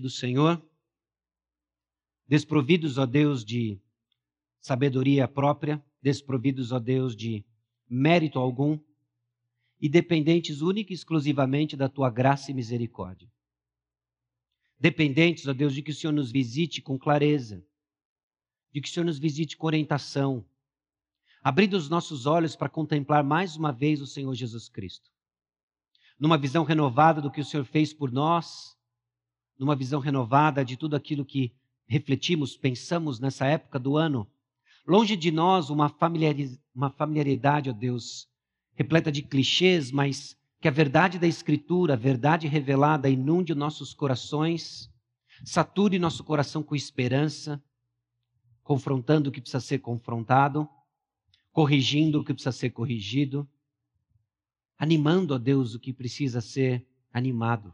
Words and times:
do 0.00 0.10
Senhor, 0.10 0.62
desprovidos, 2.26 2.98
ó 2.98 3.06
Deus, 3.06 3.44
de 3.44 3.80
sabedoria 4.60 5.26
própria, 5.28 5.84
desprovidos, 6.00 6.72
ó 6.72 6.78
Deus, 6.78 7.14
de 7.14 7.44
mérito 7.88 8.38
algum 8.38 8.78
e 9.80 9.88
dependentes 9.88 10.62
única 10.62 10.92
e 10.92 10.94
exclusivamente 10.94 11.76
da 11.76 11.88
tua 11.88 12.08
graça 12.08 12.50
e 12.50 12.54
misericórdia. 12.54 13.30
Dependentes, 14.78 15.46
ó 15.46 15.52
Deus, 15.52 15.74
de 15.74 15.82
que 15.82 15.90
o 15.90 15.94
Senhor 15.94 16.12
nos 16.12 16.30
visite 16.30 16.80
com 16.80 16.98
clareza, 16.98 17.64
de 18.72 18.80
que 18.80 18.88
o 18.88 18.90
Senhor 18.90 19.04
nos 19.04 19.18
visite 19.18 19.56
com 19.56 19.66
orientação, 19.66 20.44
abrindo 21.42 21.74
os 21.74 21.88
nossos 21.88 22.26
olhos 22.26 22.56
para 22.56 22.68
contemplar 22.68 23.22
mais 23.24 23.56
uma 23.56 23.72
vez 23.72 24.00
o 24.00 24.06
Senhor 24.06 24.32
Jesus 24.34 24.68
Cristo. 24.68 25.10
Numa 26.18 26.38
visão 26.38 26.64
renovada 26.64 27.20
do 27.20 27.30
que 27.30 27.40
o 27.40 27.44
Senhor 27.44 27.64
fez 27.64 27.92
por 27.92 28.12
nós, 28.12 28.76
numa 29.62 29.76
visão 29.76 30.00
renovada 30.00 30.64
de 30.64 30.76
tudo 30.76 30.96
aquilo 30.96 31.24
que 31.24 31.54
refletimos, 31.86 32.56
pensamos 32.56 33.20
nessa 33.20 33.46
época 33.46 33.78
do 33.78 33.96
ano. 33.96 34.28
Longe 34.84 35.16
de 35.16 35.30
nós 35.30 35.70
uma, 35.70 35.88
familiaridade, 35.88 37.70
ó 37.70 37.72
Deus, 37.72 38.28
repleta 38.74 39.12
de 39.12 39.22
clichês, 39.22 39.92
mas 39.92 40.36
que 40.60 40.66
a 40.66 40.70
verdade 40.70 41.16
da 41.16 41.28
Escritura, 41.28 41.94
a 41.94 41.96
verdade 41.96 42.48
revelada, 42.48 43.08
inunde 43.08 43.54
nossos 43.54 43.94
corações, 43.94 44.90
sature 45.44 45.98
nosso 45.98 46.24
coração 46.24 46.62
com 46.62 46.74
esperança, 46.74 47.62
confrontando 48.64 49.30
o 49.30 49.32
que 49.32 49.40
precisa 49.40 49.60
ser 49.60 49.78
confrontado, 49.78 50.68
corrigindo 51.52 52.20
o 52.20 52.24
que 52.24 52.34
precisa 52.34 52.52
ser 52.52 52.70
corrigido, 52.70 53.48
animando 54.76 55.34
a 55.34 55.38
Deus 55.38 55.74
o 55.74 55.78
que 55.78 55.92
precisa 55.92 56.40
ser 56.40 56.84
animado. 57.12 57.72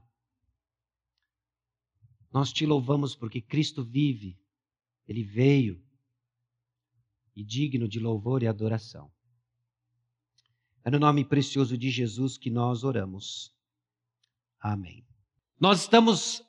Nós 2.32 2.52
te 2.52 2.66
louvamos 2.66 3.14
porque 3.14 3.40
Cristo 3.40 3.82
vive, 3.82 4.38
ele 5.06 5.22
veio 5.22 5.82
e 7.34 7.44
digno 7.44 7.88
de 7.88 8.00
louvor 8.00 8.42
e 8.42 8.46
adoração. 8.46 9.10
É 10.84 10.90
no 10.90 10.98
nome 10.98 11.24
precioso 11.24 11.76
de 11.76 11.90
Jesus 11.90 12.36
que 12.36 12.50
nós 12.50 12.84
oramos. 12.84 13.52
Amém. 14.60 15.06
Nós 15.60 15.82
estamos 15.82 16.42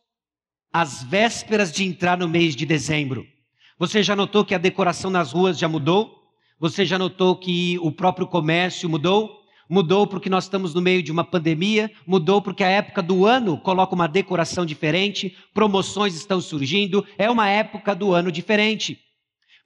às 0.71 1.03
vésperas 1.03 1.71
de 1.71 1.83
entrar 1.83 2.17
no 2.17 2.27
mês 2.27 2.55
de 2.55 2.65
dezembro. 2.65 3.25
Você 3.77 4.03
já 4.03 4.15
notou 4.15 4.43
que 4.43 4.53
a 4.53 4.57
decoração 4.57 5.09
nas 5.09 5.31
ruas 5.31 5.57
já 5.57 5.67
mudou? 5.67 6.33
Você 6.59 6.85
já 6.85 6.97
notou 6.97 7.37
que 7.37 7.79
o 7.79 7.91
próprio 7.91 8.27
comércio 8.27 8.89
mudou? 8.89 9.38
Mudou 9.69 10.07
porque 10.07 10.29
nós 10.29 10.45
estamos 10.45 10.73
no 10.73 10.81
meio 10.81 11.03
de 11.03 11.11
uma 11.11 11.23
pandemia, 11.23 11.91
mudou 12.05 12.41
porque 12.41 12.63
a 12.63 12.69
época 12.69 13.03
do 13.03 13.25
ano 13.25 13.59
coloca 13.59 13.93
uma 13.93 14.07
decoração 14.07 14.65
diferente, 14.65 15.37
promoções 15.53 16.15
estão 16.15 16.41
surgindo, 16.41 17.05
é 17.17 17.29
uma 17.29 17.47
época 17.47 17.93
do 17.93 18.11
ano 18.11 18.31
diferente. 18.31 18.99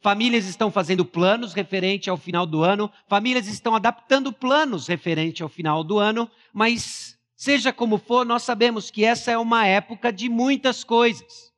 Famílias 0.01 0.45
estão 0.45 0.69
fazendo 0.69 1.05
planos 1.05 1.53
referente 1.53 2.09
ao 2.09 2.17
final 2.17 2.45
do 2.45 2.61
ano, 2.61 2.91
famílias 3.07 3.47
estão 3.47 3.73
adaptando 3.73 4.33
planos 4.33 4.85
referente 4.85 5.41
ao 5.41 5.47
final 5.47 5.81
do 5.81 5.97
ano, 5.97 6.29
mas 6.51 7.17
seja 7.37 7.71
como 7.71 7.97
for, 7.97 8.25
nós 8.25 8.43
sabemos 8.43 8.91
que 8.91 9.05
essa 9.05 9.31
é 9.31 9.37
uma 9.37 9.65
época 9.65 10.11
de 10.11 10.27
muitas 10.27 10.83
coisas. 10.83 11.53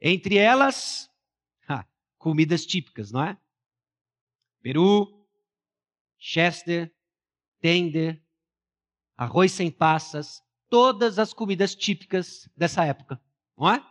Entre 0.00 0.36
elas, 0.36 1.08
ha, 1.68 1.86
comidas 2.18 2.66
típicas, 2.66 3.12
não 3.12 3.22
é? 3.22 3.36
Peru, 4.60 5.24
Chester, 6.18 6.92
tender, 7.66 8.22
arroz 9.16 9.50
sem 9.50 9.72
passas, 9.72 10.40
todas 10.70 11.18
as 11.18 11.32
comidas 11.32 11.74
típicas 11.74 12.48
dessa 12.56 12.84
época, 12.84 13.20
não 13.58 13.68
é? 13.68 13.84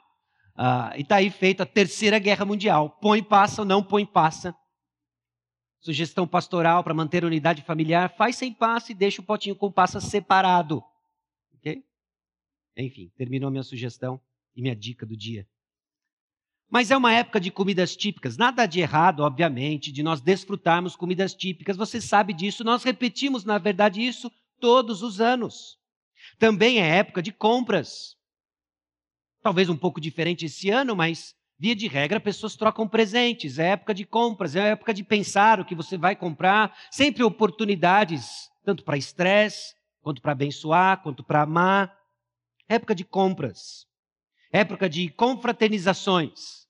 Ah, 0.55 0.93
e 0.95 1.01
está 1.01 1.17
aí 1.17 1.29
feita 1.29 1.63
a 1.63 1.65
terceira 1.65 2.17
guerra 2.17 2.45
mundial. 2.45 2.89
Põe 3.01 3.21
passa 3.21 3.63
ou 3.63 3.67
não 3.67 3.83
põe 3.83 4.05
passa. 4.05 4.55
Sugestão 5.81 6.25
pastoral 6.25 6.85
para 6.85 6.93
manter 6.93 7.25
a 7.25 7.27
unidade 7.27 7.63
familiar, 7.63 8.15
faz 8.15 8.37
sem 8.37 8.53
passa 8.53 8.93
e 8.93 8.95
deixa 8.95 9.21
o 9.21 9.25
potinho 9.25 9.57
com 9.57 9.69
passa 9.69 9.99
separado. 9.99 10.81
Ok? 11.55 11.83
Enfim, 12.77 13.11
terminou 13.17 13.51
minha 13.51 13.61
sugestão 13.61 14.21
e 14.55 14.61
minha 14.61 14.75
dica 14.75 15.05
do 15.05 15.17
dia. 15.17 15.45
Mas 16.69 16.89
é 16.89 16.97
uma 16.97 17.13
época 17.13 17.39
de 17.39 17.51
comidas 17.51 17.95
típicas. 17.95 18.37
Nada 18.37 18.65
de 18.65 18.79
errado, 18.79 19.21
obviamente, 19.21 19.91
de 19.91 20.01
nós 20.01 20.19
desfrutarmos 20.19 20.95
comidas 20.95 21.33
típicas. 21.33 21.77
Você 21.77 22.01
sabe 22.01 22.33
disso. 22.33 22.63
Nós 22.63 22.83
repetimos, 22.83 23.45
na 23.45 23.57
verdade, 23.57 24.05
isso 24.05 24.31
todos 24.59 25.03
os 25.03 25.21
anos. 25.21 25.77
Também 26.39 26.81
é 26.81 26.97
época 26.97 27.21
de 27.21 27.31
compras. 27.31 28.15
Talvez 29.41 29.69
um 29.69 29.77
pouco 29.77 30.01
diferente 30.01 30.45
esse 30.47 30.71
ano, 30.71 30.95
mas 30.95 31.35
via 31.57 31.75
de 31.75 31.87
regra, 31.87 32.19
pessoas 32.19 32.55
trocam 32.55 32.87
presentes. 32.87 33.59
É 33.59 33.69
época 33.69 33.93
de 33.93 34.03
compras, 34.03 34.55
é 34.55 34.71
época 34.71 34.93
de 34.93 35.03
pensar 35.03 35.59
o 35.59 35.65
que 35.65 35.75
você 35.75 35.97
vai 35.97 36.15
comprar. 36.15 36.75
Sempre 36.89 37.23
oportunidades, 37.23 38.49
tanto 38.63 38.83
para 38.83 38.97
estresse, 38.97 39.75
quanto 40.01 40.19
para 40.19 40.31
abençoar, 40.31 41.01
quanto 41.03 41.23
para 41.23 41.43
amar. 41.43 41.95
Época 42.67 42.95
de 42.95 43.05
compras 43.05 43.85
época 44.55 44.89
de 44.89 45.09
confraternizações. 45.09 46.65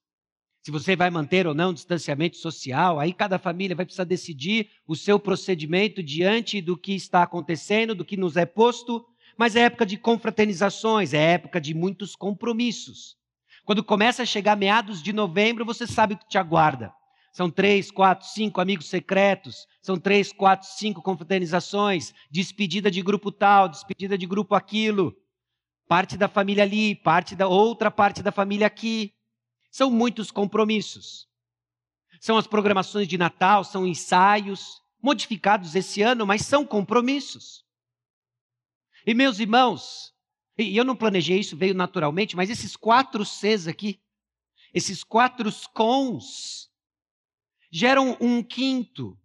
Se 0.63 0.71
você 0.71 0.95
vai 0.95 1.11
manter 1.11 1.45
ou 1.45 1.53
não 1.53 1.71
distanciamento 1.71 2.35
social, 2.37 2.99
aí 2.99 3.13
cada 3.13 3.37
família 3.37 3.75
vai 3.75 3.85
precisar 3.85 4.05
decidir 4.05 4.71
o 4.87 4.95
seu 4.95 5.19
procedimento 5.19 6.01
diante 6.01 6.59
do 6.59 6.75
que 6.75 6.95
está 6.95 7.21
acontecendo, 7.21 7.93
do 7.93 8.03
que 8.03 8.17
nos 8.17 8.35
é 8.35 8.45
posto. 8.45 9.05
Mas 9.37 9.55
é 9.55 9.61
época 9.61 9.85
de 9.85 9.97
confraternizações, 9.97 11.13
é 11.13 11.33
época 11.33 11.61
de 11.61 11.75
muitos 11.75 12.15
compromissos. 12.15 13.15
Quando 13.63 13.83
começa 13.83 14.23
a 14.23 14.25
chegar 14.25 14.57
meados 14.57 15.03
de 15.03 15.13
novembro, 15.13 15.63
você 15.63 15.85
sabe 15.85 16.15
o 16.15 16.17
que 16.17 16.27
te 16.27 16.39
aguarda. 16.39 16.91
São 17.31 17.51
três, 17.51 17.91
quatro, 17.91 18.27
cinco 18.27 18.61
amigos 18.61 18.87
secretos, 18.87 19.67
são 19.81 19.99
três, 19.99 20.33
quatro, 20.33 20.67
cinco 20.67 21.03
confraternizações, 21.03 22.13
despedida 22.31 22.89
de 22.89 23.03
grupo 23.03 23.31
tal, 23.31 23.69
despedida 23.69 24.17
de 24.17 24.25
grupo 24.25 24.55
aquilo 24.55 25.15
parte 25.87 26.17
da 26.17 26.27
família 26.27 26.63
ali, 26.63 26.95
parte 26.95 27.35
da 27.35 27.47
outra 27.47 27.91
parte 27.91 28.23
da 28.23 28.31
família 28.31 28.67
aqui. 28.67 29.13
São 29.71 29.91
muitos 29.91 30.31
compromissos. 30.31 31.27
São 32.19 32.37
as 32.37 32.47
programações 32.47 33.07
de 33.07 33.17
Natal, 33.17 33.63
são 33.63 33.85
ensaios 33.85 34.81
modificados 35.01 35.75
esse 35.75 36.01
ano, 36.01 36.25
mas 36.25 36.41
são 36.41 36.65
compromissos. 36.65 37.63
E 39.05 39.13
meus 39.13 39.39
irmãos, 39.39 40.13
e 40.57 40.75
eu 40.75 40.83
não 40.83 40.95
planejei 40.95 41.39
isso, 41.39 41.55
veio 41.55 41.75
naturalmente, 41.75 42.35
mas 42.35 42.49
esses 42.49 42.75
quatro 42.75 43.23
Cs 43.23 43.67
aqui, 43.67 44.01
esses 44.73 45.03
quatro 45.03 45.49
cons, 45.73 46.71
geram 47.69 48.17
um 48.19 48.41
quinto, 48.41 49.19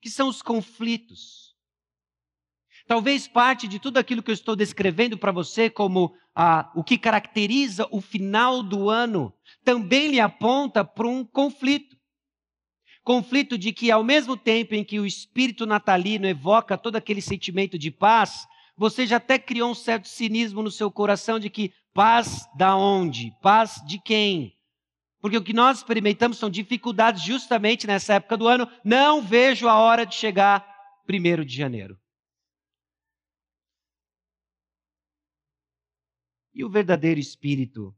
que 0.00 0.08
são 0.08 0.28
os 0.28 0.42
conflitos. 0.42 1.49
Talvez 2.90 3.28
parte 3.28 3.68
de 3.68 3.78
tudo 3.78 3.98
aquilo 3.98 4.20
que 4.20 4.32
eu 4.32 4.34
estou 4.34 4.56
descrevendo 4.56 5.16
para 5.16 5.30
você 5.30 5.70
como 5.70 6.12
ah, 6.34 6.72
o 6.74 6.82
que 6.82 6.98
caracteriza 6.98 7.86
o 7.92 8.00
final 8.00 8.64
do 8.64 8.90
ano 8.90 9.32
também 9.64 10.08
lhe 10.08 10.18
aponta 10.18 10.84
para 10.84 11.06
um 11.06 11.24
conflito. 11.24 11.96
Conflito 13.04 13.56
de 13.56 13.72
que, 13.72 13.92
ao 13.92 14.02
mesmo 14.02 14.36
tempo 14.36 14.74
em 14.74 14.82
que 14.82 14.98
o 14.98 15.06
espírito 15.06 15.66
natalino 15.66 16.26
evoca 16.26 16.76
todo 16.76 16.96
aquele 16.96 17.22
sentimento 17.22 17.78
de 17.78 17.92
paz, 17.92 18.44
você 18.76 19.06
já 19.06 19.18
até 19.18 19.38
criou 19.38 19.70
um 19.70 19.74
certo 19.74 20.08
cinismo 20.08 20.60
no 20.60 20.70
seu 20.72 20.90
coração 20.90 21.38
de 21.38 21.48
que 21.48 21.72
paz 21.94 22.44
da 22.56 22.74
onde? 22.74 23.30
Paz 23.40 23.80
de 23.86 24.00
quem? 24.02 24.52
Porque 25.20 25.36
o 25.36 25.44
que 25.44 25.52
nós 25.52 25.78
experimentamos 25.78 26.38
são 26.38 26.50
dificuldades 26.50 27.22
justamente 27.22 27.86
nessa 27.86 28.14
época 28.14 28.36
do 28.36 28.48
ano. 28.48 28.68
Não 28.84 29.22
vejo 29.22 29.68
a 29.68 29.78
hora 29.78 30.04
de 30.04 30.16
chegar 30.16 30.66
primeiro 31.06 31.44
de 31.44 31.56
janeiro. 31.56 31.99
E 36.52 36.64
o 36.64 36.70
verdadeiro 36.70 37.20
espírito 37.20 37.94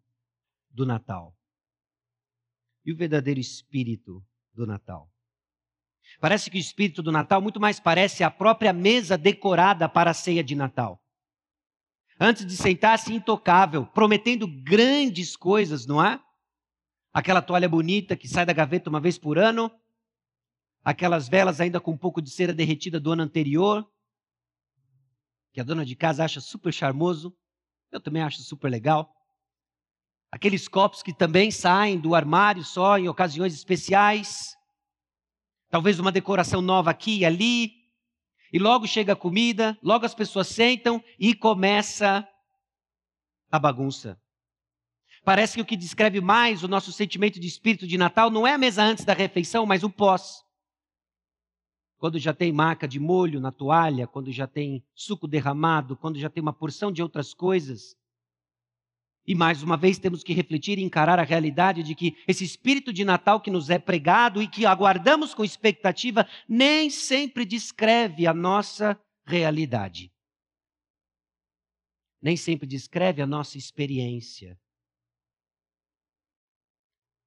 do 0.71 0.85
Natal? 0.85 1.37
E 2.84 2.93
o 2.93 2.97
verdadeiro 2.97 3.41
espírito 3.41 4.25
do 4.53 4.66
Natal? 4.66 5.10
Parece 6.21 6.51
que 6.51 6.59
o 6.59 6.60
espírito 6.60 7.03
do 7.03 7.13
Natal 7.13 7.41
muito 7.41 7.60
mais 7.60 7.81
parece 7.81 8.22
a 8.22 8.31
própria 8.31 8.72
mesa 8.72 9.16
decorada 9.16 9.89
para 9.89 10.10
a 10.10 10.15
ceia 10.15 10.43
de 10.43 10.54
Natal. 10.54 11.03
Antes 12.21 12.47
de 12.47 12.57
sentar-se 12.57 13.13
intocável, 13.13 13.87
prometendo 13.87 14.47
grandes 14.47 15.37
coisas, 15.37 15.87
não 15.87 16.05
é? 16.05 16.22
Aquela 17.13 17.43
toalha 17.43 17.69
bonita 17.69 18.16
que 18.16 18.28
sai 18.28 18.47
da 18.47 18.53
gaveta 18.53 18.91
uma 18.91 19.01
vez 19.01 19.19
por 19.19 19.39
ano, 19.39 19.71
aquelas 20.84 21.28
velas 21.28 21.60
ainda 21.60 21.81
com 21.81 21.93
um 21.93 21.98
pouco 21.98 22.21
de 22.21 22.31
cera 22.31 22.53
derretida 22.53 23.01
do 23.01 23.13
ano 23.13 23.22
anterior, 23.22 23.89
que 25.53 25.60
a 25.60 25.65
dona 25.65 25.84
de 25.84 25.95
casa 25.97 26.25
acha 26.25 26.41
super 26.41 26.72
charmoso. 26.72 27.37
Eu 27.92 28.00
também 28.00 28.22
acho 28.22 28.42
super 28.42 28.71
legal. 28.71 29.15
Aqueles 30.33 30.66
copos 30.66 31.03
que 31.03 31.12
também 31.12 31.50
saem 31.50 32.00
do 32.00 32.15
armário 32.15 32.65
só 32.65 32.98
em 32.98 33.06
ocasiões 33.06 33.53
especiais. 33.53 34.56
Talvez 35.68 36.00
uma 36.00 36.10
decoração 36.10 36.62
nova 36.62 36.91
aqui 36.91 37.18
e 37.18 37.24
ali. 37.27 37.71
E 38.50 38.59
logo 38.59 38.86
chega 38.86 39.12
a 39.12 39.16
comida, 39.16 39.78
logo 39.83 40.06
as 40.06 40.15
pessoas 40.15 40.48
sentam 40.48 41.04
e 41.18 41.34
começa 41.34 42.27
a 43.50 43.59
bagunça. 43.59 44.18
Parece 45.24 45.54
que 45.54 45.60
o 45.60 45.65
que 45.65 45.77
descreve 45.77 46.21
mais 46.21 46.65
o 46.65 46.68
nosso 46.68 46.92
sentimento 46.92 47.38
de 47.38 47.47
espírito 47.47 47.86
de 47.86 47.97
Natal 47.97 48.30
não 48.30 48.47
é 48.47 48.54
a 48.54 48.59
mesa 48.59 48.83
antes 48.83 49.04
da 49.04 49.12
refeição, 49.12 49.65
mas 49.66 49.83
o 49.83 49.91
pós. 49.91 50.41
Quando 52.03 52.19
já 52.19 52.34
tem 52.34 52.51
marca 52.53 52.89
de 52.89 52.99
molho 52.99 53.39
na 53.39 53.53
toalha, 53.53 54.09
quando 54.09 54.33
já 54.33 54.45
tem 54.45 54.84
suco 54.93 55.28
derramado, 55.28 55.97
quando 55.97 56.19
já 56.19 56.28
tem 56.28 56.43
uma 56.43 56.53
porção 56.53 56.91
de 56.91 57.01
outras 57.01 57.33
coisas. 57.33 57.97
E 59.25 59.37
mais 59.37 59.63
uma 59.63 59.77
vez 59.77 60.01
temos 60.01 60.25
que 60.25 60.33
refletir 60.33 60.81
e 60.81 60.83
encarar 60.83 61.21
a 61.21 61.22
realidade 61.22 61.84
de 61.84 61.95
que 61.95 62.16
esse 62.27 62.43
espírito 62.43 62.93
de 62.93 63.04
Natal 63.04 63.41
que 63.41 63.53
nos 63.53 63.71
é 63.71 63.78
pregado 63.78 64.43
e 64.43 64.49
que 64.49 64.66
aguardamos 64.66 65.33
com 65.33 65.45
expectativa 65.45 66.27
nem 66.49 66.91
sempre 66.91 67.45
descreve 67.45 68.27
a 68.27 68.34
nossa 68.34 69.01
realidade. 69.25 70.13
Nem 72.21 72.37
sempre 72.37 72.66
descreve 72.66 73.22
a 73.22 73.28
nossa 73.28 73.57
experiência. 73.57 74.59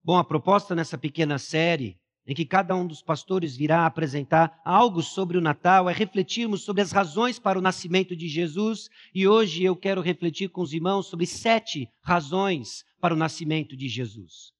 Bom, 0.04 0.18
a 0.18 0.24
proposta 0.25 0.75
nessa 0.75 0.98
pequena 0.98 1.39
série, 1.39 1.98
em 2.27 2.33
que 2.33 2.45
cada 2.45 2.75
um 2.75 2.88
dos 2.88 3.01
pastores 3.01 3.56
virá 3.56 3.86
apresentar 3.86 4.60
algo 4.66 5.01
sobre 5.01 5.38
o 5.38 5.42
Natal, 5.42 5.89
é 5.89 5.94
refletirmos 5.94 6.63
sobre 6.63 6.81
as 6.81 6.92
razões 6.92 7.38
para 7.38 7.60
o 7.60 7.62
nascimento 7.62 8.16
de 8.16 8.27
Jesus. 8.27 8.89
E 9.13 9.27
hoje 9.27 9.63
eu 9.63 9.75
quero 9.75 10.01
refletir 10.01 10.50
com 10.50 10.62
os 10.62 10.74
irmãos 10.74 11.07
sobre 11.07 11.25
sete 11.25 11.89
razões 12.01 12.83
para 13.00 13.13
o 13.13 13.18
nascimento 13.18 13.77
de 13.77 13.88
Jesus. 13.88 14.54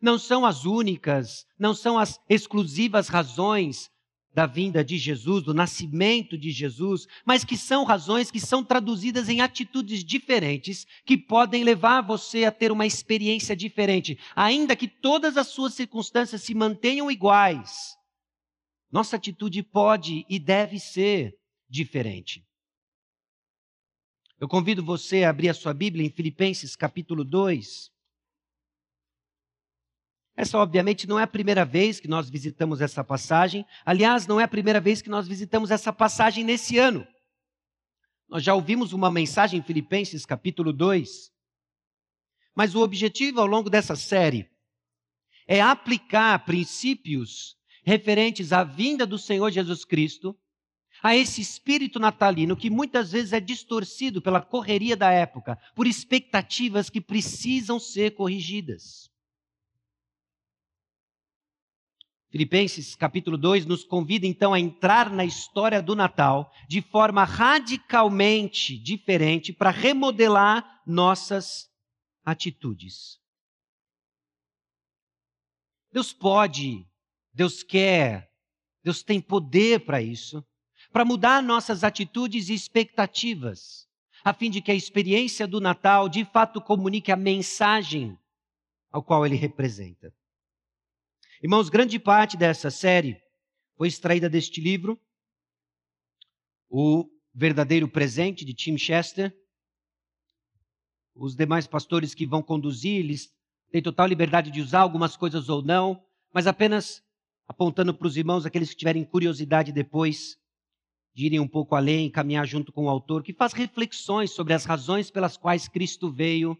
Não 0.00 0.18
são 0.18 0.44
as 0.44 0.64
únicas, 0.64 1.46
não 1.58 1.74
são 1.74 1.98
as 1.98 2.18
exclusivas 2.28 3.08
razões 3.08 3.90
da 4.34 4.46
vinda 4.46 4.84
de 4.84 4.98
Jesus, 4.98 5.44
do 5.44 5.54
nascimento 5.54 6.36
de 6.36 6.50
Jesus, 6.50 7.06
mas 7.24 7.44
que 7.44 7.56
são 7.56 7.84
razões 7.84 8.30
que 8.30 8.40
são 8.40 8.64
traduzidas 8.64 9.28
em 9.28 9.40
atitudes 9.40 10.04
diferentes, 10.04 10.84
que 11.06 11.16
podem 11.16 11.62
levar 11.62 12.00
você 12.00 12.44
a 12.44 12.50
ter 12.50 12.72
uma 12.72 12.84
experiência 12.84 13.54
diferente, 13.54 14.18
ainda 14.34 14.74
que 14.74 14.88
todas 14.88 15.36
as 15.36 15.46
suas 15.46 15.74
circunstâncias 15.74 16.42
se 16.42 16.54
mantenham 16.54 17.08
iguais. 17.10 17.94
Nossa 18.90 19.16
atitude 19.16 19.62
pode 19.62 20.26
e 20.28 20.38
deve 20.38 20.80
ser 20.80 21.34
diferente. 21.68 22.44
Eu 24.40 24.48
convido 24.48 24.84
você 24.84 25.22
a 25.22 25.30
abrir 25.30 25.48
a 25.48 25.54
sua 25.54 25.72
Bíblia 25.72 26.04
em 26.04 26.10
Filipenses 26.10 26.74
capítulo 26.74 27.24
2. 27.24 27.93
Essa, 30.36 30.58
obviamente, 30.58 31.06
não 31.06 31.18
é 31.18 31.22
a 31.22 31.28
primeira 31.28 31.64
vez 31.64 32.00
que 32.00 32.08
nós 32.08 32.28
visitamos 32.28 32.80
essa 32.80 33.04
passagem. 33.04 33.64
Aliás, 33.84 34.26
não 34.26 34.40
é 34.40 34.44
a 34.44 34.48
primeira 34.48 34.80
vez 34.80 35.00
que 35.00 35.08
nós 35.08 35.28
visitamos 35.28 35.70
essa 35.70 35.92
passagem 35.92 36.42
nesse 36.42 36.76
ano. 36.76 37.06
Nós 38.28 38.42
já 38.42 38.52
ouvimos 38.54 38.92
uma 38.92 39.10
mensagem 39.10 39.60
em 39.60 39.62
Filipenses, 39.62 40.26
capítulo 40.26 40.72
2. 40.72 41.30
Mas 42.54 42.74
o 42.74 42.82
objetivo 42.82 43.40
ao 43.40 43.46
longo 43.46 43.70
dessa 43.70 43.94
série 43.94 44.48
é 45.46 45.60
aplicar 45.60 46.44
princípios 46.44 47.56
referentes 47.84 48.52
à 48.52 48.64
vinda 48.64 49.06
do 49.06 49.18
Senhor 49.18 49.50
Jesus 49.52 49.84
Cristo, 49.84 50.36
a 51.02 51.14
esse 51.14 51.40
espírito 51.40 52.00
natalino 52.00 52.56
que 52.56 52.70
muitas 52.70 53.12
vezes 53.12 53.32
é 53.32 53.40
distorcido 53.40 54.22
pela 54.22 54.40
correria 54.40 54.96
da 54.96 55.10
época, 55.10 55.58
por 55.74 55.86
expectativas 55.86 56.88
que 56.88 57.00
precisam 57.00 57.78
ser 57.78 58.12
corrigidas. 58.14 59.13
Filipenses 62.34 62.96
capítulo 62.96 63.38
2 63.38 63.64
nos 63.64 63.84
convida 63.84 64.26
então 64.26 64.52
a 64.52 64.58
entrar 64.58 65.08
na 65.08 65.24
história 65.24 65.80
do 65.80 65.94
Natal 65.94 66.52
de 66.68 66.82
forma 66.82 67.22
radicalmente 67.22 68.76
diferente 68.76 69.52
para 69.52 69.70
remodelar 69.70 70.82
nossas 70.84 71.70
atitudes. 72.24 73.20
Deus 75.92 76.12
pode, 76.12 76.84
Deus 77.32 77.62
quer, 77.62 78.28
Deus 78.82 79.04
tem 79.04 79.20
poder 79.20 79.84
para 79.84 80.02
isso, 80.02 80.44
para 80.92 81.04
mudar 81.04 81.40
nossas 81.40 81.84
atitudes 81.84 82.48
e 82.48 82.54
expectativas, 82.54 83.86
a 84.24 84.34
fim 84.34 84.50
de 84.50 84.60
que 84.60 84.72
a 84.72 84.74
experiência 84.74 85.46
do 85.46 85.60
Natal 85.60 86.08
de 86.08 86.24
fato 86.24 86.60
comunique 86.60 87.12
a 87.12 87.16
mensagem 87.16 88.18
ao 88.90 89.04
qual 89.04 89.24
ele 89.24 89.36
representa. 89.36 90.12
Irmãos, 91.44 91.68
grande 91.68 91.98
parte 91.98 92.38
dessa 92.38 92.70
série 92.70 93.20
foi 93.76 93.86
extraída 93.86 94.30
deste 94.30 94.62
livro, 94.62 94.98
O 96.70 97.06
Verdadeiro 97.34 97.86
Presente, 97.86 98.46
de 98.46 98.54
Tim 98.54 98.78
Chester. 98.78 99.30
Os 101.14 101.36
demais 101.36 101.66
pastores 101.66 102.14
que 102.14 102.24
vão 102.24 102.42
conduzir, 102.42 102.98
eles 102.98 103.30
têm 103.70 103.82
total 103.82 104.06
liberdade 104.06 104.50
de 104.50 104.58
usar 104.58 104.80
algumas 104.80 105.18
coisas 105.18 105.50
ou 105.50 105.60
não, 105.60 106.02
mas 106.32 106.46
apenas 106.46 107.04
apontando 107.46 107.92
para 107.92 108.06
os 108.08 108.16
irmãos, 108.16 108.46
aqueles 108.46 108.70
que 108.70 108.76
tiverem 108.76 109.04
curiosidade 109.04 109.70
depois 109.70 110.38
de 111.12 111.26
irem 111.26 111.40
um 111.40 111.46
pouco 111.46 111.74
além, 111.74 112.10
caminhar 112.10 112.46
junto 112.46 112.72
com 112.72 112.86
o 112.86 112.88
autor, 112.88 113.22
que 113.22 113.34
faz 113.34 113.52
reflexões 113.52 114.30
sobre 114.30 114.54
as 114.54 114.64
razões 114.64 115.10
pelas 115.10 115.36
quais 115.36 115.68
Cristo 115.68 116.10
veio, 116.10 116.56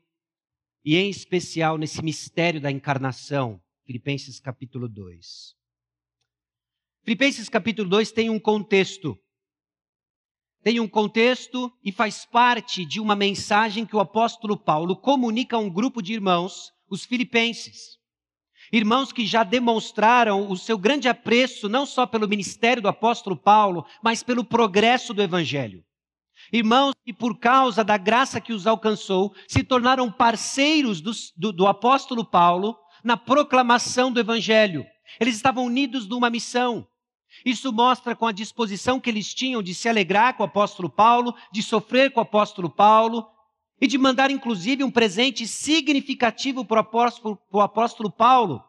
e 0.84 0.94
em 0.94 1.08
especial 1.08 1.78
nesse 1.78 2.04
mistério 2.04 2.60
da 2.60 2.70
encarnação 2.70 3.64
Filipenses 3.86 4.40
capítulo 4.40 4.88
2. 4.88 5.54
Filipenses 7.02 7.50
capítulo 7.50 7.86
2 7.90 8.12
tem 8.12 8.31
um 8.31 8.40
contexto. 8.40 9.19
Tem 10.62 10.81
um 10.81 10.88
contexto 10.88 11.70
e 11.84 11.92
faz 11.92 12.25
parte 12.25 12.86
de 12.86 12.98
uma 12.98 13.14
mensagem 13.14 13.84
que 13.84 13.94
o 13.94 14.00
apóstolo 14.00 14.56
Paulo 14.56 14.96
comunica 14.96 15.56
a 15.56 15.58
um 15.58 15.69
grupo 15.69 16.00
de 16.00 16.14
irmãos, 16.14 16.72
os 16.88 17.04
filipenses. 17.04 17.98
Irmãos 18.72 19.12
que 19.12 19.26
já 19.26 19.44
demonstraram 19.44 20.50
o 20.50 20.56
seu 20.56 20.78
grande 20.78 21.06
apreço 21.06 21.69
não 21.69 21.84
só 21.84 22.06
pelo 22.06 22.26
ministério 22.26 22.80
do 22.80 22.88
apóstolo 22.88 23.37
Paulo, 23.37 23.84
mas 24.02 24.22
pelo 24.22 24.42
progresso 24.42 25.12
do 25.12 25.20
evangelho. 25.20 25.84
Irmãos 26.50 26.94
que, 27.04 27.12
por 27.12 27.38
causa 27.38 27.84
da 27.84 27.98
graça 27.98 28.40
que 28.40 28.54
os 28.54 28.66
alcançou, 28.66 29.34
se 29.46 29.62
tornaram 29.62 30.10
parceiros 30.10 31.02
do, 31.02 31.12
do, 31.37 31.52
do 31.52 31.66
apóstolo 31.66 32.25
Paulo 32.25 32.78
na 33.04 33.16
proclamação 33.16 34.10
do 34.10 34.18
Evangelho. 34.18 34.86
Eles 35.20 35.36
estavam 35.36 35.66
unidos 35.66 36.08
numa 36.08 36.30
missão. 36.30 36.88
Isso 37.44 37.72
mostra 37.72 38.16
com 38.16 38.26
a 38.26 38.32
disposição 38.32 38.98
que 38.98 39.10
eles 39.10 39.34
tinham 39.34 39.62
de 39.62 39.74
se 39.74 39.88
alegrar 39.88 40.34
com 40.34 40.42
o 40.42 40.46
apóstolo 40.46 40.88
Paulo, 40.88 41.34
de 41.52 41.62
sofrer 41.62 42.10
com 42.12 42.20
o 42.20 42.22
apóstolo 42.22 42.70
Paulo 42.70 43.28
e 43.80 43.86
de 43.86 43.98
mandar, 43.98 44.30
inclusive, 44.30 44.84
um 44.84 44.90
presente 44.90 45.46
significativo 45.46 46.64
para 46.64 46.76
o 46.76 46.80
apóstolo, 46.80 47.38
apóstolo 47.60 48.10
Paulo, 48.10 48.64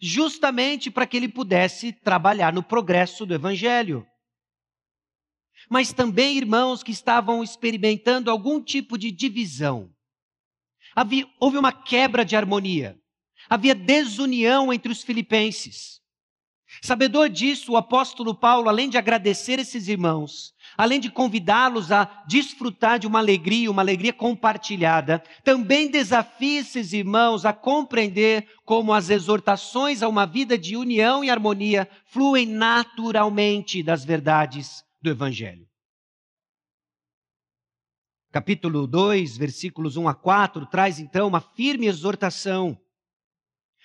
justamente 0.00 0.90
para 0.90 1.06
que 1.06 1.16
ele 1.16 1.28
pudesse 1.28 1.92
trabalhar 1.92 2.52
no 2.52 2.62
progresso 2.62 3.24
do 3.24 3.34
Evangelho. 3.34 4.06
Mas 5.70 5.92
também 5.92 6.36
irmãos 6.36 6.82
que 6.82 6.90
estavam 6.90 7.42
experimentando 7.42 8.30
algum 8.30 8.62
tipo 8.62 8.98
de 8.98 9.10
divisão. 9.10 9.90
Havia, 10.94 11.26
houve 11.38 11.56
uma 11.56 11.72
quebra 11.72 12.24
de 12.24 12.36
harmonia. 12.36 12.98
Havia 13.48 13.74
desunião 13.74 14.72
entre 14.72 14.92
os 14.92 15.02
filipenses. 15.02 15.98
Sabedor 16.82 17.28
disso, 17.28 17.72
o 17.72 17.76
apóstolo 17.76 18.34
Paulo, 18.34 18.68
além 18.68 18.88
de 18.88 18.98
agradecer 18.98 19.58
esses 19.58 19.88
irmãos, 19.88 20.52
além 20.76 21.00
de 21.00 21.10
convidá-los 21.10 21.90
a 21.90 22.22
desfrutar 22.26 22.98
de 22.98 23.06
uma 23.06 23.18
alegria, 23.18 23.70
uma 23.70 23.82
alegria 23.82 24.12
compartilhada, 24.12 25.22
também 25.42 25.90
desafia 25.90 26.60
esses 26.60 26.92
irmãos 26.92 27.46
a 27.46 27.52
compreender 27.52 28.46
como 28.64 28.92
as 28.92 29.08
exortações 29.08 30.02
a 30.02 30.08
uma 30.08 30.26
vida 30.26 30.58
de 30.58 30.76
união 30.76 31.24
e 31.24 31.30
harmonia 31.30 31.88
fluem 32.04 32.46
naturalmente 32.46 33.82
das 33.82 34.04
verdades 34.04 34.84
do 35.00 35.10
Evangelho. 35.10 35.66
Capítulo 38.30 38.86
2, 38.86 39.38
versículos 39.38 39.96
1 39.96 40.06
a 40.06 40.14
4, 40.14 40.66
traz 40.66 40.98
então 41.00 41.26
uma 41.26 41.40
firme 41.40 41.86
exortação 41.86 42.78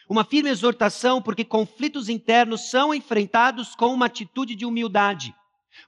uma 0.10 0.24
firme 0.24 0.50
exortação, 0.50 1.22
porque 1.22 1.44
conflitos 1.44 2.10
internos 2.10 2.70
são 2.70 2.94
enfrentados 2.94 3.76
com 3.76 3.94
uma 3.94 4.06
atitude 4.06 4.56
de 4.56 4.66
humildade. 4.66 5.34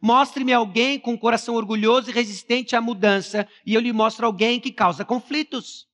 Mostre-me 0.02 0.54
alguém 0.54 1.00
com 1.00 1.14
um 1.14 1.18
coração 1.18 1.56
orgulhoso 1.56 2.10
e 2.10 2.14
resistente 2.14 2.76
à 2.76 2.82
mudança, 2.82 3.48
e 3.66 3.74
eu 3.74 3.82
lhe 3.82 3.94
mostro 3.94 4.26
alguém 4.26 4.60
que 4.60 4.72
causa 4.72 5.06
conflitos. 5.06 5.88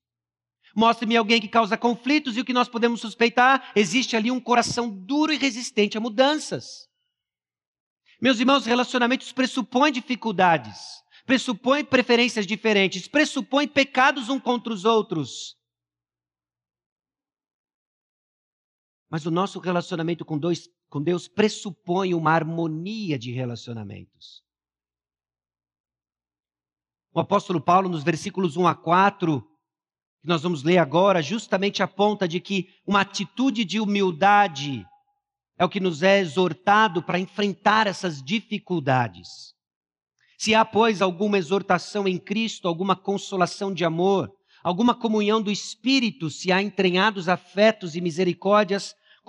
Mostre-me 0.75 1.17
alguém 1.17 1.41
que 1.41 1.47
causa 1.47 1.77
conflitos, 1.77 2.37
e 2.37 2.41
o 2.41 2.45
que 2.45 2.53
nós 2.53 2.69
podemos 2.69 3.01
suspeitar? 3.01 3.71
Existe 3.75 4.15
ali 4.15 4.31
um 4.31 4.39
coração 4.39 4.89
duro 4.89 5.33
e 5.33 5.37
resistente 5.37 5.97
a 5.97 6.01
mudanças. 6.01 6.87
Meus 8.21 8.39
irmãos, 8.39 8.65
relacionamentos 8.65 9.31
pressupõem 9.31 9.91
dificuldades, 9.91 10.77
pressupõem 11.25 11.83
preferências 11.83 12.45
diferentes, 12.45 13.07
pressupõem 13.07 13.67
pecados 13.67 14.29
um 14.29 14.39
contra 14.39 14.71
os 14.71 14.85
outros. 14.85 15.55
Mas 19.11 19.25
o 19.25 19.31
nosso 19.31 19.59
relacionamento 19.59 20.23
com 20.23 20.39
Deus, 20.39 20.69
com 20.87 21.03
Deus 21.03 21.27
pressupõe 21.27 22.13
uma 22.13 22.31
harmonia 22.31 23.19
de 23.19 23.29
relacionamentos. 23.29 24.41
O 27.13 27.19
apóstolo 27.19 27.59
Paulo, 27.59 27.89
nos 27.89 28.03
versículos 28.03 28.55
1 28.55 28.67
a 28.67 28.73
4, 28.73 29.41
que 30.21 30.27
nós 30.29 30.43
vamos 30.43 30.63
ler 30.63 30.77
agora, 30.77 31.21
justamente 31.21 31.83
aponta 31.83 32.25
de 32.25 32.39
que 32.39 32.69
uma 32.87 33.01
atitude 33.01 33.65
de 33.65 33.81
humildade 33.81 34.87
é 35.57 35.65
o 35.65 35.69
que 35.69 35.81
nos 35.81 36.01
é 36.01 36.19
exortado 36.19 37.03
para 37.03 37.19
enfrentar 37.19 37.87
essas 37.87 38.23
dificuldades. 38.23 39.53
Se 40.37 40.55
há, 40.55 40.63
pois, 40.63 41.01
alguma 41.01 41.37
exortação 41.37 42.07
em 42.07 42.17
Cristo, 42.17 42.65
alguma 42.65 42.95
consolação 42.95 43.73
de 43.73 43.83
amor, 43.83 44.31
alguma 44.63 44.95
comunhão 44.95 45.41
do 45.41 45.51
Espírito, 45.51 46.29
se 46.29 46.49
há 46.49 46.61
entranhados 46.61 47.27
afetos 47.27 47.93
e 47.93 47.99
misericórdias, 47.99 48.95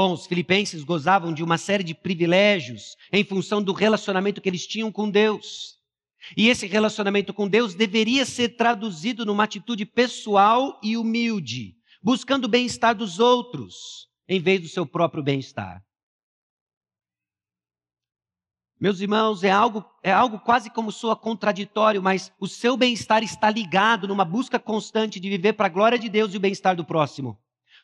Bom, 0.00 0.12
os 0.12 0.28
filipenses 0.28 0.84
gozavam 0.84 1.34
de 1.34 1.42
uma 1.42 1.58
série 1.58 1.82
de 1.82 1.92
privilégios 1.92 2.96
em 3.12 3.24
função 3.24 3.60
do 3.60 3.72
relacionamento 3.72 4.40
que 4.40 4.48
eles 4.48 4.64
tinham 4.64 4.92
com 4.92 5.10
Deus. 5.10 5.76
E 6.36 6.48
esse 6.48 6.68
relacionamento 6.68 7.34
com 7.34 7.48
Deus 7.48 7.74
deveria 7.74 8.24
ser 8.24 8.50
traduzido 8.50 9.26
numa 9.26 9.42
atitude 9.42 9.84
pessoal 9.84 10.78
e 10.84 10.96
humilde, 10.96 11.74
buscando 12.00 12.44
o 12.44 12.48
bem-estar 12.48 12.94
dos 12.94 13.18
outros, 13.18 14.08
em 14.28 14.38
vez 14.38 14.60
do 14.60 14.68
seu 14.68 14.86
próprio 14.86 15.20
bem-estar. 15.20 15.82
Meus 18.80 19.00
irmãos, 19.00 19.42
é 19.42 19.50
algo, 19.50 19.84
é 20.00 20.12
algo 20.12 20.38
quase 20.38 20.70
como 20.70 20.92
soa 20.92 21.16
contraditório, 21.16 22.00
mas 22.00 22.32
o 22.38 22.46
seu 22.46 22.76
bem-estar 22.76 23.24
está 23.24 23.50
ligado 23.50 24.06
numa 24.06 24.24
busca 24.24 24.60
constante 24.60 25.18
de 25.18 25.28
viver 25.28 25.54
para 25.54 25.66
a 25.66 25.70
glória 25.70 25.98
de 25.98 26.08
Deus 26.08 26.32
e 26.32 26.36
o 26.36 26.40
bem-estar 26.40 26.76
do 26.76 26.84
próximo. 26.84 27.36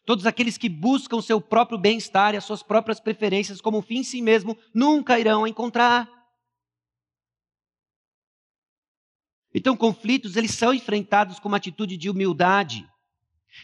Todos 0.05 0.27
aqueles 0.27 0.59
que 0.59 0.69
buscam 0.69 1.23
seu 1.23 1.41
próprio 1.41 1.79
bem-estar 1.79 2.35
e 2.35 2.37
as 2.37 2.45
suas 2.45 2.63
próprias 2.63 3.01
preferências 3.01 3.61
como 3.61 3.81
fim 3.81 3.99
em 3.99 4.05
si 4.05 4.21
mesmo 4.21 4.57
nunca 4.75 5.19
irão 5.19 5.47
encontrar. 5.47 6.09
Então, 9.55 9.77
conflitos, 9.77 10.37
eles 10.37 10.51
são 10.51 10.75
enfrentados 10.75 11.39
com 11.39 11.49
uma 11.49 11.57
atitude 11.57 11.97
de 11.97 12.11
humildade. 12.11 12.87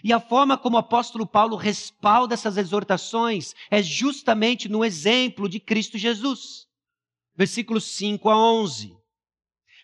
E 0.05 0.13
a 0.13 0.21
forma 0.21 0.57
como 0.57 0.77
o 0.77 0.79
apóstolo 0.79 1.27
Paulo 1.27 1.57
respalda 1.57 2.33
essas 2.33 2.57
exortações 2.57 3.55
é 3.71 3.83
justamente 3.83 4.69
no 4.69 4.85
exemplo 4.85 5.49
de 5.49 5.59
Cristo 5.59 5.99
Jesus. 5.99 6.69
Versículos 7.37 7.85
5 7.85 8.31
a 8.31 8.37
11. 8.37 8.97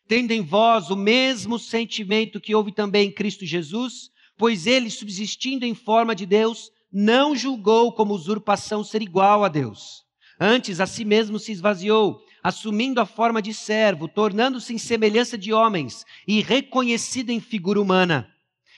Tendo 0.06 0.30
em 0.30 0.42
vós 0.42 0.90
o 0.90 0.96
mesmo 0.96 1.58
sentimento 1.58 2.40
que 2.40 2.54
houve 2.54 2.70
também 2.70 3.08
em 3.08 3.12
Cristo 3.12 3.44
Jesus, 3.44 4.10
pois 4.36 4.66
ele, 4.66 4.90
subsistindo 4.90 5.64
em 5.64 5.74
forma 5.74 6.14
de 6.14 6.26
Deus, 6.26 6.70
não 6.92 7.34
julgou 7.34 7.92
como 7.92 8.14
usurpação 8.14 8.84
ser 8.84 9.02
igual 9.02 9.44
a 9.44 9.48
Deus. 9.48 10.04
Antes, 10.38 10.80
a 10.80 10.86
si 10.86 11.04
mesmo 11.04 11.38
se 11.38 11.52
esvaziou, 11.52 12.20
assumindo 12.42 13.00
a 13.00 13.06
forma 13.06 13.40
de 13.40 13.54
servo, 13.54 14.06
tornando-se 14.06 14.74
em 14.74 14.78
semelhança 14.78 15.38
de 15.38 15.52
homens 15.52 16.04
e 16.28 16.42
reconhecido 16.42 17.30
em 17.30 17.40
figura 17.40 17.80
humana. 17.80 18.28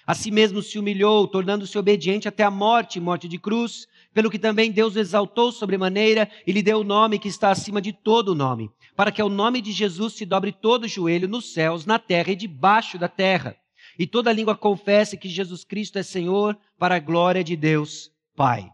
A 0.06 0.14
si 0.14 0.30
mesmo 0.30 0.62
se 0.62 0.78
humilhou, 0.78 1.26
tornando-se 1.28 1.76
obediente 1.76 2.28
até 2.28 2.42
a 2.42 2.50
morte, 2.50 2.98
morte 2.98 3.28
de 3.28 3.38
cruz, 3.38 3.86
pelo 4.14 4.30
que 4.30 4.38
também 4.38 4.70
Deus 4.70 4.96
o 4.96 4.98
exaltou 4.98 5.52
sobremaneira 5.52 6.30
e 6.46 6.52
lhe 6.52 6.62
deu 6.62 6.78
o 6.78 6.84
nome 6.84 7.18
que 7.18 7.28
está 7.28 7.50
acima 7.50 7.82
de 7.82 7.92
todo 7.92 8.34
nome, 8.34 8.70
para 8.96 9.12
que 9.12 9.20
ao 9.20 9.28
nome 9.28 9.60
de 9.60 9.70
Jesus 9.70 10.14
se 10.14 10.24
dobre 10.24 10.50
todo 10.50 10.84
o 10.84 10.88
joelho 10.88 11.28
nos 11.28 11.52
céus, 11.52 11.84
na 11.84 11.98
terra 11.98 12.32
e 12.32 12.36
debaixo 12.36 12.98
da 12.98 13.08
terra 13.08 13.54
e 13.98 14.06
toda 14.06 14.32
língua 14.32 14.56
confesse 14.56 15.16
que 15.16 15.28
Jesus 15.28 15.64
Cristo 15.64 15.98
é 15.98 16.02
Senhor 16.02 16.56
para 16.78 16.96
a 16.96 17.00
glória 17.00 17.42
de 17.42 17.56
Deus 17.56 18.10
Pai. 18.36 18.70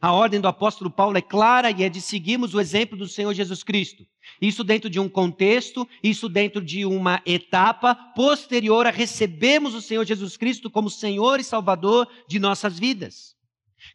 A 0.00 0.12
ordem 0.12 0.40
do 0.40 0.48
apóstolo 0.48 0.90
Paulo 0.90 1.16
é 1.16 1.22
clara 1.22 1.70
e 1.70 1.82
é 1.82 1.88
de 1.88 2.02
seguirmos 2.02 2.54
o 2.54 2.60
exemplo 2.60 2.98
do 2.98 3.08
Senhor 3.08 3.32
Jesus 3.32 3.62
Cristo. 3.62 4.04
Isso 4.42 4.62
dentro 4.62 4.90
de 4.90 5.00
um 5.00 5.08
contexto, 5.08 5.88
isso 6.02 6.28
dentro 6.28 6.62
de 6.62 6.84
uma 6.84 7.22
etapa 7.24 7.94
posterior 7.94 8.86
a 8.86 8.90
recebermos 8.90 9.74
o 9.74 9.80
Senhor 9.80 10.04
Jesus 10.04 10.36
Cristo 10.36 10.68
como 10.68 10.90
Senhor 10.90 11.40
e 11.40 11.44
Salvador 11.44 12.06
de 12.28 12.38
nossas 12.38 12.78
vidas. 12.78 13.34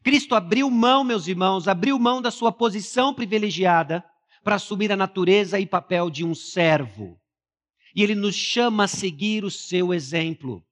Cristo 0.04 0.34
abriu 0.34 0.72
mão, 0.72 1.04
meus 1.04 1.28
irmãos, 1.28 1.68
abriu 1.68 2.00
mão 2.00 2.22
da 2.22 2.32
sua 2.32 2.52
posição 2.52 3.14
privilegiada 3.14 4.04
para 4.44 4.56
assumir 4.56 4.92
a 4.92 4.98
natureza 4.98 5.60
e 5.60 5.68
papel 5.68 6.10
de 6.10 6.26
um 6.26 6.34
servo 6.34 7.21
e 7.96 8.04
ele 8.04 8.16
nos 8.16 8.36
chama 8.36 8.86
a 8.86 8.88
seguir 8.88 9.44
o 9.44 9.52
seu 9.52 9.94
exemplo. 9.94 10.64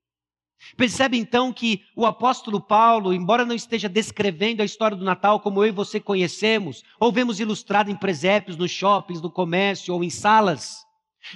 Percebe 0.75 1.17
então 1.17 1.53
que 1.53 1.83
o 1.95 2.05
apóstolo 2.05 2.59
Paulo, 2.59 3.13
embora 3.13 3.45
não 3.45 3.55
esteja 3.55 3.87
descrevendo 3.87 4.61
a 4.61 4.65
história 4.65 4.95
do 4.95 5.05
Natal 5.05 5.39
como 5.39 5.63
eu 5.63 5.69
e 5.69 5.71
você 5.71 5.99
conhecemos, 5.99 6.83
ou 6.99 7.11
vemos 7.11 7.39
ilustrado 7.39 7.89
em 7.89 7.95
presépios, 7.95 8.57
nos 8.57 8.71
shoppings, 8.71 9.21
no 9.21 9.31
comércio 9.31 9.93
ou 9.93 10.03
em 10.03 10.09
salas, 10.09 10.85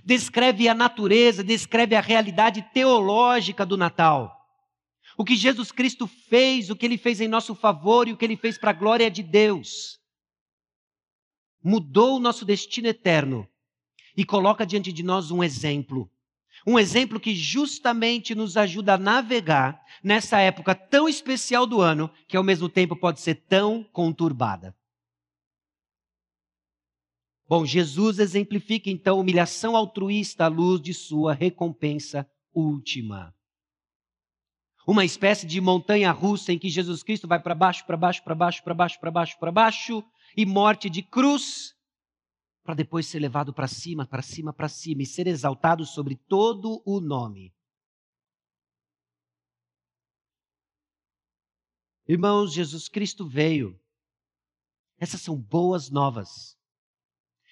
descreve 0.04 0.68
a 0.68 0.74
natureza, 0.74 1.44
descreve 1.44 1.96
a 1.96 2.02
realidade 2.02 2.62
teológica 2.74 3.66
do 3.66 3.78
Natal. 3.78 4.32
O 5.18 5.24
que 5.24 5.36
Jesus 5.36 5.72
Cristo 5.72 6.08
fez, 6.08 6.70
o 6.70 6.76
que 6.76 6.86
ele 6.86 6.98
fez 6.98 7.22
em 7.22 7.28
nosso 7.28 7.56
favor 7.56 8.08
e 8.08 8.14
o 8.14 8.18
que 8.18 8.26
ele 8.26 8.38
fez 8.38 8.58
para 8.58 8.72
a 8.72 8.74
glória 8.74 9.10
de 9.10 9.24
Deus. 9.24 10.00
Mudou 11.64 12.18
o 12.18 12.20
nosso 12.20 12.44
destino 12.44 12.88
eterno 12.88 13.48
e 14.16 14.24
coloca 14.24 14.66
diante 14.66 14.92
de 14.92 15.04
nós 15.04 15.32
um 15.32 15.44
exemplo. 15.44 16.10
Um 16.66 16.80
exemplo 16.80 17.20
que 17.20 17.36
justamente 17.36 18.34
nos 18.34 18.56
ajuda 18.56 18.94
a 18.94 18.98
navegar 18.98 19.82
nessa 20.04 20.40
época 20.40 20.74
tão 20.74 21.10
especial 21.10 21.66
do 21.66 21.82
ano, 21.82 22.10
que 22.28 22.38
ao 22.38 22.44
mesmo 22.44 22.70
tempo 22.70 22.96
pode 22.96 23.20
ser 23.20 23.36
tão 23.36 23.84
conturbada. 23.84 24.76
Bom, 27.48 27.66
Jesus 27.66 28.20
exemplifica 28.20 28.90
então 28.90 29.20
humilhação 29.20 29.76
altruísta 29.76 30.46
à 30.46 30.48
luz 30.48 30.82
de 30.82 30.94
sua 30.94 31.34
recompensa 31.34 32.28
última. 32.54 33.36
Uma 34.88 35.06
espécie 35.06 35.46
de 35.46 35.62
montanha 35.62 36.12
russa 36.12 36.52
em 36.52 36.60
que 36.60 36.70
Jesus 36.70 37.04
Cristo 37.04 37.28
vai 37.28 37.40
para 37.40 37.56
baixo, 37.56 37.86
para 37.86 37.96
baixo, 37.96 38.24
para 38.24 38.36
baixo, 38.36 38.64
para 38.64 38.74
baixo, 38.74 39.00
para 39.00 39.12
baixo, 39.12 39.40
para 39.40 39.52
baixo, 39.52 40.04
e 40.36 40.46
morte 40.46 40.90
de 40.90 41.02
cruz, 41.02 41.74
para 42.64 42.74
depois 42.74 43.06
ser 43.06 43.20
levado 43.20 43.54
para 43.54 43.68
cima, 43.68 44.08
para 44.08 44.22
cima, 44.22 44.54
para 44.54 44.70
cima 44.70 45.04
e 45.04 45.06
ser 45.06 45.28
exaltado 45.28 45.86
sobre 45.86 46.16
todo 46.16 46.82
o 46.86 47.02
nome. 47.02 47.54
Irmãos, 52.08 52.54
Jesus 52.54 52.88
Cristo 52.88 53.28
veio. 53.28 53.80
Essas 54.98 55.22
são 55.22 55.38
boas 55.38 55.90
novas. 55.90 56.58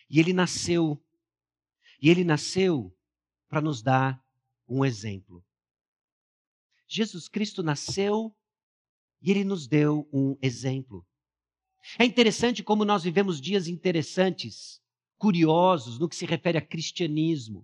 E 0.10 0.20
ele 0.20 0.34
nasceu. 0.34 1.02
E 2.02 2.10
ele 2.10 2.24
nasceu 2.24 2.96
para 3.50 3.62
nos 3.62 3.82
dar 3.82 4.24
um 4.68 4.86
exemplo. 4.86 5.46
Jesus 6.88 7.28
Cristo 7.28 7.62
nasceu 7.62 8.36
e 9.22 9.32
ele 9.32 9.44
nos 9.44 9.68
deu 9.68 10.10
um 10.12 10.38
exemplo. 10.42 11.06
É 12.00 12.06
interessante 12.06 12.64
como 12.64 12.86
nós 12.86 13.04
vivemos 13.04 13.42
dias 13.42 13.68
interessantes 13.68 14.81
curiosos 15.22 16.00
no 16.00 16.10
que 16.10 16.16
se 16.16 16.26
refere 16.26 16.58
a 16.58 16.66
cristianismo. 16.66 17.64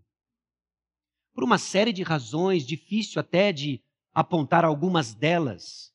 Por 1.34 1.44
uma 1.44 1.58
série 1.58 1.92
de 1.92 2.04
razões, 2.04 2.64
difícil 2.64 3.20
até 3.20 3.52
de 3.52 3.82
apontar 4.14 4.64
algumas 4.64 5.16
delas. 5.16 5.92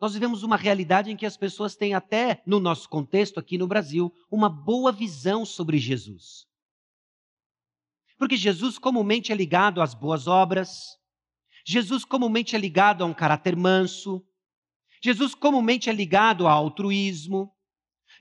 Nós 0.00 0.14
vivemos 0.14 0.44
uma 0.44 0.56
realidade 0.56 1.10
em 1.10 1.16
que 1.16 1.26
as 1.26 1.36
pessoas 1.36 1.74
têm 1.74 1.92
até, 1.92 2.40
no 2.46 2.60
nosso 2.60 2.88
contexto 2.88 3.40
aqui 3.40 3.58
no 3.58 3.66
Brasil, 3.66 4.14
uma 4.30 4.48
boa 4.48 4.92
visão 4.92 5.44
sobre 5.44 5.76
Jesus. 5.76 6.46
Porque 8.16 8.36
Jesus 8.36 8.78
comumente 8.78 9.32
é 9.32 9.34
ligado 9.34 9.82
às 9.82 9.92
boas 9.92 10.28
obras, 10.28 10.96
Jesus 11.64 12.04
comumente 12.04 12.54
é 12.54 12.58
ligado 12.60 13.02
a 13.02 13.06
um 13.08 13.14
caráter 13.14 13.56
manso, 13.56 14.24
Jesus 15.02 15.34
comumente 15.34 15.90
é 15.90 15.92
ligado 15.92 16.46
ao 16.46 16.56
altruísmo, 16.56 17.52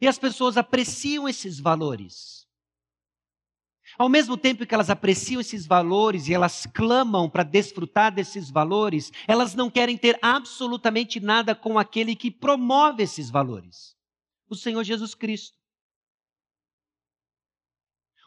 e 0.02 0.08
as 0.08 0.18
pessoas 0.18 0.58
apreciam 0.58 1.30
esses 1.30 1.60
valores. 1.60 2.45
Ao 3.98 4.10
mesmo 4.10 4.36
tempo 4.38 4.66
que 4.66 4.74
elas 4.74 4.90
apreciam 4.90 5.40
esses 5.40 5.66
valores 5.66 6.28
e 6.28 6.34
elas 6.34 6.66
clamam 6.74 7.30
para 7.30 7.44
desfrutar 7.44 8.14
desses 8.14 8.50
valores, 8.50 9.12
elas 9.28 9.56
não 9.56 9.70
querem 9.70 9.98
ter 9.98 10.18
absolutamente 10.22 11.20
nada 11.20 11.56
com 11.56 11.80
aquele 11.80 12.16
que 12.16 12.30
promove 12.30 13.04
esses 13.04 13.30
valores 13.30 13.96
o 14.50 14.56
Senhor 14.56 14.84
Jesus 14.84 15.14
Cristo. 15.16 15.58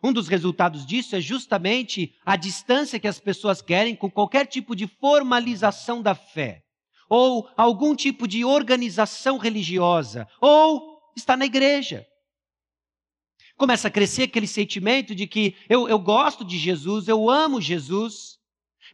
Um 0.03 0.13
dos 0.13 0.29
resultados 0.29 0.87
disso 0.87 1.17
é 1.17 1.21
justamente 1.21 2.15
a 2.25 2.37
distância 2.37 3.01
que 3.01 3.09
as 3.09 3.19
pessoas 3.19 3.61
querem 3.61 3.97
com 3.97 4.11
qualquer 4.11 4.47
tipo 4.47 4.77
de 4.77 4.87
formalização 4.87 6.01
da 6.03 6.15
fé. 6.15 6.65
ou 7.11 7.49
algum 7.57 7.97
tipo 7.97 8.29
de 8.29 8.45
organização 8.45 9.39
religiosa, 9.39 10.29
ou 10.43 11.01
está 11.17 11.39
na 11.39 11.47
igreja. 11.47 12.07
Começa 13.59 13.89
a 13.89 13.91
crescer 13.91 14.23
aquele 14.23 14.47
sentimento 14.47 15.17
de 15.17 15.27
que 15.27 15.57
eu, 15.69 15.89
eu 15.89 15.99
gosto 15.99 16.45
de 16.45 16.57
Jesus, 16.57 17.09
eu 17.09 17.29
amo 17.29 17.61
Jesus, 17.61 18.39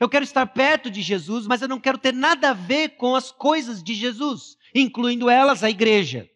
eu 0.01 0.09
quero 0.09 0.25
estar 0.25 0.47
perto 0.47 0.91
de 0.91 1.03
Jesus, 1.03 1.47
mas 1.47 1.61
eu 1.61 1.69
não 1.69 1.79
quero 1.79 1.99
ter 1.99 2.15
nada 2.15 2.51
a 2.51 2.55
ver 2.55 2.97
com 2.97 3.15
as 3.15 3.31
coisas 3.31 3.83
de 3.83 3.95
Jesus, 3.95 4.57
incluindo 4.75 5.29
elas 5.29 5.63
a 5.63 5.69
igreja. 5.69 6.29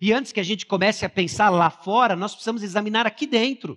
E 0.00 0.12
antes 0.12 0.30
que 0.30 0.38
a 0.38 0.44
gente 0.44 0.64
comece 0.64 1.04
a 1.04 1.10
pensar 1.10 1.50
lá 1.50 1.70
fora, 1.70 2.14
nós 2.14 2.32
precisamos 2.32 2.62
examinar 2.62 3.04
aqui 3.04 3.26
dentro 3.26 3.76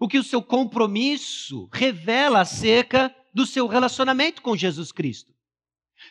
o 0.00 0.08
que 0.08 0.18
o 0.18 0.24
seu 0.24 0.42
compromisso 0.42 1.68
revela 1.72 2.40
acerca 2.40 3.14
do 3.32 3.46
seu 3.46 3.68
relacionamento 3.68 4.42
com 4.42 4.56
Jesus 4.56 4.90
Cristo. 4.90 5.32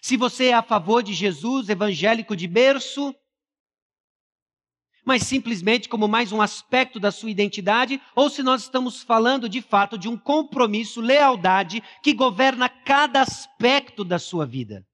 Se 0.01 0.15
você 0.15 0.45
é 0.45 0.53
a 0.53 0.63
favor 0.63 1.03
de 1.03 1.13
Jesus, 1.13 1.67
evangélico 1.67 2.37
de 2.37 2.47
berço, 2.47 3.13
mas 5.09 5.23
simplesmente 5.23 5.89
como 5.89 6.07
mais 6.07 6.31
um 6.31 6.39
aspecto 6.39 6.99
da 6.99 7.09
sua 7.09 7.31
identidade, 7.31 7.99
ou 8.15 8.29
se 8.29 8.43
nós 8.43 8.61
estamos 8.61 9.01
falando 9.01 9.49
de 9.49 9.59
fato 9.59 9.97
de 9.97 10.07
um 10.07 10.15
compromisso, 10.15 11.01
lealdade 11.01 11.81
que 12.03 12.13
governa 12.13 12.69
cada 12.69 13.19
aspecto 13.19 14.03
da 14.03 14.19
sua 14.19 14.45
vida. 14.45 14.85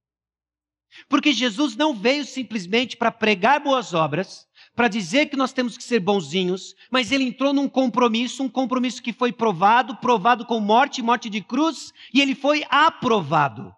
Porque 1.09 1.33
Jesus 1.33 1.75
não 1.75 1.93
veio 1.93 2.23
simplesmente 2.23 2.95
para 2.95 3.11
pregar 3.11 3.59
boas 3.59 3.93
obras, 3.93 4.47
para 4.73 4.87
dizer 4.87 5.25
que 5.25 5.35
nós 5.35 5.51
temos 5.51 5.77
que 5.77 5.83
ser 5.83 5.99
bonzinhos, 5.99 6.73
mas 6.89 7.11
ele 7.11 7.25
entrou 7.25 7.51
num 7.51 7.67
compromisso, 7.67 8.41
um 8.41 8.47
compromisso 8.47 9.03
que 9.03 9.11
foi 9.11 9.33
provado, 9.33 9.97
provado 9.97 10.45
com 10.45 10.61
morte, 10.61 11.01
morte 11.01 11.29
de 11.29 11.41
cruz, 11.41 11.91
e 12.13 12.21
ele 12.21 12.35
foi 12.35 12.63
aprovado. 12.69 13.69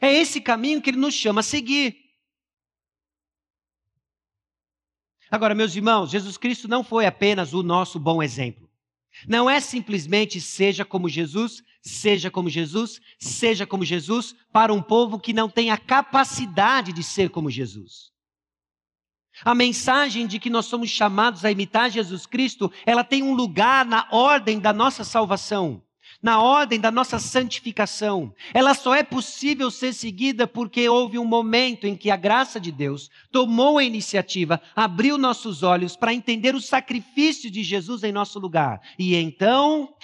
É 0.00 0.12
esse 0.12 0.40
caminho 0.40 0.82
que 0.82 0.90
ele 0.90 0.98
nos 0.98 1.14
chama 1.14 1.42
a 1.42 1.44
seguir. 1.44 2.05
Agora, 5.30 5.54
meus 5.54 5.74
irmãos, 5.74 6.10
Jesus 6.10 6.36
Cristo 6.36 6.68
não 6.68 6.84
foi 6.84 7.06
apenas 7.06 7.52
o 7.52 7.62
nosso 7.62 7.98
bom 7.98 8.22
exemplo. 8.22 8.68
Não 9.26 9.48
é 9.48 9.60
simplesmente 9.60 10.40
seja 10.40 10.84
como 10.84 11.08
Jesus, 11.08 11.62
seja 11.80 12.30
como 12.30 12.50
Jesus, 12.50 13.00
seja 13.18 13.66
como 13.66 13.84
Jesus, 13.84 14.34
para 14.52 14.74
um 14.74 14.82
povo 14.82 15.18
que 15.18 15.32
não 15.32 15.48
tem 15.48 15.70
a 15.70 15.78
capacidade 15.78 16.92
de 16.92 17.02
ser 17.02 17.30
como 17.30 17.50
Jesus. 17.50 18.10
A 19.44 19.54
mensagem 19.54 20.26
de 20.26 20.38
que 20.38 20.50
nós 20.50 20.66
somos 20.66 20.90
chamados 20.90 21.44
a 21.44 21.50
imitar 21.50 21.90
Jesus 21.90 22.26
Cristo, 22.26 22.72
ela 22.84 23.04
tem 23.04 23.22
um 23.22 23.34
lugar 23.34 23.84
na 23.84 24.08
ordem 24.10 24.58
da 24.58 24.72
nossa 24.72 25.04
salvação, 25.04 25.82
na 26.26 26.42
ordem 26.42 26.80
da 26.80 26.90
nossa 26.90 27.20
santificação. 27.20 28.34
Ela 28.52 28.74
só 28.74 28.92
é 28.92 29.04
possível 29.04 29.70
ser 29.70 29.92
seguida 29.92 30.44
porque 30.44 30.88
houve 30.88 31.20
um 31.20 31.24
momento 31.24 31.86
em 31.86 31.96
que 31.96 32.10
a 32.10 32.16
graça 32.16 32.58
de 32.58 32.72
Deus 32.72 33.08
tomou 33.30 33.78
a 33.78 33.84
iniciativa, 33.84 34.60
abriu 34.74 35.16
nossos 35.16 35.62
olhos 35.62 35.96
para 35.96 36.12
entender 36.12 36.52
o 36.56 36.60
sacrifício 36.60 37.48
de 37.48 37.62
Jesus 37.62 38.02
em 38.02 38.10
nosso 38.10 38.40
lugar. 38.40 38.80
E 38.98 39.14
então 39.14 39.94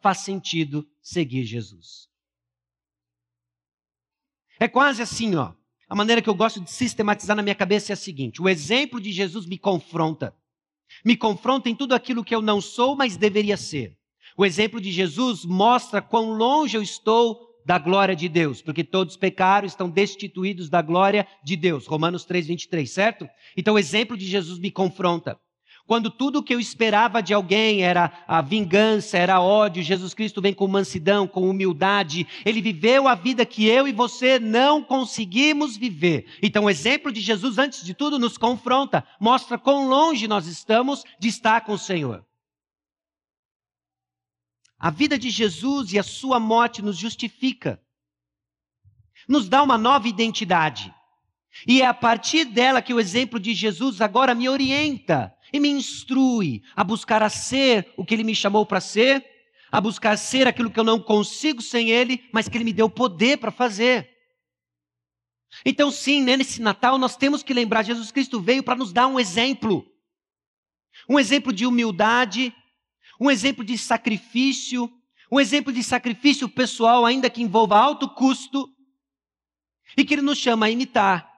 faz 0.00 0.18
sentido 0.18 0.84
seguir 1.00 1.44
Jesus. 1.44 2.08
É 4.58 4.66
quase 4.66 5.02
assim, 5.02 5.36
ó. 5.36 5.52
A 5.88 5.94
maneira 5.94 6.20
que 6.20 6.28
eu 6.28 6.34
gosto 6.34 6.60
de 6.60 6.70
sistematizar 6.72 7.36
na 7.36 7.42
minha 7.44 7.54
cabeça 7.54 7.92
é 7.92 7.94
a 7.94 7.96
seguinte: 7.96 8.42
o 8.42 8.48
exemplo 8.48 9.00
de 9.00 9.12
Jesus 9.12 9.46
me 9.46 9.56
confronta. 9.56 10.34
Me 11.04 11.16
confronta 11.16 11.68
em 11.68 11.76
tudo 11.76 11.94
aquilo 11.94 12.24
que 12.24 12.34
eu 12.34 12.42
não 12.42 12.60
sou, 12.60 12.96
mas 12.96 13.16
deveria 13.16 13.56
ser. 13.56 13.99
O 14.40 14.44
exemplo 14.46 14.80
de 14.80 14.90
Jesus 14.90 15.44
mostra 15.44 16.00
quão 16.00 16.30
longe 16.30 16.74
eu 16.74 16.82
estou 16.82 17.38
da 17.66 17.76
glória 17.76 18.16
de 18.16 18.26
Deus, 18.26 18.62
porque 18.62 18.82
todos 18.82 19.14
pecaram, 19.14 19.66
estão 19.66 19.90
destituídos 19.90 20.70
da 20.70 20.80
glória 20.80 21.26
de 21.44 21.56
Deus. 21.56 21.86
Romanos 21.86 22.24
3:23, 22.24 22.86
certo? 22.90 23.28
Então 23.54 23.74
o 23.74 23.78
exemplo 23.78 24.16
de 24.16 24.24
Jesus 24.24 24.58
me 24.58 24.70
confronta. 24.70 25.38
Quando 25.86 26.10
tudo 26.10 26.42
que 26.42 26.54
eu 26.54 26.58
esperava 26.58 27.22
de 27.22 27.34
alguém 27.34 27.82
era 27.82 28.24
a 28.26 28.40
vingança, 28.40 29.18
era 29.18 29.42
ódio, 29.42 29.82
Jesus 29.82 30.14
Cristo 30.14 30.40
vem 30.40 30.54
com 30.54 30.66
mansidão, 30.66 31.28
com 31.28 31.46
humildade. 31.46 32.26
Ele 32.42 32.62
viveu 32.62 33.08
a 33.08 33.14
vida 33.14 33.44
que 33.44 33.66
eu 33.66 33.86
e 33.86 33.92
você 33.92 34.38
não 34.38 34.82
conseguimos 34.82 35.76
viver. 35.76 36.24
Então, 36.42 36.64
o 36.64 36.70
exemplo 36.70 37.12
de 37.12 37.20
Jesus, 37.20 37.58
antes 37.58 37.84
de 37.84 37.92
tudo, 37.92 38.18
nos 38.18 38.38
confronta, 38.38 39.04
mostra 39.20 39.58
quão 39.58 39.86
longe 39.86 40.26
nós 40.26 40.46
estamos 40.46 41.04
de 41.18 41.28
estar 41.28 41.60
com 41.60 41.74
o 41.74 41.78
Senhor. 41.78 42.24
A 44.80 44.90
vida 44.90 45.18
de 45.18 45.28
Jesus 45.28 45.92
e 45.92 45.98
a 45.98 46.02
sua 46.02 46.40
morte 46.40 46.80
nos 46.80 46.96
justifica, 46.96 47.78
nos 49.28 49.46
dá 49.46 49.62
uma 49.62 49.76
nova 49.76 50.08
identidade. 50.08 50.92
E 51.66 51.82
é 51.82 51.86
a 51.86 51.92
partir 51.92 52.46
dela 52.46 52.80
que 52.80 52.94
o 52.94 52.98
exemplo 52.98 53.38
de 53.38 53.52
Jesus 53.52 54.00
agora 54.00 54.34
me 54.34 54.48
orienta 54.48 55.36
e 55.52 55.60
me 55.60 55.68
instrui 55.68 56.62
a 56.74 56.82
buscar 56.82 57.22
a 57.22 57.28
ser 57.28 57.92
o 57.94 58.06
que 58.06 58.14
ele 58.14 58.24
me 58.24 58.34
chamou 58.34 58.64
para 58.64 58.80
ser, 58.80 59.22
a 59.70 59.82
buscar 59.82 60.16
ser 60.16 60.48
aquilo 60.48 60.70
que 60.70 60.80
eu 60.80 60.84
não 60.84 60.98
consigo 60.98 61.60
sem 61.60 61.90
ele, 61.90 62.24
mas 62.32 62.48
que 62.48 62.56
ele 62.56 62.64
me 62.64 62.72
deu 62.72 62.88
poder 62.88 63.36
para 63.36 63.50
fazer. 63.50 64.08
Então, 65.62 65.90
sim, 65.90 66.22
nesse 66.22 66.62
Natal 66.62 66.96
nós 66.96 67.16
temos 67.16 67.42
que 67.42 67.52
lembrar: 67.52 67.82
Jesus 67.82 68.10
Cristo 68.10 68.40
veio 68.40 68.62
para 68.62 68.76
nos 68.76 68.92
dar 68.94 69.08
um 69.08 69.20
exemplo. 69.20 69.86
Um 71.08 71.18
exemplo 71.18 71.52
de 71.52 71.66
humildade, 71.66 72.54
um 73.20 73.30
exemplo 73.30 73.62
de 73.62 73.76
sacrifício, 73.76 74.90
um 75.30 75.38
exemplo 75.38 75.72
de 75.72 75.84
sacrifício 75.84 76.48
pessoal, 76.48 77.04
ainda 77.04 77.28
que 77.28 77.42
envolva 77.42 77.78
alto 77.78 78.08
custo, 78.08 78.74
e 79.96 80.04
que 80.04 80.14
ele 80.14 80.22
nos 80.22 80.38
chama 80.38 80.66
a 80.66 80.70
imitar. 80.70 81.30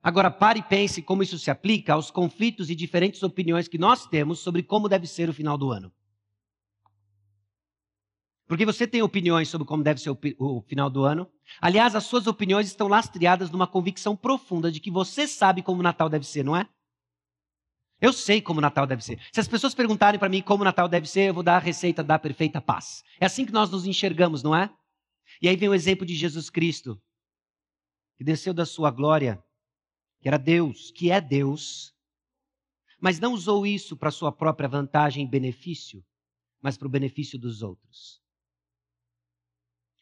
Agora, 0.00 0.30
pare 0.30 0.60
e 0.60 0.62
pense 0.62 1.02
como 1.02 1.22
isso 1.22 1.38
se 1.38 1.50
aplica 1.50 1.94
aos 1.94 2.10
conflitos 2.10 2.70
e 2.70 2.74
diferentes 2.74 3.22
opiniões 3.22 3.66
que 3.66 3.76
nós 3.76 4.06
temos 4.06 4.38
sobre 4.38 4.62
como 4.62 4.88
deve 4.88 5.06
ser 5.06 5.28
o 5.28 5.34
final 5.34 5.58
do 5.58 5.72
ano. 5.72 5.92
Porque 8.46 8.64
você 8.64 8.86
tem 8.86 9.02
opiniões 9.02 9.48
sobre 9.48 9.66
como 9.66 9.82
deve 9.82 10.00
ser 10.00 10.10
o, 10.10 10.62
final 10.62 10.88
do 10.88 11.04
ano. 11.04 11.30
Aliás, 11.60 11.94
as 11.94 12.04
suas 12.04 12.26
opiniões 12.26 12.68
estão 12.68 12.88
lastreadas 12.88 13.50
numa 13.50 13.66
convicção 13.66 14.16
profunda 14.16 14.72
de 14.72 14.80
que 14.80 14.90
você 14.90 15.26
sabe 15.26 15.62
como 15.62 15.80
o 15.80 15.82
Natal 15.82 16.08
deve 16.08 16.24
ser, 16.24 16.44
não 16.44 16.56
é? 16.56 16.66
Eu 18.00 18.12
sei 18.12 18.40
como 18.40 18.58
o 18.58 18.62
Natal 18.62 18.86
deve 18.86 19.04
ser. 19.04 19.20
Se 19.32 19.40
as 19.40 19.48
pessoas 19.48 19.74
perguntarem 19.74 20.18
para 20.18 20.28
mim 20.28 20.40
como 20.40 20.62
o 20.62 20.64
Natal 20.64 20.88
deve 20.88 21.08
ser, 21.08 21.28
eu 21.28 21.34
vou 21.34 21.42
dar 21.42 21.56
a 21.56 21.60
receita 21.60 22.02
da 22.02 22.18
perfeita 22.18 22.60
paz. 22.60 23.02
É 23.20 23.26
assim 23.26 23.44
que 23.44 23.52
nós 23.52 23.70
nos 23.70 23.86
enxergamos, 23.86 24.42
não 24.42 24.54
é? 24.54 24.72
E 25.42 25.48
aí 25.48 25.56
vem 25.56 25.68
o 25.68 25.74
exemplo 25.74 26.06
de 26.06 26.14
Jesus 26.14 26.48
Cristo, 26.48 27.00
que 28.16 28.24
desceu 28.24 28.54
da 28.54 28.64
sua 28.64 28.90
glória 28.90 29.42
que 30.20 30.28
era 30.28 30.38
Deus, 30.38 30.90
que 30.90 31.10
é 31.10 31.20
Deus, 31.20 31.94
mas 33.00 33.20
não 33.20 33.32
usou 33.32 33.66
isso 33.66 33.96
para 33.96 34.10
sua 34.10 34.32
própria 34.32 34.68
vantagem 34.68 35.24
e 35.24 35.28
benefício, 35.28 36.04
mas 36.60 36.76
para 36.76 36.88
o 36.88 36.90
benefício 36.90 37.38
dos 37.38 37.62
outros. 37.62 38.20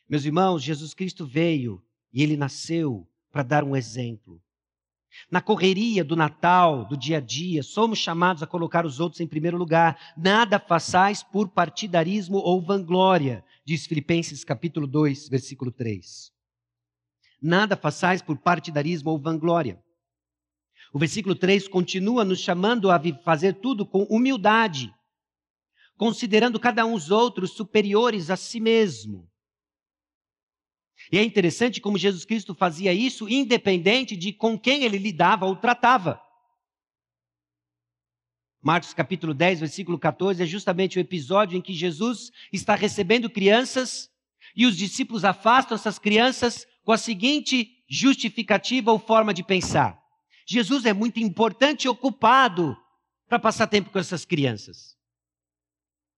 Meus 0.09 0.25
irmãos, 0.25 0.63
Jesus 0.63 0.95
Cristo 0.95 1.27
veio 1.27 1.85
e 2.13 2.23
ele 2.23 2.37
nasceu 2.37 3.07
para 3.31 3.43
dar 3.43 3.65
um 3.65 3.77
exemplo. 3.77 4.43
Na 5.31 5.41
correria 5.41 6.05
do 6.05 6.15
Natal, 6.15 6.85
do 6.85 6.97
dia 6.97 7.19
a 7.19 7.21
dia, 7.21 7.63
somos 7.63 7.99
chamados 7.99 8.43
a 8.43 8.47
colocar 8.47 8.87
os 8.87 9.01
outros 9.01 9.21
em 9.21 9.27
primeiro 9.27 9.57
lugar. 9.57 9.99
Nada 10.17 10.59
façais 10.59 11.23
por 11.23 11.49
partidarismo 11.49 12.39
ou 12.39 12.63
vanglória, 12.63 13.45
diz 13.65 13.87
Filipenses 13.87 14.45
capítulo 14.45 14.87
2, 14.87 15.29
versículo 15.29 15.73
3. 15.73 16.31
Nada 17.43 17.77
façais 17.77 18.23
por 18.23 18.39
partidarismo 18.39 19.11
ou 19.11 19.19
vanglória. 19.19 19.81
O 20.93 20.99
versículo 20.99 21.35
3 21.35 21.69
continua 21.69 22.25
nos 22.25 22.41
chamando 22.41 22.91
a 22.91 23.01
fazer 23.25 23.55
tudo 23.55 23.85
com 23.85 24.05
humildade, 24.05 24.95
considerando 25.97 26.61
cada 26.61 26.87
um 26.87 26.95
os 26.95 27.11
outros 27.11 27.51
superiores 27.51 28.31
a 28.31 28.37
si 28.37 28.61
mesmo. 28.61 29.29
E 31.11 31.19
é 31.19 31.23
interessante 31.23 31.81
como 31.81 31.99
Jesus 31.99 32.25
Cristo 32.25 32.55
fazia 32.55 32.93
isso 32.93 33.29
independente 33.29 34.17
de 34.17 34.33
com 34.33 34.59
quem 34.59 34.83
ele 34.83 34.99
lidava 34.99 35.47
ou 35.47 35.55
tratava. 35.57 36.21
Marcos 38.63 38.93
capítulo 38.93 39.33
10, 39.33 39.61
versículo 39.61 39.99
14 39.99 40.43
é 40.43 40.47
justamente 40.47 40.99
o 40.99 41.01
episódio 41.01 41.57
em 41.57 41.63
que 41.63 41.73
Jesus 41.73 42.33
está 42.53 42.75
recebendo 42.75 43.31
crianças 43.31 44.11
e 44.57 44.67
os 44.67 44.77
discípulos 44.77 45.25
afastam 45.25 45.77
essas 45.77 45.99
crianças 45.99 46.67
com 46.85 46.91
a 46.91 46.99
seguinte 46.99 47.85
justificativa 47.89 48.91
ou 48.91 48.99
forma 48.99 49.33
de 49.33 49.45
pensar: 49.45 50.01
Jesus 50.47 50.85
é 50.85 50.93
muito 50.93 51.21
importante 51.21 51.85
e 51.85 51.89
ocupado 51.89 52.77
para 53.29 53.39
passar 53.39 53.69
tempo 53.69 53.91
com 53.91 53.99
essas 53.99 54.25
crianças. 54.25 54.97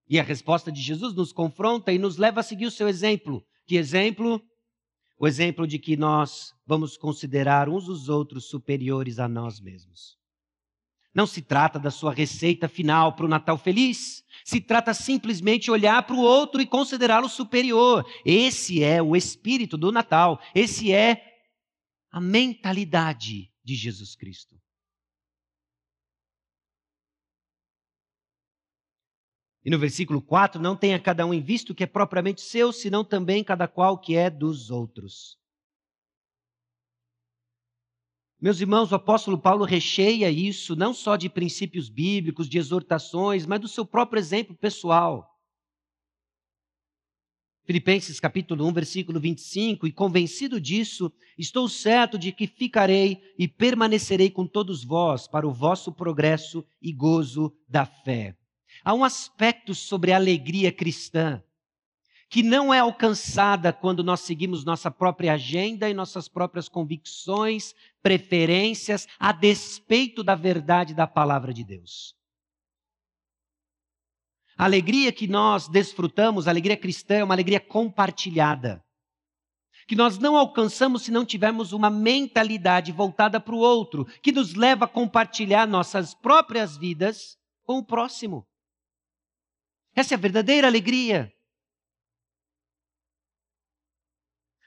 E 0.09 0.19
a 0.19 0.23
resposta 0.23 0.73
de 0.73 0.81
Jesus 0.81 1.15
nos 1.15 1.33
confronta 1.33 1.93
e 1.93 1.99
nos 1.99 2.17
leva 2.17 2.41
a 2.41 2.43
seguir 2.43 2.65
o 2.65 2.71
seu 2.71 2.89
exemplo. 2.89 3.45
Que 3.67 3.77
exemplo? 3.77 4.43
O 5.19 5.27
exemplo 5.27 5.67
de 5.67 5.79
que 5.79 5.97
nós 5.97 6.55
vamos 6.65 6.97
considerar 6.97 7.69
uns 7.69 7.89
os 7.89 8.09
outros 8.09 8.45
superiores 8.45 9.19
a 9.19 9.29
nós 9.29 9.61
mesmos. 9.61 10.17
Não 11.15 11.27
se 11.27 11.43
trata 11.43 11.79
da 11.79 11.91
sua 11.91 12.13
receita 12.13 12.69
final 12.69 13.15
para 13.15 13.27
o 13.27 13.29
Natal 13.29 13.59
feliz. 13.59 14.23
Se 14.45 14.61
trata 14.61 14.95
simplesmente 14.95 15.71
olhar 15.71 16.03
para 16.05 16.15
o 16.15 16.21
outro 16.21 16.61
e 16.61 16.67
considerá-lo 16.67 17.29
superior. 17.29 18.07
Esse 18.25 18.85
é 18.85 19.03
o 19.03 19.17
espírito 19.17 19.77
do 19.77 19.91
Natal. 19.91 20.41
Esse 20.55 20.93
é 20.93 21.21
a 22.13 22.21
mentalidade 22.21 23.51
de 23.65 23.75
Jesus 23.75 24.15
Cristo. 24.15 24.57
E 29.69 29.71
no 29.71 29.79
versículo 29.79 30.23
4, 30.23 30.63
não 30.63 30.75
tenha 30.75 30.99
cada 30.99 31.27
um 31.27 31.35
em 31.35 31.43
vista 31.43 31.73
o 31.73 31.75
que 31.75 31.85
é 31.85 31.87
propriamente 31.87 32.41
seu, 32.41 32.73
senão 32.73 33.05
também 33.05 33.45
cada 33.45 33.69
qual 33.69 33.99
que 33.99 34.17
é 34.17 34.31
dos 34.31 34.71
outros. 34.71 35.37
Meus 38.41 38.63
irmãos, 38.63 38.93
o 38.93 38.95
apóstolo 38.95 39.39
Paulo 39.39 39.67
recheia 39.67 40.31
isso 40.31 40.75
não 40.75 40.95
só 40.95 41.17
de 41.17 41.29
princípios 41.29 41.91
bíblicos, 41.91 42.49
de 42.49 42.57
exortações, 42.57 43.45
mas 43.45 43.61
do 43.61 43.69
seu 43.69 43.85
próprio 43.85 44.19
exemplo 44.19 44.57
pessoal. 44.57 45.39
Filipenses 47.67 48.19
capítulo 48.19 48.67
1, 48.69 48.73
versículo 48.73 49.21
25, 49.21 49.87
e 49.87 49.93
convencido 49.93 50.59
disso, 50.59 51.13
estou 51.37 51.69
certo 51.69 52.17
de 52.17 52.33
que 52.33 52.47
ficarei 52.47 53.21
e 53.39 53.47
permanecerei 53.47 54.31
com 54.31 54.47
todos 54.47 54.83
vós 54.83 55.29
para 55.29 55.47
o 55.47 55.53
vosso 55.53 55.93
progresso 55.93 56.65
e 56.81 56.91
gozo 56.91 57.55
da 57.69 57.85
fé. 57.85 58.35
Há 58.89 58.95
um 58.95 59.05
aspecto 59.05 59.75
sobre 59.75 60.13
a 60.13 60.17
alegria 60.17 60.73
cristã 60.73 61.43
que 62.31 62.43
não 62.43 62.73
é 62.73 62.79
alcançada 62.79 63.71
quando 63.71 64.03
nós 64.03 64.21
seguimos 64.21 64.65
nossa 64.65 64.91
própria 64.91 65.35
agenda 65.35 65.91
e 65.91 65.93
nossas 65.93 66.27
próprias 66.27 66.71
convicções, 66.71 67.75
preferências, 68.03 69.07
a 69.19 69.31
despeito 69.31 70.25
da 70.25 70.35
verdade 70.35 70.95
da 70.95 71.07
palavra 71.07 71.53
de 71.53 71.65
Deus. 71.65 72.17
A 74.57 74.65
alegria 74.65 75.13
que 75.13 75.29
nós 75.29 75.69
desfrutamos, 75.69 76.49
a 76.49 76.51
alegria 76.51 76.79
cristã, 76.79 77.17
é 77.17 77.25
uma 77.25 77.35
alegria 77.35 77.61
compartilhada. 77.61 78.83
Que 79.87 79.95
nós 79.95 80.17
não 80.17 80.35
alcançamos 80.35 81.03
se 81.03 81.11
não 81.11 81.27
tivermos 81.27 81.75
uma 81.75 81.91
mentalidade 81.91 82.91
voltada 82.91 83.39
para 83.39 83.55
o 83.55 83.59
outro, 83.59 84.07
que 84.23 84.33
nos 84.33 84.55
leva 84.55 84.87
a 84.87 84.89
compartilhar 84.89 85.67
nossas 85.67 86.15
próprias 86.15 86.75
vidas 86.75 87.37
com 87.67 87.77
o 87.77 87.85
próximo. 87.85 88.48
Essa 89.99 90.15
é 90.15 90.17
a 90.17 90.21
verdadeira 90.21 90.69
alegria. 90.69 91.35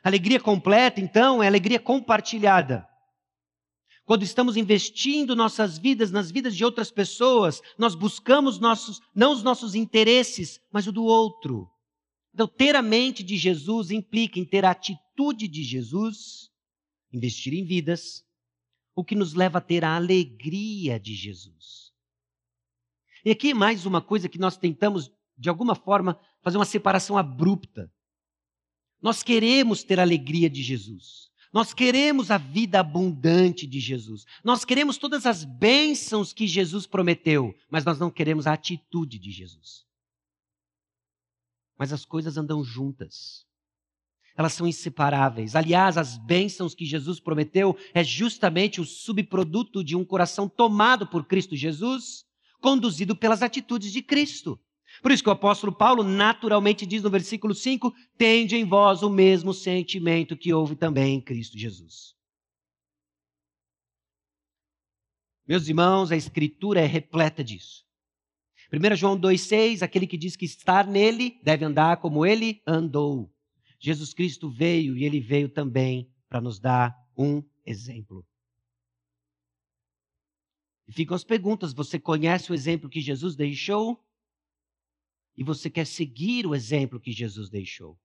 Alegria 0.04 0.41
completa, 0.41 1.00
então, 1.00 1.41
é 1.41 1.48
alegria 1.48 1.80
compartilhada. 1.80 2.86
Quando 4.04 4.24
estamos 4.24 4.58
investindo 4.58 5.34
nossas 5.34 5.78
vidas 5.78 6.12
nas 6.12 6.30
vidas 6.30 6.54
de 6.54 6.65
outras 6.65 6.91
pessoas, 6.91 7.62
nós 7.78 7.96
buscamos 7.96 8.60
nossos, 8.60 9.00
não 9.15 9.32
os 9.32 9.41
nossos 9.41 9.74
interesses, 9.74 10.60
mas 10.70 10.86
o 10.86 10.91
do 10.91 11.06
outro. 11.06 11.72
Então, 12.34 12.46
ter 12.46 12.76
a 12.76 12.82
mente 12.82 13.24
de 13.24 13.38
Jesus 13.38 13.89
implica 13.89 14.38
em 14.38 14.44
ter 14.44 14.65
a 14.65 14.72
atitude 14.72 15.48
de 15.48 15.63
Jesus, 15.63 16.52
investir 17.10 17.54
em 17.54 17.63
vidas, 17.63 18.22
o 18.94 19.02
que 19.02 19.15
nos 19.15 19.34
leva 19.34 19.60
a 19.60 19.62
ter 19.62 19.86
a 19.86 19.96
alegria 19.96 21.00
de 21.00 21.15
Jesus. 21.15 21.94
E 23.24 23.32
aqui 23.32 23.54
mais 23.54 23.86
uma 23.86 24.02
coisa 24.02 24.28
que 24.28 24.38
nós 24.38 24.58
tentamos, 24.58 25.10
de 25.42 25.50
alguma 25.50 25.74
forma, 25.74 26.20
fazer 26.44 26.58
uma 26.58 26.66
separação 26.66 27.18
abrupta. 27.18 27.92
Nós 29.02 29.24
queremos 29.24 29.84
ter 29.84 30.00
a 30.00 30.04
alegria 30.04 30.48
de 30.48 30.62
Jesus. 30.62 31.32
Nós 31.52 31.74
queremos 31.74 32.30
a 32.30 32.38
vida 32.38 32.80
abundante 32.80 33.66
de 33.66 33.80
Jesus. 33.80 34.24
Nós 34.44 34.64
queremos 34.64 34.98
todas 34.98 35.26
as 35.26 35.44
bênçãos 35.44 36.32
que 36.32 36.46
Jesus 36.46 36.86
prometeu, 36.86 37.54
mas 37.70 37.84
nós 37.84 38.00
não 38.00 38.12
queremos 38.12 38.46
a 38.46 38.54
atitude 38.54 39.18
de 39.18 39.32
Jesus. 39.32 39.84
Mas 41.78 41.92
as 41.92 42.06
coisas 42.06 42.38
andam 42.38 42.64
juntas. 42.64 43.44
Elas 44.38 44.54
são 44.54 44.68
inseparáveis. 44.68 45.56
Aliás, 45.56 45.98
as 45.98 46.18
bênçãos 46.18 46.76
que 46.76 46.86
Jesus 46.86 47.20
prometeu 47.20 47.76
é 47.94 48.04
justamente 48.04 48.80
o 48.80 48.86
subproduto 48.86 49.84
de 49.84 49.96
um 49.96 50.06
coração 50.06 50.48
tomado 50.48 51.08
por 51.08 51.26
Cristo 51.26 51.56
Jesus, 51.56 52.24
conduzido 52.62 53.16
pelas 53.16 53.42
atitudes 53.42 53.92
de 53.92 54.04
Cristo. 54.04 54.58
Por 55.02 55.12
isso 55.12 55.24
que 55.24 55.30
o 55.30 55.34
apóstolo 55.34 55.74
Paulo 55.74 56.04
naturalmente 56.04 56.86
diz 56.86 57.02
no 57.02 57.10
versículo 57.10 57.56
5: 57.56 57.94
Tende 58.18 58.56
em 58.56 58.64
vós 58.64 59.02
o 59.02 59.10
mesmo 59.10 59.54
sentimento 59.54 60.38
que 60.38 60.54
houve 60.54 60.76
também 60.76 61.16
em 61.16 61.22
Cristo 61.22 61.58
Jesus. 61.58 62.16
Meus 65.48 65.68
irmãos, 65.68 66.12
a 66.12 66.16
Escritura 66.16 66.80
é 66.80 66.86
repleta 66.86 67.44
disso. 67.44 67.84
1 68.72 68.96
João 68.96 69.20
2,6: 69.20 69.82
aquele 69.82 70.06
que 70.06 70.18
diz 70.18 70.36
que 70.36 70.46
estar 70.46 70.86
nele 70.86 71.40
deve 71.44 71.66
andar 71.66 71.98
como 71.98 72.26
ele 72.26 72.62
andou. 72.66 73.34
Jesus 73.80 74.14
Cristo 74.14 74.50
veio 74.50 74.96
e 74.96 75.04
ele 75.04 75.20
veio 75.20 75.50
também 75.50 76.10
para 76.30 76.40
nos 76.40 76.60
dar 76.60 76.96
um 77.18 77.44
exemplo. 77.66 78.26
E 80.88 80.94
ficam 80.94 81.16
as 81.16 81.24
perguntas: 81.24 81.74
você 81.74 82.00
conhece 82.00 82.52
o 82.52 82.54
exemplo 82.54 82.88
que 82.90 83.02
Jesus 83.02 83.36
deixou? 83.36 84.00
E 85.38 85.44
você 85.44 85.70
quer 85.70 85.86
seguir 85.86 86.46
o 86.46 86.56
exemplo 86.56 87.00
que 87.00 87.12
Jesus 87.12 87.50
deixou. 87.50 87.98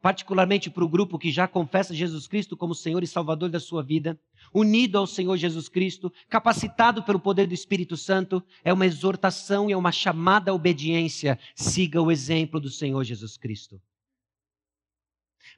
Particularmente 0.00 0.68
para 0.68 0.84
o 0.84 0.88
grupo 0.88 1.18
que 1.18 1.30
já 1.30 1.48
confessa 1.48 1.94
Jesus 1.94 2.26
Cristo 2.26 2.56
como 2.56 2.74
Senhor 2.74 3.02
e 3.02 3.06
Salvador 3.06 3.48
da 3.48 3.58
sua 3.58 3.82
vida, 3.82 4.20
unido 4.52 4.98
ao 4.98 5.06
Senhor 5.06 5.36
Jesus 5.38 5.66
Cristo, 5.66 6.12
capacitado 6.28 7.02
pelo 7.02 7.18
poder 7.18 7.46
do 7.46 7.54
Espírito 7.54 7.96
Santo, 7.96 8.42
é 8.62 8.70
uma 8.70 8.84
exortação 8.84 9.70
e 9.70 9.72
é 9.72 9.76
uma 9.76 9.90
chamada 9.90 10.50
à 10.50 10.54
obediência. 10.54 11.38
Siga 11.54 12.02
o 12.02 12.10
exemplo 12.10 12.60
do 12.60 12.68
Senhor 12.68 13.02
Jesus 13.02 13.38
Cristo. 13.38 13.80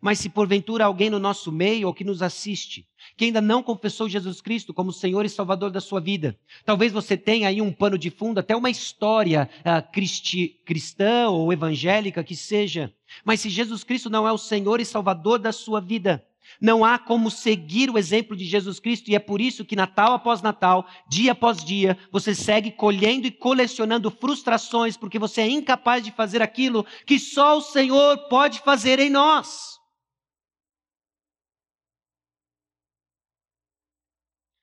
Mas 0.07 0.21
se 0.21 0.29
porventura 0.29 0.85
alguém 0.85 1.11
no 1.11 1.19
nosso 1.19 1.51
meio 1.51 1.89
ou 1.89 1.93
que 1.93 2.05
nos 2.05 2.23
assiste, 2.23 2.87
que 3.17 3.25
ainda 3.25 3.41
não 3.41 3.61
confessou 3.61 4.09
Jesus 4.09 4.41
Cristo 4.41 4.73
como 4.73 4.93
Senhor 4.93 5.25
e 5.25 5.29
Salvador 5.29 5.69
da 5.69 5.81
sua 5.81 6.01
vida, 6.01 6.39
talvez 6.65 6.93
você 6.93 7.17
tenha 7.17 7.49
aí 7.49 7.61
um 7.61 7.73
pano 7.73 7.99
de 7.99 8.09
fundo, 8.09 8.39
até 8.39 8.55
uma 8.55 8.71
história 8.71 9.51
uh, 9.63 9.91
cristi, 9.91 10.61
cristã 10.65 11.29
ou 11.29 11.53
evangélica 11.53 12.23
que 12.23 12.37
seja. 12.37 12.95
Mas 13.25 13.41
se 13.41 13.51
Jesus 13.51 13.83
Cristo 13.83 14.09
não 14.09 14.29
é 14.29 14.31
o 14.31 14.39
Senhor 14.39 14.81
e 14.81 14.85
Salvador 14.85 15.41
da 15.41 15.51
sua 15.51 15.81
vida, 15.81 16.25
não 16.61 16.85
há 16.85 17.01
como 17.01 17.29
seguir 17.29 17.91
o 17.91 17.99
exemplo 17.99 18.37
de 18.37 18.45
Jesus 18.45 18.79
Cristo, 18.79 19.11
e 19.11 19.17
é 19.17 19.19
por 19.19 19.41
isso 19.41 19.65
que 19.65 19.75
Natal 19.75 20.13
após 20.13 20.41
Natal, 20.41 20.87
dia 21.09 21.33
após 21.33 21.65
dia, 21.65 21.99
você 22.13 22.33
segue 22.33 22.71
colhendo 22.71 23.27
e 23.27 23.33
colecionando 23.33 24.09
frustrações, 24.13 24.97
porque 24.97 25.19
você 25.19 25.41
é 25.41 25.51
incapaz 25.51 26.05
de 26.05 26.13
fazer 26.13 26.43
aquilo 26.43 26.87
que 27.05 27.19
só 27.19 27.59
o 27.59 27.61
Senhor 27.61 28.29
pode 28.29 28.61
fazer 28.61 29.01
em 29.01 29.11
nós. 29.11 29.76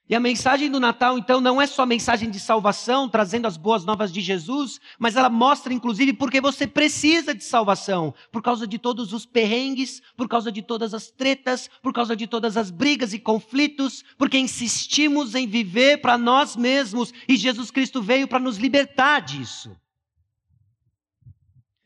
E 0.09 0.13
a 0.13 0.19
mensagem 0.19 0.69
do 0.69 0.81
Natal, 0.81 1.17
então, 1.17 1.39
não 1.39 1.61
é 1.61 1.65
só 1.65 1.85
mensagem 1.85 2.29
de 2.29 2.37
salvação, 2.37 3.07
trazendo 3.07 3.47
as 3.47 3.55
boas 3.55 3.85
novas 3.85 4.11
de 4.11 4.19
Jesus, 4.19 4.81
mas 4.99 5.15
ela 5.15 5.29
mostra, 5.29 5.73
inclusive, 5.73 6.11
porque 6.11 6.41
você 6.41 6.67
precisa 6.67 7.33
de 7.33 7.43
salvação, 7.43 8.13
por 8.29 8.41
causa 8.41 8.67
de 8.67 8.77
todos 8.77 9.13
os 9.13 9.25
perrengues, 9.25 10.01
por 10.17 10.27
causa 10.27 10.51
de 10.51 10.61
todas 10.61 10.93
as 10.93 11.09
tretas, 11.09 11.69
por 11.81 11.93
causa 11.93 12.17
de 12.17 12.27
todas 12.27 12.57
as 12.57 12.69
brigas 12.69 13.13
e 13.13 13.19
conflitos, 13.19 14.03
porque 14.17 14.37
insistimos 14.37 15.35
em 15.35 15.47
viver 15.47 16.01
para 16.01 16.17
nós 16.17 16.57
mesmos 16.57 17.13
e 17.25 17.37
Jesus 17.37 17.71
Cristo 17.71 18.01
veio 18.01 18.27
para 18.27 18.39
nos 18.39 18.57
libertar 18.57 19.21
disso. 19.21 19.73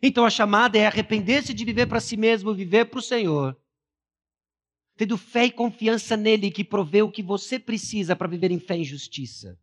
Então 0.02 0.26
a 0.26 0.30
chamada 0.32 0.76
é 0.78 0.88
arrepender-se 0.88 1.54
de 1.54 1.64
viver 1.64 1.86
para 1.86 2.00
si 2.00 2.18
mesmo, 2.18 2.54
viver 2.54 2.86
para 2.86 3.00
o 3.00 3.02
Senhor 3.02 3.56
tendo 4.98 5.18
fé 5.18 5.46
e 5.46 5.52
confiança 5.52 6.18
nele 6.18 6.50
que 6.50 6.64
provê 6.64 7.04
o 7.04 7.12
que 7.12 7.22
você 7.22 7.60
precisa 7.60 8.16
para 8.16 8.28
viver 8.28 8.52
em 8.52 8.60
fé 8.60 8.78
e 8.78 8.84
justiça. 8.84 9.58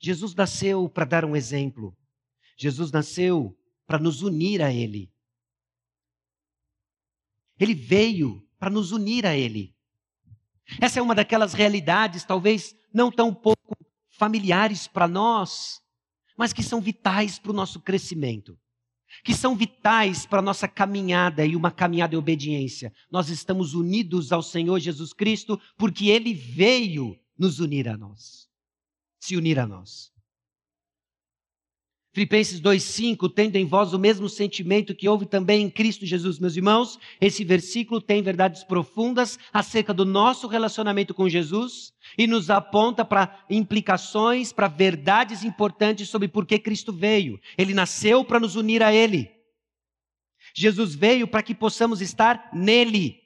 Jesus 0.00 0.34
nasceu 0.34 0.88
para 0.88 1.04
dar 1.04 1.24
um 1.24 1.36
exemplo. 1.36 1.96
Jesus 2.56 2.90
nasceu 2.90 3.56
para 3.86 3.98
nos 3.98 4.22
unir 4.22 4.62
a 4.62 4.72
ele. 4.72 5.12
Ele 7.60 7.74
veio 7.74 8.42
para 8.58 8.70
nos 8.70 8.92
unir 8.92 9.26
a 9.26 9.36
ele. 9.36 9.74
Essa 10.80 10.98
é 10.98 11.02
uma 11.02 11.14
daquelas 11.14 11.52
realidades, 11.52 12.24
talvez 12.24 12.74
não 12.92 13.12
tão 13.12 13.32
pouco 13.32 13.76
familiares 14.08 14.88
para 14.88 15.06
nós, 15.06 15.80
mas 16.36 16.52
que 16.52 16.62
são 16.62 16.80
vitais 16.80 17.38
para 17.38 17.52
o 17.52 17.54
nosso 17.54 17.80
crescimento 17.80 18.58
que 19.24 19.34
são 19.34 19.56
vitais 19.56 20.26
para 20.26 20.38
a 20.38 20.42
nossa 20.42 20.66
caminhada 20.66 21.44
e 21.44 21.56
uma 21.56 21.70
caminhada 21.70 22.14
em 22.14 22.18
obediência. 22.18 22.92
Nós 23.10 23.28
estamos 23.28 23.74
unidos 23.74 24.32
ao 24.32 24.42
Senhor 24.42 24.78
Jesus 24.78 25.12
Cristo 25.12 25.60
porque 25.76 26.08
Ele 26.08 26.34
veio 26.34 27.18
nos 27.38 27.60
unir 27.60 27.88
a 27.88 27.96
nós, 27.96 28.48
se 29.18 29.36
unir 29.36 29.58
a 29.58 29.66
nós. 29.66 30.15
Filipenses 32.16 32.62
2,5, 32.62 33.30
tendo 33.30 33.56
em 33.56 33.66
vós 33.66 33.92
o 33.92 33.98
mesmo 33.98 34.26
sentimento 34.26 34.94
que 34.94 35.06
houve 35.06 35.26
também 35.26 35.64
em 35.64 35.68
Cristo 35.68 36.06
Jesus, 36.06 36.38
meus 36.38 36.56
irmãos, 36.56 36.98
esse 37.20 37.44
versículo 37.44 38.00
tem 38.00 38.22
verdades 38.22 38.64
profundas 38.64 39.38
acerca 39.52 39.92
do 39.92 40.06
nosso 40.06 40.46
relacionamento 40.46 41.12
com 41.12 41.28
Jesus 41.28 41.92
e 42.16 42.26
nos 42.26 42.48
aponta 42.48 43.04
para 43.04 43.44
implicações, 43.50 44.50
para 44.50 44.66
verdades 44.66 45.44
importantes 45.44 46.08
sobre 46.08 46.26
por 46.26 46.46
que 46.46 46.58
Cristo 46.58 46.90
veio. 46.90 47.38
Ele 47.58 47.74
nasceu 47.74 48.24
para 48.24 48.40
nos 48.40 48.56
unir 48.56 48.82
a 48.82 48.94
Ele. 48.94 49.30
Jesus 50.54 50.94
veio 50.94 51.28
para 51.28 51.42
que 51.42 51.54
possamos 51.54 52.00
estar 52.00 52.48
nele. 52.50 53.25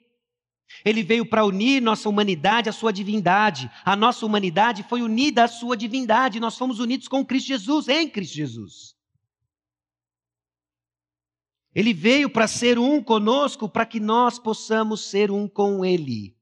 Ele 0.83 1.03
veio 1.03 1.25
para 1.25 1.45
unir 1.45 1.81
nossa 1.81 2.09
humanidade 2.09 2.69
à 2.69 2.71
sua 2.71 2.91
divindade. 2.91 3.69
A 3.85 3.95
nossa 3.95 4.25
humanidade 4.25 4.83
foi 4.83 5.01
unida 5.01 5.43
à 5.43 5.47
sua 5.47 5.77
divindade. 5.77 6.39
Nós 6.39 6.57
fomos 6.57 6.79
unidos 6.79 7.07
com 7.07 7.25
Cristo 7.25 7.47
Jesus, 7.47 7.87
em 7.87 8.09
Cristo 8.09 8.35
Jesus. 8.35 8.95
Ele 11.73 11.93
veio 11.93 12.29
para 12.29 12.47
ser 12.47 12.77
um 12.77 13.01
conosco, 13.01 13.69
para 13.69 13.85
que 13.85 13.99
nós 13.99 14.37
possamos 14.37 15.05
ser 15.09 15.31
um 15.31 15.47
com 15.47 15.85
Ele. 15.85 16.35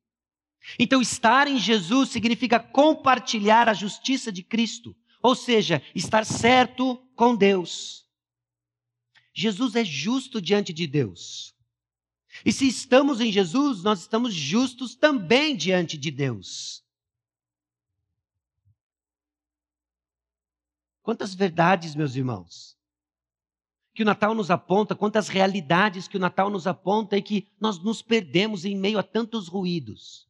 Então, 0.78 1.02
estar 1.02 1.48
em 1.48 1.58
Jesus 1.58 2.10
significa 2.10 2.60
compartilhar 2.60 3.70
a 3.70 3.74
justiça 3.74 4.32
de 4.32 4.44
Cristo, 4.44 4.96
ou 5.22 5.36
seja, 5.36 5.82
estar 5.96 6.26
certo 6.26 6.98
com 7.16 7.36
Deus. 7.36 8.06
Jesus 9.34 9.76
é 9.76 9.86
justo 9.86 10.42
diante 10.42 10.74
de 10.74 10.86
Deus. 10.88 11.56
E 12.46 12.52
se 12.52 12.68
estamos 12.68 13.20
em 13.20 13.32
Jesus, 13.32 13.84
nós 13.84 14.02
estamos 14.02 14.34
justos 14.34 14.96
também 14.96 15.56
diante 15.56 15.98
de 15.98 16.12
Deus. 16.12 16.84
Quantas 21.02 21.34
verdades, 21.34 21.96
meus 21.96 22.16
irmãos, 22.16 22.78
que 23.94 24.04
o 24.04 24.06
Natal 24.06 24.34
nos 24.34 24.52
aponta, 24.52 24.96
quantas 24.96 25.28
realidades 25.28 26.08
que 26.08 26.18
o 26.18 26.20
Natal 26.20 26.50
nos 26.50 26.68
aponta 26.68 27.18
e 27.18 27.22
que 27.22 27.48
nós 27.60 27.80
nos 27.80 28.02
perdemos 28.02 28.64
em 28.64 28.76
meio 28.76 29.00
a 29.00 29.04
tantos 29.04 29.48
ruídos. 29.48 30.30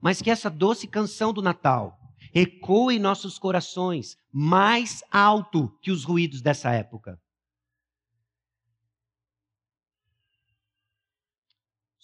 Mas 0.00 0.20
que 0.20 0.30
essa 0.30 0.50
doce 0.50 0.86
canção 0.88 1.32
do 1.32 1.42
Natal 1.42 1.98
ecoe 2.34 2.96
em 2.96 2.98
nossos 2.98 3.38
corações 3.38 4.16
mais 4.32 5.04
alto 5.10 5.68
que 5.80 5.90
os 5.90 6.04
ruídos 6.04 6.40
dessa 6.40 6.70
época. 6.72 7.20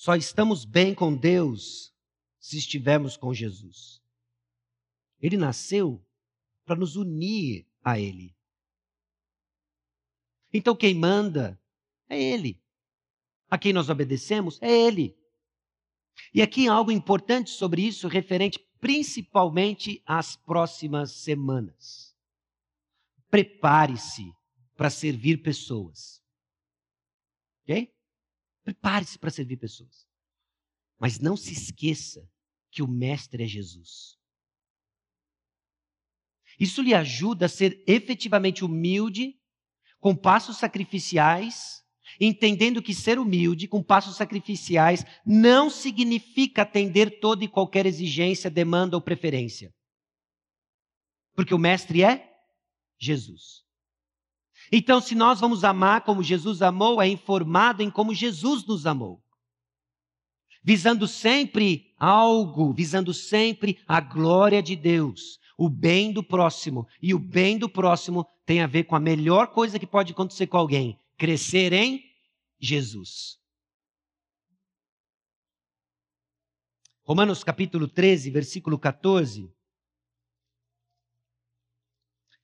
Só 0.03 0.17
estamos 0.17 0.65
bem 0.65 0.97
com 0.97 1.17
Deus 1.17 1.95
se 2.41 2.59
estivermos 2.59 3.17
com 3.17 3.33
Jesus. 3.33 4.03
Ele 5.21 5.37
nasceu 5.37 6.05
para 6.65 6.75
nos 6.75 6.97
unir 6.97 7.69
a 7.85 8.01
Ele. 8.01 8.37
Então 10.53 10.75
quem 10.75 10.93
manda 10.93 11.57
é 12.09 12.21
Ele. 12.21 12.61
A 13.49 13.57
quem 13.57 13.73
nós 13.73 13.89
obedecemos 13.89 14.61
é 14.61 14.73
Ele. 14.73 15.17
E 16.35 16.43
aqui 16.43 16.67
algo 16.67 16.91
importante 16.91 17.51
sobre 17.51 17.87
isso, 17.87 18.09
referente 18.09 18.59
principalmente 18.81 20.03
às 20.05 20.35
próximas 20.35 21.13
semanas. 21.13 22.13
Prepare-se 23.31 24.35
para 24.77 24.91
servir 24.91 25.45
pessoas. 25.45 26.21
Ok? 27.63 28.02
Prepare-se 28.65 29.19
para 29.19 29.31
servir 29.31 29.57
pessoas. 29.57 30.07
Mas 30.99 31.19
não 31.19 31.37
se 31.37 31.53
esqueça 31.53 32.29
que 32.71 32.83
o 32.83 32.89
Mestre 32.89 33.43
é 33.43 33.47
Jesus. 33.47 34.17
Isso 36.59 36.83
lhe 36.83 36.95
ajuda 36.95 37.47
a 37.47 37.49
ser 37.49 37.83
efetivamente 37.87 38.65
humilde, 38.65 39.39
com 39.99 40.15
passos 40.15 40.59
sacrificiais, 40.59 41.83
entendendo 42.21 42.83
que 42.83 42.95
ser 42.95 43.19
humilde, 43.19 43.67
com 43.67 43.83
passos 43.83 44.17
sacrificiais, 44.17 45.05
não 45.25 45.71
significa 45.71 46.63
atender 46.63 47.21
toda 47.21 47.45
e 47.45 47.49
qualquer 47.49 47.87
exigência, 47.87 48.51
demanda 48.51 48.97
ou 48.97 49.03
preferência. 49.03 49.73
Porque 51.35 51.55
o 51.55 51.59
Mestre 51.59 52.03
é 52.03 52.31
Jesus. 52.99 53.65
Então, 54.75 55.03
se 55.03 55.15
nós 55.15 55.39
vamos 55.39 55.65
amar 55.65 56.03
como 56.03 56.23
Jesus 56.23 56.63
amou, 56.63 57.03
é 57.03 57.07
informado 57.07 57.83
em 57.83 57.91
como 57.91 58.15
Jesus 58.15 58.65
nos 58.65 58.87
amou. 58.87 59.23
Visando 60.65 61.07
sempre 61.07 61.93
algo, 61.99 62.73
visando 62.73 63.13
sempre 63.13 63.79
a 63.87 64.01
glória 64.01 64.63
de 64.63 64.75
Deus, 64.75 65.39
o 65.59 65.69
bem 65.69 66.11
do 66.11 66.25
próximo. 66.25 66.89
E 67.03 67.13
o 67.13 67.19
bem 67.19 67.59
do 67.59 67.69
próximo 67.69 68.27
tem 68.47 68.63
a 68.63 68.67
ver 68.67 68.85
com 68.85 68.97
a 68.97 69.01
melhor 69.01 69.49
coisa 69.49 69.79
que 69.79 69.87
pode 69.87 70.13
acontecer 70.13 70.47
com 70.47 70.57
alguém: 70.57 70.99
crescer 71.19 71.75
em 71.75 72.03
Jesus. 72.59 73.39
Romanos 77.05 77.45
capítulo 77.45 77.87
13, 77.87 78.31
versículo 78.31 78.79
14, 78.79 79.53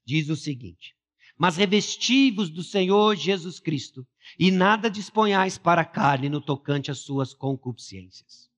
diz 0.05 0.29
o 0.29 0.37
seguinte: 0.37 0.99
mas 1.39 1.57
revestivos 1.57 2.51
do 2.51 2.63
Senhor 2.63 3.15
Jesus 3.15 3.61
Cristo, 3.61 4.05
e 4.39 4.51
nada 4.51 4.91
disponhais 4.91 5.57
para 5.57 5.83
a 5.83 5.85
carne 5.85 6.29
no 6.29 6.41
tocante 6.41 6.91
às 6.91 6.99
suas 6.99 7.33
concupiscências. 7.33 8.49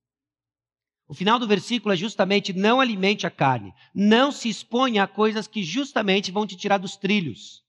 O 1.06 1.14
final 1.14 1.38
do 1.38 1.46
versículo 1.46 1.92
é 1.92 1.96
justamente: 1.96 2.52
não 2.52 2.80
alimente 2.80 3.26
a 3.26 3.30
carne, 3.30 3.74
não 3.94 4.32
se 4.32 4.48
exponha 4.48 5.02
a 5.02 5.08
coisas 5.08 5.46
que 5.46 5.62
justamente 5.62 6.30
vão 6.30 6.46
te 6.46 6.56
tirar 6.56 6.78
dos 6.78 6.96
trilhos. 6.96 7.62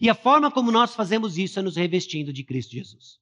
E 0.00 0.08
a 0.08 0.14
forma 0.14 0.50
como 0.50 0.70
nós 0.70 0.94
fazemos 0.94 1.36
isso 1.36 1.58
é 1.58 1.62
nos 1.62 1.76
revestindo 1.76 2.32
de 2.32 2.44
Cristo 2.44 2.72
Jesus. 2.72 3.18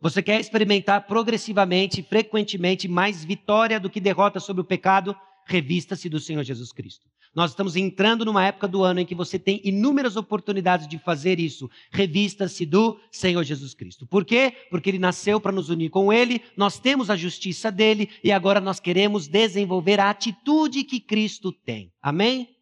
Você 0.00 0.22
quer 0.22 0.40
experimentar 0.40 1.06
progressivamente, 1.06 2.02
frequentemente, 2.02 2.86
mais 2.88 3.24
vitória 3.24 3.80
do 3.80 3.90
que 3.90 4.00
derrota 4.00 4.38
sobre 4.38 4.62
o 4.62 4.64
pecado? 4.64 5.16
Revista-se 5.46 6.08
do 6.08 6.20
Senhor 6.20 6.42
Jesus 6.42 6.72
Cristo. 6.72 7.08
Nós 7.36 7.50
estamos 7.50 7.76
entrando 7.76 8.24
numa 8.24 8.46
época 8.46 8.66
do 8.66 8.82
ano 8.82 8.98
em 8.98 9.04
que 9.04 9.14
você 9.14 9.38
tem 9.38 9.60
inúmeras 9.62 10.16
oportunidades 10.16 10.88
de 10.88 10.98
fazer 10.98 11.38
isso. 11.38 11.70
Revista-se 11.92 12.64
do 12.64 12.98
Senhor 13.12 13.44
Jesus 13.44 13.74
Cristo. 13.74 14.06
Por 14.06 14.24
quê? 14.24 14.56
Porque 14.70 14.88
ele 14.88 14.98
nasceu 14.98 15.38
para 15.38 15.52
nos 15.52 15.68
unir 15.68 15.90
com 15.90 16.10
ele, 16.10 16.42
nós 16.56 16.80
temos 16.80 17.10
a 17.10 17.16
justiça 17.16 17.70
dele 17.70 18.08
e 18.24 18.32
agora 18.32 18.58
nós 18.58 18.80
queremos 18.80 19.28
desenvolver 19.28 20.00
a 20.00 20.08
atitude 20.08 20.82
que 20.82 20.98
Cristo 20.98 21.52
tem. 21.52 21.92
Amém? 22.00 22.56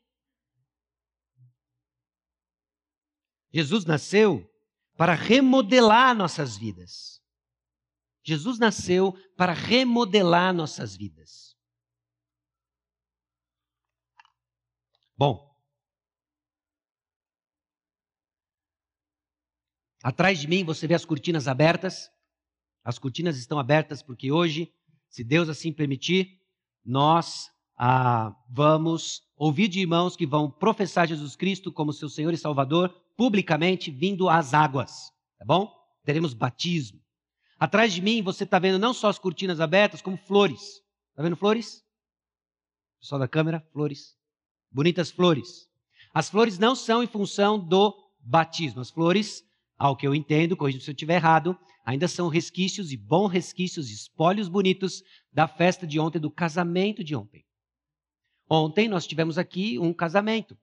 Jesus 3.52 3.84
nasceu 3.84 4.44
para 4.96 5.14
remodelar 5.14 6.16
nossas 6.16 6.56
vidas. 6.56 7.22
Jesus 8.24 8.58
nasceu 8.58 9.14
para 9.36 9.52
remodelar 9.52 10.52
nossas 10.52 10.96
vidas. 10.96 11.53
Bom, 15.16 15.56
atrás 20.02 20.40
de 20.40 20.48
mim 20.48 20.64
você 20.64 20.88
vê 20.88 20.94
as 20.94 21.04
cortinas 21.04 21.46
abertas. 21.46 22.10
As 22.82 22.98
cortinas 22.98 23.38
estão 23.38 23.58
abertas 23.58 24.02
porque 24.02 24.32
hoje, 24.32 24.74
se 25.08 25.22
Deus 25.22 25.48
assim 25.48 25.72
permitir, 25.72 26.40
nós 26.84 27.48
ah, 27.78 28.34
vamos 28.50 29.22
ouvir 29.36 29.68
de 29.68 29.80
irmãos 29.80 30.16
que 30.16 30.26
vão 30.26 30.50
professar 30.50 31.06
Jesus 31.06 31.36
Cristo 31.36 31.72
como 31.72 31.92
seu 31.92 32.08
Senhor 32.08 32.34
e 32.34 32.36
Salvador 32.36 32.90
publicamente 33.16 33.92
vindo 33.92 34.28
às 34.28 34.52
águas, 34.52 35.12
tá 35.38 35.44
bom? 35.44 35.72
Teremos 36.04 36.34
batismo. 36.34 37.00
Atrás 37.58 37.92
de 37.92 38.02
mim 38.02 38.20
você 38.20 38.42
está 38.42 38.58
vendo 38.58 38.80
não 38.80 38.92
só 38.92 39.08
as 39.08 39.18
cortinas 39.18 39.60
abertas, 39.60 40.02
como 40.02 40.16
flores. 40.16 40.82
Está 41.10 41.22
vendo 41.22 41.36
flores? 41.36 41.84
Pessoal 42.98 43.20
da 43.20 43.28
câmera, 43.28 43.60
flores 43.72 44.16
bonitas 44.74 45.10
flores. 45.10 45.68
As 46.12 46.28
flores 46.28 46.58
não 46.58 46.74
são 46.74 47.02
em 47.02 47.06
função 47.06 47.58
do 47.58 47.94
batismo. 48.20 48.80
As 48.80 48.90
flores, 48.90 49.44
ao 49.78 49.96
que 49.96 50.06
eu 50.06 50.14
entendo, 50.14 50.56
corrija 50.56 50.80
se 50.80 50.90
eu 50.90 50.92
estiver 50.92 51.14
errado, 51.14 51.56
ainda 51.86 52.08
são 52.08 52.28
resquícios 52.28 52.92
e 52.92 52.96
bons 52.96 53.28
resquícios, 53.28 53.90
espólios 53.90 54.48
bonitos 54.48 55.02
da 55.32 55.46
festa 55.46 55.86
de 55.86 56.00
ontem, 56.00 56.18
do 56.18 56.30
casamento 56.30 57.04
de 57.04 57.14
ontem. 57.14 57.44
Ontem 58.50 58.88
nós 58.88 59.06
tivemos 59.06 59.38
aqui 59.38 59.78
um 59.78 59.92
casamento. 59.92 60.56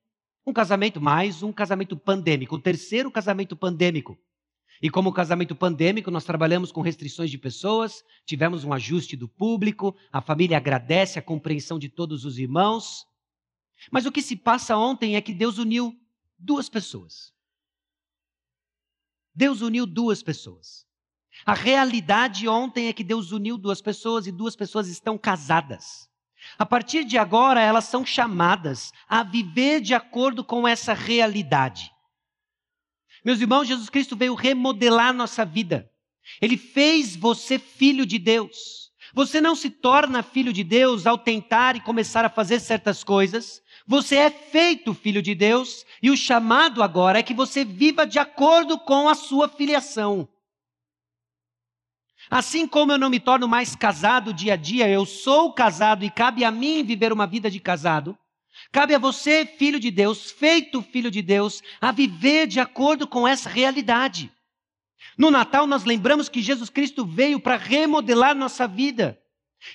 Um 0.46 0.54
casamento, 0.54 1.00
mais 1.00 1.44
um 1.44 1.54
casamento 1.54 1.96
pandêmico, 1.96 2.56
o 2.56 2.62
terceiro 2.62 3.12
casamento 3.12 3.56
pandêmico. 3.56 4.18
E 4.82 4.90
como 4.90 5.14
casamento 5.14 5.56
pandêmico, 5.56 6.10
nós 6.10 6.26
trabalhamos 6.26 6.72
com 6.72 6.82
restrições 6.82 7.30
de 7.30 7.38
pessoas, 7.38 8.04
tivemos 8.26 8.64
um 8.64 8.74
ajuste 8.74 9.16
do 9.16 9.28
público, 9.28 9.96
a 10.12 10.20
família 10.20 10.58
agradece 10.58 11.20
a 11.20 11.22
compreensão 11.22 11.78
de 11.78 11.88
todos 11.88 12.26
os 12.26 12.40
irmãos, 12.40 13.06
mas 13.90 14.06
o 14.06 14.12
que 14.12 14.22
se 14.22 14.36
passa 14.36 14.76
ontem 14.76 15.16
é 15.16 15.22
que 15.22 15.34
Deus 15.34 15.58
uniu 15.58 15.98
duas 16.38 16.70
pessoas. 16.70 17.34
Deus 19.34 19.62
uniu 19.62 19.86
duas 19.86 20.22
pessoas. 20.22 20.86
A 21.46 21.54
realidade 21.54 22.48
ontem 22.48 22.88
é 22.88 22.94
que 22.94 23.04
Deus 23.04 23.32
uniu 23.32 23.58
duas 23.58 23.82
pessoas 23.82 24.28
e 24.28 24.32
duas 24.32 24.56
pessoas 24.56 24.88
estão 24.88 25.18
casadas. 25.18 26.10
A 26.58 26.66
partir 26.66 27.04
de 27.04 27.18
agora, 27.18 27.62
elas 27.62 27.86
são 27.86 28.06
chamadas 28.06 28.92
a 29.08 29.24
viver 29.24 29.80
de 29.80 29.94
acordo 29.94 30.44
com 30.44 30.68
essa 30.68 30.94
realidade. 30.94 31.92
Meus 33.24 33.40
irmãos, 33.40 33.68
Jesus 33.68 33.90
Cristo 33.90 34.16
veio 34.16 34.34
remodelar 34.34 35.14
nossa 35.14 35.46
vida. 35.46 35.90
Ele 36.42 36.58
fez 36.58 37.16
você 37.16 37.60
filho 37.60 38.06
de 38.06 38.18
Deus. 38.18 38.92
Você 39.14 39.42
não 39.42 39.56
se 39.56 39.70
torna 39.70 40.24
filho 40.24 40.54
de 40.54 40.64
Deus 40.64 41.06
ao 41.06 41.18
tentar 41.18 41.76
e 41.76 41.82
começar 41.82 42.24
a 42.26 42.30
fazer 42.30 42.60
certas 42.60 43.04
coisas. 43.04 43.62
Você 43.92 44.16
é 44.16 44.30
feito 44.30 44.94
filho 44.94 45.22
de 45.22 45.36
Deus 45.36 45.86
e 46.02 46.10
o 46.10 46.16
chamado 46.16 46.82
agora 46.82 47.20
é 47.20 47.24
que 47.24 47.34
você 47.34 47.66
viva 47.66 48.08
de 48.08 48.20
acordo 48.20 48.80
com 48.80 49.10
a 49.10 49.14
sua 49.14 49.50
filiação. 49.50 50.30
Assim 52.30 52.66
como 52.66 52.94
eu 52.94 52.98
não 52.98 53.10
me 53.10 53.20
torno 53.20 53.50
mais 53.50 53.76
casado 53.76 54.34
dia 54.34 54.54
a 54.54 54.56
dia, 54.56 54.88
eu 54.88 55.06
sou 55.06 55.52
casado 55.52 56.06
e 56.06 56.10
cabe 56.10 56.46
a 56.46 56.52
mim 56.52 56.86
viver 56.86 57.12
uma 57.12 57.28
vida 57.28 57.52
de 57.52 57.60
casado. 57.60 58.18
Cabe 58.72 58.96
a 58.96 58.98
você, 58.98 59.46
filho 59.46 59.78
de 59.78 59.92
Deus, 59.92 60.32
feito 60.32 60.82
filho 60.82 61.12
de 61.12 61.22
Deus, 61.22 61.62
a 61.82 61.92
viver 61.92 62.48
de 62.48 62.62
acordo 62.62 63.06
com 63.06 63.28
essa 63.28 63.50
realidade. 63.50 64.32
No 65.18 65.30
Natal, 65.30 65.68
nós 65.68 65.84
lembramos 65.84 66.30
que 66.30 66.42
Jesus 66.42 66.70
Cristo 66.70 67.06
veio 67.06 67.42
para 67.42 67.58
remodelar 67.58 68.34
nossa 68.36 68.66
vida. 68.66 69.21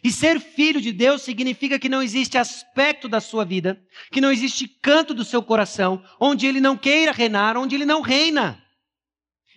E 0.02 0.10
ser 0.10 0.40
filho 0.40 0.80
de 0.80 0.92
Deus 0.92 1.22
significa 1.22 1.78
que 1.78 1.88
não 1.88 2.02
existe 2.02 2.36
aspecto 2.36 3.08
da 3.08 3.20
sua 3.20 3.44
vida, 3.44 3.80
que 4.10 4.20
não 4.20 4.32
existe 4.32 4.66
canto 4.66 5.14
do 5.14 5.24
seu 5.24 5.42
coração, 5.42 6.02
onde 6.20 6.46
ele 6.46 6.60
não 6.60 6.76
queira 6.76 7.12
reinar, 7.12 7.56
onde 7.56 7.74
ele 7.74 7.86
não 7.86 8.00
reina. 8.00 8.62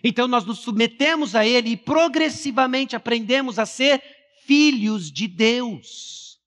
Então 0.02 0.28
nós 0.28 0.44
nos 0.44 0.60
submetemos 0.60 1.34
a 1.34 1.44
ele 1.44 1.70
e 1.70 1.76
progressivamente 1.76 2.96
aprendemos 2.96 3.58
a 3.58 3.66
ser 3.66 4.02
filhos 4.44 5.10
de 5.10 5.26
Deus. 5.26 6.38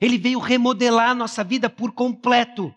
Ele 0.00 0.18
veio 0.18 0.38
remodelar 0.38 1.14
nossa 1.14 1.44
vida 1.44 1.68
por 1.68 1.92
completo. 1.92 2.74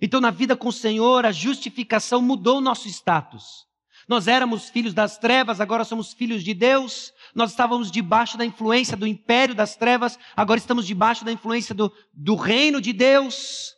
Então, 0.00 0.20
na 0.20 0.30
vida 0.30 0.56
com 0.56 0.68
o 0.68 0.72
Senhor, 0.72 1.24
a 1.24 1.32
justificação 1.32 2.20
mudou 2.20 2.60
nosso 2.60 2.88
status. 2.88 3.66
Nós 4.08 4.28
éramos 4.28 4.68
filhos 4.68 4.94
das 4.94 5.18
trevas, 5.18 5.60
agora 5.60 5.84
somos 5.84 6.12
filhos 6.12 6.44
de 6.44 6.54
Deus. 6.54 7.12
Nós 7.34 7.50
estávamos 7.50 7.90
debaixo 7.90 8.38
da 8.38 8.44
influência 8.44 8.96
do 8.96 9.06
império 9.06 9.54
das 9.54 9.74
trevas, 9.74 10.18
agora 10.36 10.58
estamos 10.58 10.86
debaixo 10.86 11.24
da 11.24 11.32
influência 11.32 11.74
do, 11.74 11.92
do 12.12 12.36
reino 12.36 12.80
de 12.80 12.92
Deus. 12.92 13.74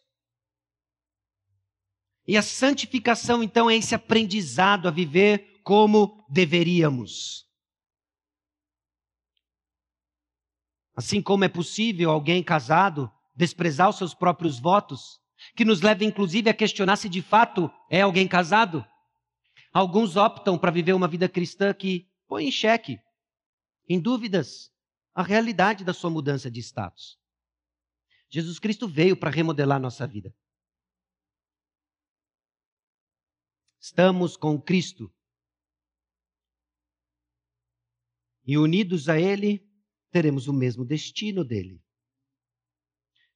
E 2.27 2.37
a 2.37 2.43
santificação, 2.43 3.43
então, 3.43 3.71
é 3.71 3.77
esse 3.77 3.95
aprendizado 3.95 4.87
a 4.87 4.91
viver 4.91 5.63
como 5.65 6.27
deveríamos. 6.29 7.47
Assim 10.95 11.23
como 11.23 11.45
é 11.45 11.49
possível 11.49 12.11
alguém 12.11 12.43
casado 12.43 13.11
desprezar 13.35 13.89
os 13.89 13.97
seus 13.97 14.13
próprios 14.13 14.59
votos, 14.59 15.21
que 15.57 15.65
nos 15.65 15.81
leva 15.81 16.05
inclusive 16.05 16.51
a 16.51 16.55
questionar 16.55 16.97
se 16.97 17.09
de 17.09 17.23
fato 17.23 17.71
é 17.89 18.03
alguém 18.03 18.29
casado. 18.29 18.85
Alguns 19.79 20.17
optam 20.17 20.59
para 20.59 20.73
viver 20.73 20.93
uma 20.93 21.07
vida 21.07 21.29
cristã 21.29 21.73
que 21.73 22.11
põe 22.27 22.47
em 22.47 22.51
xeque, 22.51 22.99
em 23.89 24.01
dúvidas, 24.01 24.73
a 25.15 25.23
realidade 25.23 25.85
da 25.85 25.95
sua 25.95 26.11
mudança 26.11 26.51
de 26.51 26.59
status. 26.59 27.17
Jesus 28.29 28.59
Cristo 28.59 28.89
veio 28.89 29.17
para 29.17 29.31
remodelar 29.31 29.79
nossa 29.79 30.05
vida. 30.05 30.35
Estamos 33.79 34.37
com 34.37 34.61
Cristo. 34.61 35.15
E 38.45 38.59
unidos 38.59 39.09
a 39.09 39.17
Ele, 39.17 39.65
teremos 40.11 40.49
o 40.49 40.53
mesmo 40.53 40.85
destino 40.85 41.45
dele. 41.45 41.81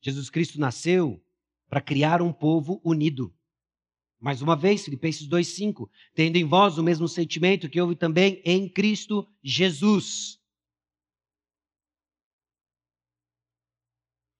Jesus 0.01 0.29
Cristo 0.29 0.59
nasceu 0.59 1.25
para 1.69 1.81
criar 1.81 2.21
um 2.21 2.33
povo 2.33 2.83
unido. 2.85 3.33
Mais 4.23 4.41
uma 4.41 4.55
vez, 4.55 4.85
Filipenses 4.85 5.27
2,5: 5.27 5.91
tendo 6.15 6.37
em 6.37 6.45
vós 6.45 6.79
o 6.79 6.83
mesmo 6.83 7.09
sentimento 7.09 7.69
que 7.69 7.81
houve 7.81 7.97
também 7.97 8.41
em 8.45 8.69
Cristo 8.69 9.29
Jesus. 9.43 10.39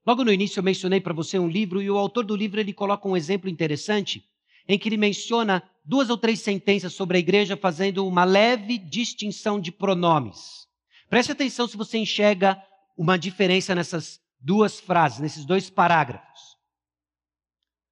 Logo 0.07 0.25
no 0.25 0.33
início 0.33 0.61
eu 0.61 0.63
mencionei 0.63 1.01
para 1.01 1.13
você 1.13 1.37
um 1.37 1.49
livro 1.49 1.83
e 1.83 1.91
o 1.91 1.99
autor 1.99 2.25
do 2.25 2.37
livro 2.37 2.61
ele 2.61 2.73
coloca 2.73 3.09
um 3.09 3.17
exemplo 3.17 3.51
interessante 3.51 4.25
em 4.69 4.79
que 4.79 4.89
ele 4.89 4.97
menciona 4.97 5.69
duas 5.85 6.09
ou 6.11 6.17
três 6.17 6.41
sentenças 6.41 6.95
sobre 6.95 7.17
a 7.17 7.21
igreja 7.21 7.57
fazendo 7.57 8.07
uma 8.07 8.23
leve 8.23 8.79
distinção 8.79 9.61
de 9.61 9.73
pronomes. 9.73 10.69
Preste 11.09 11.33
atenção 11.33 11.67
se 11.67 11.77
você 11.77 11.99
enxerga 11.99 12.63
uma 12.97 13.19
diferença 13.19 13.75
nessas 13.75 14.21
duas 14.39 14.79
frases, 14.79 15.19
nesses 15.19 15.45
dois 15.45 15.69
parágrafos. 15.69 16.57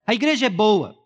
A 0.07 0.15
igreja 0.15 0.47
é 0.47 0.51
boa. 0.51 1.00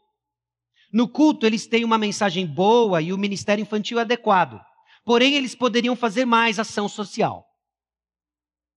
No 0.95 1.09
culto, 1.09 1.45
eles 1.45 1.67
têm 1.67 1.85
uma 1.85 1.99
mensagem 1.99 2.47
boa 2.47 3.03
e 3.03 3.13
o 3.13 3.19
ministério 3.19 3.61
infantil 3.61 3.99
adequado. 3.99 4.65
Porém, 5.05 5.35
eles 5.35 5.53
poderiam 5.53 5.97
fazer 5.97 6.25
mais 6.25 6.61
ação 6.61 6.89
social. 6.89 7.45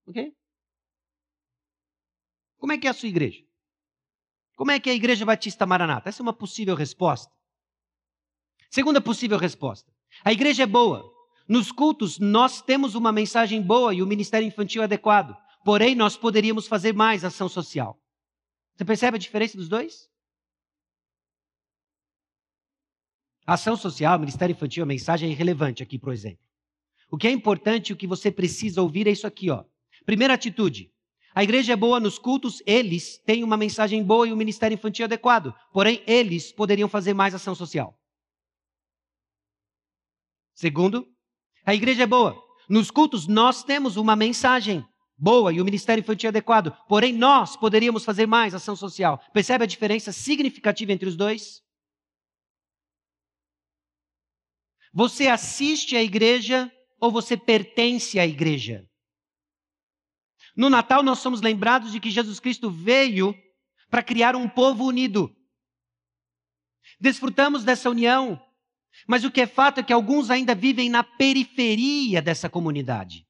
Ok? 0.08 0.34
Como 2.58 2.74
é 2.74 2.78
que 2.80 2.88
é 2.88 2.90
a 2.90 2.94
sua 2.94 3.08
igreja? 3.08 3.44
Como 4.56 4.72
é 4.72 4.80
que 4.80 4.90
é 4.90 4.94
a 4.94 4.96
Igreja 4.96 5.24
Batista 5.24 5.68
Maranata? 5.68 6.10
Essa 6.10 6.24
é 6.24 6.24
uma 6.24 6.34
possível 6.34 6.74
resposta. 6.74 7.32
Segunda 8.72 9.00
possível 9.00 9.38
resposta. 9.38 9.94
A 10.26 10.34
igreja 10.34 10.64
é 10.64 10.66
boa. 10.66 11.08
Nos 11.48 11.72
cultos, 11.72 12.18
nós 12.18 12.64
temos 12.64 12.96
uma 12.96 13.12
mensagem 13.12 13.62
boa 13.62 13.94
e 13.94 14.02
o 14.02 14.08
ministério 14.08 14.48
infantil 14.48 14.82
adequado. 14.82 15.38
Porém, 15.64 15.94
nós 15.94 16.18
poderíamos 16.18 16.66
fazer 16.66 16.96
mais 16.96 17.24
ação 17.24 17.48
social. 17.48 17.96
Você 18.76 18.84
percebe 18.84 19.18
a 19.18 19.20
diferença 19.20 19.56
dos 19.56 19.70
dois? 19.70 20.10
Ação 23.48 23.78
social, 23.78 24.20
ministério 24.20 24.54
infantil, 24.54 24.84
a 24.84 24.86
mensagem 24.86 25.30
é 25.30 25.32
irrelevante 25.32 25.82
aqui, 25.82 25.98
por 25.98 26.12
exemplo. 26.12 26.40
O 27.10 27.18
que 27.18 27.28
é 27.28 27.32
importante, 27.32 27.94
o 27.94 27.96
que 27.96 28.06
você 28.06 28.30
precisa 28.30 28.82
ouvir 28.82 29.08
é 29.08 29.12
isso 29.12 29.26
aqui, 29.26 29.50
ó. 29.50 29.64
Primeira 30.06 30.34
atitude. 30.34 30.92
A 31.34 31.44
igreja 31.44 31.74
é 31.74 31.76
boa 31.76 32.00
nos 32.00 32.20
cultos, 32.20 32.62
eles 32.66 33.20
têm 33.20 33.44
uma 33.44 33.56
mensagem 33.56 34.04
boa 34.04 34.28
e 34.28 34.34
um 34.34 34.36
ministério 34.36 34.76
infantil 34.76 35.06
adequado. 35.06 35.54
Porém, 35.72 36.04
eles 36.06 36.52
poderiam 36.52 36.90
fazer 36.90 37.14
mais 37.14 37.34
ação 37.34 37.56
social. 37.56 37.98
Segundo, 40.54 41.08
a 41.66 41.74
igreja 41.74 42.04
é 42.04 42.08
boa. 42.08 42.36
Nos 42.68 42.92
cultos, 42.92 43.28
nós 43.28 43.64
temos 43.64 43.96
uma 43.96 44.16
mensagem 44.16 44.84
boa 45.18 45.54
e 45.54 45.62
o 45.62 45.66
ministério 45.66 46.02
infantil 46.02 46.30
adequado. 46.30 46.76
Porém, 46.90 47.14
nós 47.14 47.56
poderíamos 47.56 48.04
fazer 48.04 48.26
mais 48.26 48.54
ação 48.54 48.76
social. 48.76 49.22
Percebe 49.32 49.64
a 49.64 49.68
diferença 49.68 50.12
significativa 50.12 50.92
entre 50.92 51.08
os 51.08 51.16
dois? 51.16 51.62
Você 54.98 55.28
assiste 55.28 55.96
à 55.96 56.02
igreja 56.02 56.72
ou 57.00 57.12
você 57.12 57.38
pertence 57.38 58.18
à 58.20 58.26
igreja? 58.26 58.84
No 60.56 60.72
Natal, 60.72 61.04
nós 61.04 61.20
somos 61.20 61.40
lembrados 61.40 61.92
de 61.92 62.00
que 62.00 62.10
Jesus 62.10 62.40
Cristo 62.40 62.72
veio 62.72 63.36
para 63.92 64.02
criar 64.02 64.36
um 64.36 64.50
povo 64.50 64.86
unido. 64.86 65.32
Desfrutamos 67.00 67.64
dessa 67.64 67.92
união, 67.92 68.44
mas 69.08 69.24
o 69.24 69.30
que 69.30 69.42
é 69.42 69.46
fato 69.46 69.82
é 69.82 69.84
que 69.84 69.94
alguns 69.94 70.32
ainda 70.32 70.56
vivem 70.56 70.90
na 70.90 71.04
periferia 71.04 72.20
dessa 72.20 72.50
comunidade. 72.50 73.24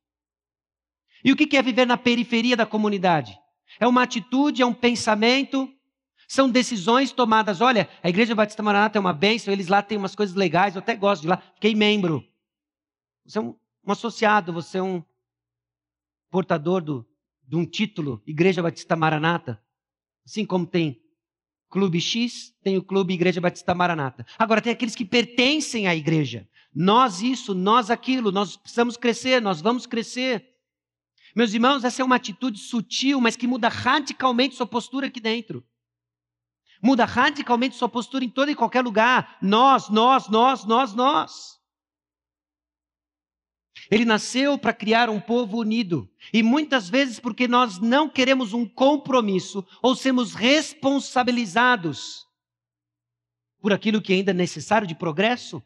E 1.22 1.34
o 1.34 1.36
que 1.36 1.58
é 1.58 1.62
viver 1.62 1.86
na 1.86 1.98
periferia 1.98 2.56
da 2.56 2.66
comunidade? 2.66 3.38
É 3.78 3.86
uma 3.86 4.04
atitude, 4.04 4.62
é 4.62 4.66
um 4.66 4.74
pensamento, 4.74 5.70
são 6.28 6.50
decisões 6.50 7.12
tomadas. 7.12 7.62
Olha, 7.62 7.90
a 8.04 8.10
Igreja 8.10 8.36
Batista 8.36 8.62
Maranata 8.62 8.98
é 8.98 9.02
uma 9.02 9.14
bênção, 9.14 9.54
eles 9.54 9.70
lá 9.70 9.82
têm 9.82 9.98
umas 9.98 10.14
coisas 10.14 10.36
legais, 10.36 10.76
eu 10.76 10.80
até 10.80 10.96
gosto 10.96 11.22
de 11.22 11.30
lá, 11.30 11.38
fiquei 11.56 11.74
membro. 11.74 12.24
Você 13.26 13.38
é 13.38 13.42
um, 13.42 13.56
um 13.86 13.92
associado, 13.92 14.52
você 14.52 14.78
é 14.78 14.84
um 14.84 15.02
portador 16.30 16.84
do, 16.84 17.08
de 17.48 17.56
um 17.56 17.66
título, 17.66 18.22
Igreja 18.28 18.62
Batista 18.62 18.96
Maranata. 18.96 19.62
Assim 20.26 20.46
como 20.46 20.66
tem 20.66 21.02
Clube 21.70 22.02
X, 22.02 22.54
tem 22.62 22.78
o 22.78 22.84
Clube 22.84 23.14
Igreja 23.14 23.40
Batista 23.40 23.74
Maranata. 23.74 24.26
Agora, 24.38 24.62
tem 24.62 24.74
aqueles 24.74 24.96
que 24.96 25.06
pertencem 25.06 25.88
à 25.88 25.96
igreja. 25.96 26.48
Nós 26.76 27.22
isso, 27.22 27.56
nós 27.56 27.90
aquilo, 27.90 28.32
nós 28.32 28.58
precisamos 28.58 28.98
crescer, 28.98 29.42
nós 29.42 29.62
vamos 29.62 29.86
crescer. 29.86 30.46
Meus 31.34 31.54
irmãos, 31.54 31.84
essa 31.84 32.02
é 32.02 32.06
uma 32.06 32.16
atitude 32.18 32.60
sutil, 32.60 33.22
mas 33.22 33.36
que 33.38 33.48
muda 33.48 33.70
radicalmente 33.70 34.56
sua 34.56 34.68
postura 34.68 35.08
aqui 35.08 35.20
dentro. 35.20 35.64
Muda 36.82 37.06
radicalmente 37.06 37.76
sua 37.76 37.90
postura 37.90 38.24
em 38.24 38.30
todo 38.30 38.52
e 38.52 38.56
qualquer 38.56 38.84
lugar. 38.84 39.38
Nós, 39.42 39.90
nós, 39.90 40.28
nós, 40.30 40.66
nós, 40.66 40.94
nós. 40.94 41.58
Ele 43.90 44.06
nasceu 44.06 44.58
para 44.58 44.74
criar 44.74 45.10
um 45.10 45.20
povo 45.20 45.58
unido. 45.58 46.10
E 46.34 46.44
muitas 46.44 46.90
vezes, 46.90 47.20
porque 47.20 47.48
nós 47.48 47.80
não 47.80 48.10
queremos 48.10 48.54
um 48.54 48.68
compromisso 48.68 49.66
ou 49.82 49.96
sermos 49.96 50.34
responsabilizados 50.34 52.28
por 53.60 53.74
aquilo 53.74 54.02
que 54.02 54.14
ainda 54.14 54.32
é 54.32 54.34
necessário 54.34 54.88
de 54.88 54.96
progresso, 54.96 55.64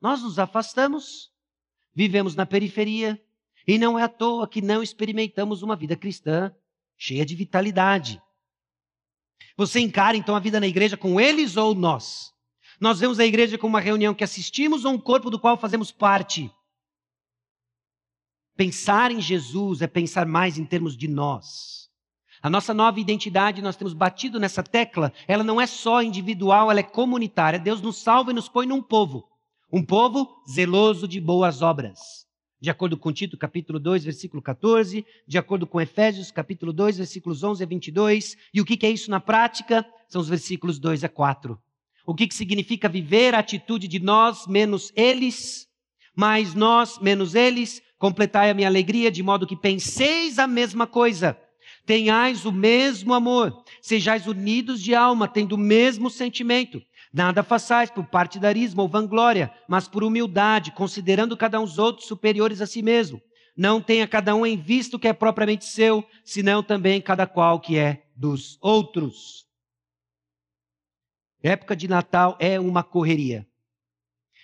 nós 0.00 0.22
nos 0.22 0.38
afastamos, 0.38 1.30
vivemos 1.94 2.34
na 2.34 2.46
periferia 2.46 3.20
E 3.66 3.78
não 3.78 3.98
é 3.98 4.02
à 4.02 4.08
toa 4.08 4.48
que 4.48 4.62
não 4.62 4.82
experimentamos 4.82 5.62
uma 5.62 5.76
vida 5.76 5.94
cristã 5.94 6.54
cheia 6.96 7.26
de 7.26 7.34
vitalidade. 7.34 8.22
Você 9.56 9.80
encara 9.80 10.16
então 10.16 10.36
a 10.36 10.40
vida 10.40 10.60
na 10.60 10.66
igreja 10.66 10.96
com 10.96 11.20
eles 11.20 11.56
ou 11.56 11.74
nós? 11.74 12.32
Nós 12.80 13.00
vemos 13.00 13.18
a 13.18 13.26
igreja 13.26 13.58
como 13.58 13.74
uma 13.74 13.80
reunião 13.80 14.14
que 14.14 14.22
assistimos 14.22 14.84
ou 14.84 14.92
um 14.92 14.98
corpo 14.98 15.30
do 15.30 15.38
qual 15.38 15.56
fazemos 15.56 15.90
parte? 15.90 16.50
Pensar 18.56 19.10
em 19.10 19.20
Jesus 19.20 19.82
é 19.82 19.86
pensar 19.86 20.26
mais 20.26 20.58
em 20.58 20.64
termos 20.64 20.96
de 20.96 21.08
nós. 21.08 21.88
A 22.40 22.48
nossa 22.48 22.72
nova 22.72 23.00
identidade, 23.00 23.60
nós 23.60 23.76
temos 23.76 23.92
batido 23.92 24.38
nessa 24.38 24.62
tecla, 24.62 25.12
ela 25.26 25.42
não 25.42 25.60
é 25.60 25.66
só 25.66 26.02
individual, 26.02 26.70
ela 26.70 26.80
é 26.80 26.84
comunitária. 26.84 27.58
Deus 27.58 27.80
nos 27.80 27.96
salva 27.96 28.30
e 28.30 28.34
nos 28.34 28.48
põe 28.48 28.66
num 28.66 28.80
povo. 28.80 29.28
Um 29.72 29.84
povo 29.84 30.42
zeloso 30.48 31.08
de 31.08 31.20
boas 31.20 31.62
obras. 31.62 32.27
De 32.60 32.70
acordo 32.70 32.96
com 32.96 33.12
Tito, 33.12 33.36
capítulo 33.36 33.78
2, 33.78 34.04
versículo 34.04 34.42
14, 34.42 35.04
de 35.26 35.38
acordo 35.38 35.66
com 35.66 35.80
Efésios, 35.80 36.30
capítulo 36.30 36.72
2, 36.72 36.98
versículos 36.98 37.42
11 37.44 37.62
a 37.62 37.66
22. 37.66 38.36
E 38.52 38.60
o 38.60 38.64
que 38.64 38.84
é 38.84 38.90
isso 38.90 39.10
na 39.10 39.20
prática? 39.20 39.86
São 40.08 40.20
os 40.20 40.28
versículos 40.28 40.78
2 40.78 41.04
a 41.04 41.08
4. 41.08 41.58
O 42.04 42.14
que 42.14 42.28
significa 42.32 42.88
viver 42.88 43.34
a 43.34 43.38
atitude 43.38 43.86
de 43.86 44.00
nós 44.00 44.46
menos 44.46 44.92
eles, 44.96 45.68
mais 46.16 46.54
nós 46.54 46.98
menos 46.98 47.34
eles, 47.34 47.82
Completai 47.98 48.48
a 48.48 48.54
minha 48.54 48.68
alegria, 48.68 49.10
de 49.10 49.22
modo 49.24 49.46
que 49.46 49.56
penseis 49.56 50.38
a 50.38 50.46
mesma 50.46 50.86
coisa, 50.86 51.36
tenhais 51.84 52.46
o 52.46 52.52
mesmo 52.52 53.12
amor, 53.12 53.64
sejais 53.82 54.28
unidos 54.28 54.80
de 54.80 54.94
alma, 54.94 55.26
tendo 55.26 55.56
o 55.56 55.58
mesmo 55.58 56.08
sentimento. 56.08 56.80
Nada 57.18 57.42
façais 57.42 57.90
por 57.90 58.06
partidarismo 58.06 58.82
ou 58.82 58.88
vanglória, 58.88 59.52
mas 59.66 59.88
por 59.88 60.04
humildade, 60.04 60.70
considerando 60.70 61.36
cada 61.36 61.58
um 61.58 61.64
os 61.64 61.76
outros 61.76 62.06
superiores 62.06 62.60
a 62.60 62.66
si 62.66 62.80
mesmo. 62.80 63.20
Não 63.56 63.82
tenha 63.82 64.06
cada 64.06 64.36
um 64.36 64.46
em 64.46 64.56
vista 64.56 64.96
o 64.96 65.00
que 65.00 65.08
é 65.08 65.12
propriamente 65.12 65.64
seu, 65.64 66.08
senão 66.24 66.62
também 66.62 67.02
cada 67.02 67.26
qual 67.26 67.58
que 67.58 67.76
é 67.76 68.06
dos 68.14 68.56
outros. 68.60 69.48
Época 71.42 71.74
de 71.74 71.88
Natal 71.88 72.36
é 72.38 72.60
uma 72.60 72.84
correria. 72.84 73.44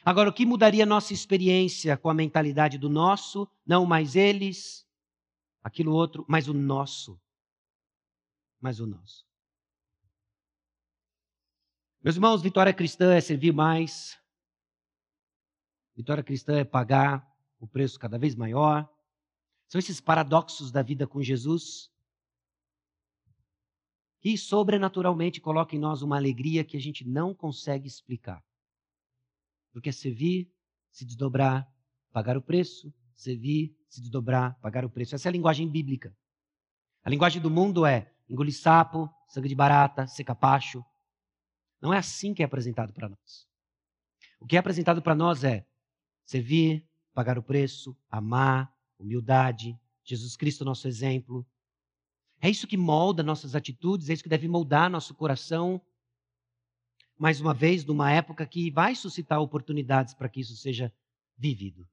Agora, 0.04 0.28
o 0.28 0.32
que 0.32 0.44
mudaria 0.44 0.84
nossa 0.84 1.12
experiência 1.12 1.96
com 1.96 2.10
a 2.10 2.14
mentalidade 2.14 2.76
do 2.76 2.88
nosso, 2.88 3.46
não 3.64 3.86
mais 3.86 4.16
eles, 4.16 4.84
aquilo 5.62 5.92
outro, 5.92 6.24
mas 6.28 6.48
o 6.48 6.52
nosso. 6.52 7.16
Mas 8.60 8.80
o 8.80 8.86
nosso. 8.88 9.24
Meus 12.04 12.16
irmãos, 12.16 12.42
vitória 12.42 12.74
cristã 12.74 13.14
é 13.14 13.20
servir 13.22 13.50
mais. 13.50 14.20
Vitória 15.96 16.22
cristã 16.22 16.58
é 16.58 16.62
pagar 16.62 17.26
o 17.58 17.66
preço 17.66 17.98
cada 17.98 18.18
vez 18.18 18.34
maior. 18.34 18.86
São 19.66 19.78
esses 19.78 20.02
paradoxos 20.02 20.70
da 20.70 20.82
vida 20.82 21.06
com 21.06 21.22
Jesus 21.22 21.90
que 24.20 24.36
sobrenaturalmente 24.36 25.40
colocam 25.40 25.78
em 25.78 25.80
nós 25.80 26.02
uma 26.02 26.16
alegria 26.16 26.62
que 26.62 26.76
a 26.76 26.80
gente 26.80 27.08
não 27.08 27.34
consegue 27.34 27.88
explicar. 27.88 28.44
Porque 29.72 29.88
é 29.88 29.92
servir, 29.92 30.52
se 30.90 31.06
desdobrar, 31.06 31.66
pagar 32.12 32.36
o 32.36 32.42
preço, 32.42 32.92
servir, 33.14 33.74
se 33.88 34.02
desdobrar, 34.02 34.60
pagar 34.60 34.84
o 34.84 34.90
preço. 34.90 35.14
Essa 35.14 35.28
é 35.28 35.30
a 35.30 35.32
linguagem 35.32 35.66
bíblica. 35.66 36.14
A 37.02 37.08
linguagem 37.08 37.40
do 37.40 37.50
mundo 37.50 37.86
é 37.86 38.12
engolir 38.28 38.54
sapo, 38.54 39.08
sangue 39.26 39.48
de 39.48 39.54
barata, 39.54 40.06
ser 40.06 40.24
capacho. 40.24 40.84
Não 41.84 41.92
é 41.92 41.98
assim 41.98 42.32
que 42.32 42.42
é 42.42 42.46
apresentado 42.46 42.94
para 42.94 43.10
nós. 43.10 43.46
O 44.40 44.46
que 44.46 44.56
é 44.56 44.58
apresentado 44.58 45.02
para 45.02 45.14
nós 45.14 45.44
é 45.44 45.66
servir, 46.24 46.88
pagar 47.12 47.36
o 47.36 47.42
preço, 47.42 47.94
amar, 48.08 48.74
humildade, 48.98 49.78
Jesus 50.02 50.34
Cristo, 50.34 50.64
nosso 50.64 50.88
exemplo. 50.88 51.46
É 52.40 52.48
isso 52.48 52.66
que 52.66 52.78
molda 52.78 53.22
nossas 53.22 53.54
atitudes, 53.54 54.08
é 54.08 54.14
isso 54.14 54.22
que 54.22 54.30
deve 54.30 54.48
moldar 54.48 54.88
nosso 54.88 55.14
coração 55.14 55.78
mais 57.18 57.38
uma 57.38 57.52
vez, 57.52 57.84
numa 57.84 58.10
época 58.10 58.46
que 58.46 58.70
vai 58.70 58.94
suscitar 58.94 59.38
oportunidades 59.42 60.14
para 60.14 60.30
que 60.30 60.40
isso 60.40 60.56
seja 60.56 60.90
vivido. 61.36 61.86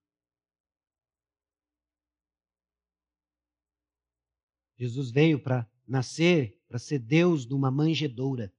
Jesus 4.78 5.12
veio 5.12 5.38
para 5.38 5.70
nascer, 5.86 6.58
para 6.70 6.80
ser 6.80 7.00
Deus 7.00 7.46
numa 7.46 7.70
manjedoura. 7.70 8.54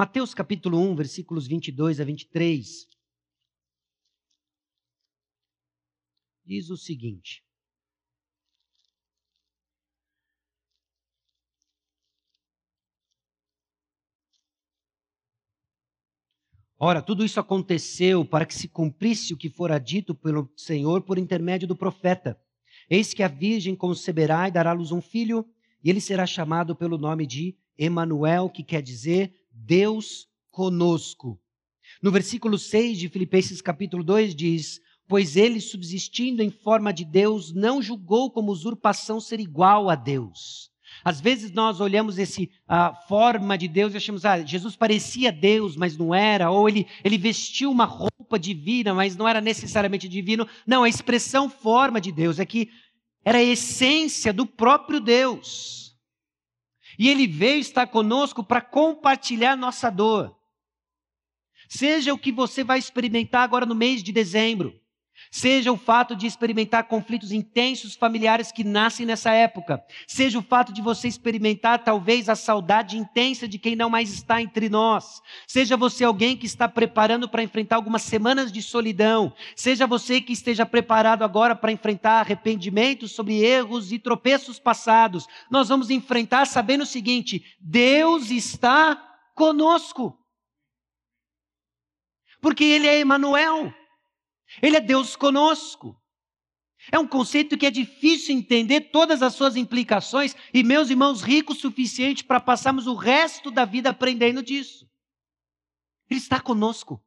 Mateus 0.00 0.32
capítulo 0.32 0.78
1, 0.78 0.96
versículos 0.96 1.46
22 1.46 2.00
a 2.00 2.04
23. 2.06 2.88
Diz 6.42 6.70
o 6.70 6.76
seguinte: 6.78 7.44
Ora, 16.78 17.02
tudo 17.02 17.22
isso 17.22 17.38
aconteceu 17.38 18.24
para 18.24 18.46
que 18.46 18.54
se 18.54 18.68
cumprisse 18.68 19.34
o 19.34 19.36
que 19.36 19.50
fora 19.50 19.78
dito 19.78 20.14
pelo 20.14 20.50
Senhor 20.56 21.02
por 21.02 21.18
intermédio 21.18 21.68
do 21.68 21.76
profeta. 21.76 22.40
Eis 22.88 23.12
que 23.12 23.22
a 23.22 23.28
virgem 23.28 23.76
conceberá 23.76 24.48
e 24.48 24.50
dará 24.50 24.70
à 24.70 24.72
luz 24.72 24.92
um 24.92 25.02
filho, 25.02 25.44
e 25.84 25.90
ele 25.90 26.00
será 26.00 26.26
chamado 26.26 26.74
pelo 26.74 26.96
nome 26.96 27.26
de 27.26 27.54
Emanuel, 27.76 28.48
que 28.48 28.64
quer 28.64 28.80
dizer 28.80 29.38
Deus 29.64 30.26
conosco. 30.50 31.40
No 32.02 32.10
versículo 32.10 32.58
6 32.58 32.98
de 32.98 33.08
Filipenses 33.08 33.60
capítulo 33.60 34.02
2 34.02 34.34
diz: 34.34 34.80
Pois 35.08 35.36
ele, 35.36 35.60
subsistindo 35.60 36.42
em 36.42 36.50
forma 36.50 36.92
de 36.92 37.04
Deus, 37.04 37.52
não 37.52 37.82
julgou 37.82 38.30
como 38.30 38.52
usurpação 38.52 39.20
ser 39.20 39.40
igual 39.40 39.90
a 39.90 39.94
Deus 39.94 40.70
às 41.04 41.20
vezes 41.20 41.50
nós 41.52 41.80
olhamos 41.80 42.18
essa 42.18 42.42
forma 43.08 43.56
de 43.56 43.68
Deus 43.68 43.94
e 43.94 43.96
achamos, 43.96 44.24
ah, 44.24 44.44
Jesus 44.44 44.76
parecia 44.76 45.32
Deus, 45.32 45.76
mas 45.76 45.96
não 45.96 46.14
era, 46.14 46.50
ou 46.50 46.68
ele, 46.68 46.86
ele 47.04 47.16
vestiu 47.16 47.70
uma 47.70 47.84
roupa 47.84 48.38
divina, 48.38 48.92
mas 48.92 49.16
não 49.16 49.26
era 49.26 49.40
necessariamente 49.40 50.08
divino. 50.08 50.46
Não, 50.66 50.84
a 50.84 50.88
expressão 50.88 51.48
forma 51.48 52.00
de 52.00 52.12
Deus 52.12 52.38
é 52.38 52.44
que 52.44 52.68
era 53.24 53.38
a 53.38 53.42
essência 53.42 54.32
do 54.32 54.46
próprio 54.46 55.00
Deus. 55.00 55.89
E 57.00 57.08
ele 57.08 57.26
veio 57.26 57.60
estar 57.60 57.86
conosco 57.86 58.44
para 58.44 58.60
compartilhar 58.60 59.56
nossa 59.56 59.88
dor. 59.88 60.36
Seja 61.66 62.12
o 62.12 62.18
que 62.18 62.30
você 62.30 62.62
vai 62.62 62.78
experimentar 62.78 63.42
agora 63.42 63.64
no 63.64 63.74
mês 63.74 64.02
de 64.02 64.12
dezembro. 64.12 64.78
Seja 65.32 65.70
o 65.70 65.76
fato 65.76 66.16
de 66.16 66.26
experimentar 66.26 66.88
conflitos 66.88 67.30
intensos 67.30 67.94
familiares 67.94 68.50
que 68.50 68.64
nascem 68.64 69.06
nessa 69.06 69.30
época. 69.30 69.80
Seja 70.04 70.40
o 70.40 70.42
fato 70.42 70.72
de 70.72 70.82
você 70.82 71.06
experimentar 71.06 71.84
talvez 71.84 72.28
a 72.28 72.34
saudade 72.34 72.98
intensa 72.98 73.46
de 73.46 73.56
quem 73.56 73.76
não 73.76 73.88
mais 73.88 74.12
está 74.12 74.42
entre 74.42 74.68
nós. 74.68 75.22
Seja 75.46 75.76
você 75.76 76.02
alguém 76.02 76.36
que 76.36 76.46
está 76.46 76.68
preparando 76.68 77.28
para 77.28 77.44
enfrentar 77.44 77.76
algumas 77.76 78.02
semanas 78.02 78.50
de 78.50 78.60
solidão. 78.60 79.32
Seja 79.54 79.86
você 79.86 80.20
que 80.20 80.32
esteja 80.32 80.66
preparado 80.66 81.22
agora 81.22 81.54
para 81.54 81.70
enfrentar 81.70 82.20
arrependimentos 82.20 83.12
sobre 83.12 83.40
erros 83.40 83.92
e 83.92 84.00
tropeços 84.00 84.58
passados. 84.58 85.28
Nós 85.48 85.68
vamos 85.68 85.90
enfrentar 85.90 86.44
sabendo 86.44 86.82
o 86.82 86.86
seguinte: 86.86 87.44
Deus 87.60 88.32
está 88.32 89.00
conosco. 89.36 90.18
Porque 92.40 92.64
Ele 92.64 92.88
é 92.88 93.00
Emmanuel. 93.00 93.72
Ele 94.62 94.76
é 94.76 94.80
Deus 94.80 95.16
conosco. 95.16 96.00
É 96.90 96.98
um 96.98 97.06
conceito 97.06 97.58
que 97.58 97.66
é 97.66 97.70
difícil 97.70 98.34
entender 98.34 98.90
todas 98.90 99.22
as 99.22 99.34
suas 99.34 99.54
implicações 99.54 100.34
e 100.52 100.62
meus 100.62 100.88
irmãos 100.88 101.20
ricos 101.20 101.58
o 101.58 101.60
suficiente 101.60 102.24
para 102.24 102.40
passarmos 102.40 102.86
o 102.86 102.94
resto 102.94 103.50
da 103.50 103.64
vida 103.64 103.90
aprendendo 103.90 104.42
disso. 104.42 104.88
Ele 106.08 106.18
está 106.18 106.40
conosco. 106.40 107.04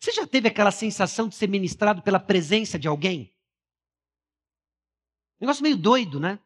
Você 0.00 0.12
já 0.12 0.26
teve 0.26 0.48
aquela 0.48 0.70
sensação 0.70 1.28
de 1.28 1.34
ser 1.34 1.48
ministrado 1.48 2.02
pela 2.02 2.20
presença 2.20 2.78
de 2.78 2.86
alguém? 2.86 3.34
Negócio 5.40 5.62
meio 5.62 5.76
doido, 5.76 6.20
né? 6.20 6.38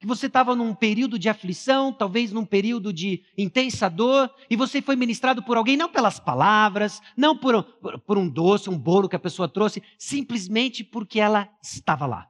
Que 0.00 0.06
você 0.06 0.28
estava 0.28 0.56
num 0.56 0.74
período 0.74 1.18
de 1.18 1.28
aflição, 1.28 1.92
talvez 1.92 2.32
num 2.32 2.46
período 2.46 2.90
de 2.90 3.22
intensa 3.36 3.86
dor, 3.90 4.34
e 4.48 4.56
você 4.56 4.80
foi 4.80 4.96
ministrado 4.96 5.42
por 5.42 5.58
alguém, 5.58 5.76
não 5.76 5.92
pelas 5.92 6.18
palavras, 6.18 7.02
não 7.14 7.36
por, 7.36 7.62
por 8.06 8.16
um 8.16 8.26
doce, 8.26 8.70
um 8.70 8.78
bolo 8.78 9.10
que 9.10 9.16
a 9.16 9.20
pessoa 9.20 9.46
trouxe, 9.46 9.82
simplesmente 9.98 10.82
porque 10.82 11.20
ela 11.20 11.54
estava 11.62 12.06
lá. 12.06 12.26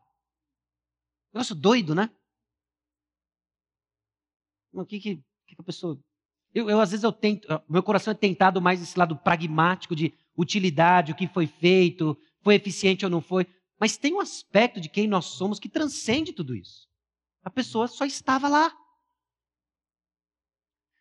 Negócio 1.33 1.55
doido, 1.55 1.95
né? 1.95 2.11
O 4.73 4.85
que, 4.85 4.99
que, 4.99 5.17
que 5.47 5.55
a 5.57 5.63
pessoa. 5.63 5.97
Eu, 6.53 6.69
eu, 6.69 6.81
às 6.81 6.91
vezes, 6.91 7.05
eu 7.05 7.13
tento. 7.13 7.47
Meu 7.69 7.85
coração 7.85 8.11
é 8.11 8.15
tentado 8.15 8.61
mais 8.61 8.83
esse 8.83 8.99
lado 8.99 9.17
pragmático 9.17 9.95
de 9.95 10.13
utilidade, 10.37 11.13
o 11.13 11.15
que 11.15 11.29
foi 11.29 11.47
feito, 11.47 12.19
foi 12.43 12.57
eficiente 12.57 13.05
ou 13.05 13.11
não 13.11 13.21
foi. 13.21 13.47
Mas 13.79 13.97
tem 13.97 14.13
um 14.13 14.21
aspecto 14.21 14.81
de 14.81 14.89
quem 14.89 15.07
nós 15.07 15.27
somos 15.27 15.61
que 15.61 15.69
transcende 15.69 16.33
tudo 16.33 16.57
isso. 16.57 16.90
A 17.43 17.51
pessoa 17.51 17.89
só 17.89 18.05
estava 18.05 18.49
lá. 18.49 18.77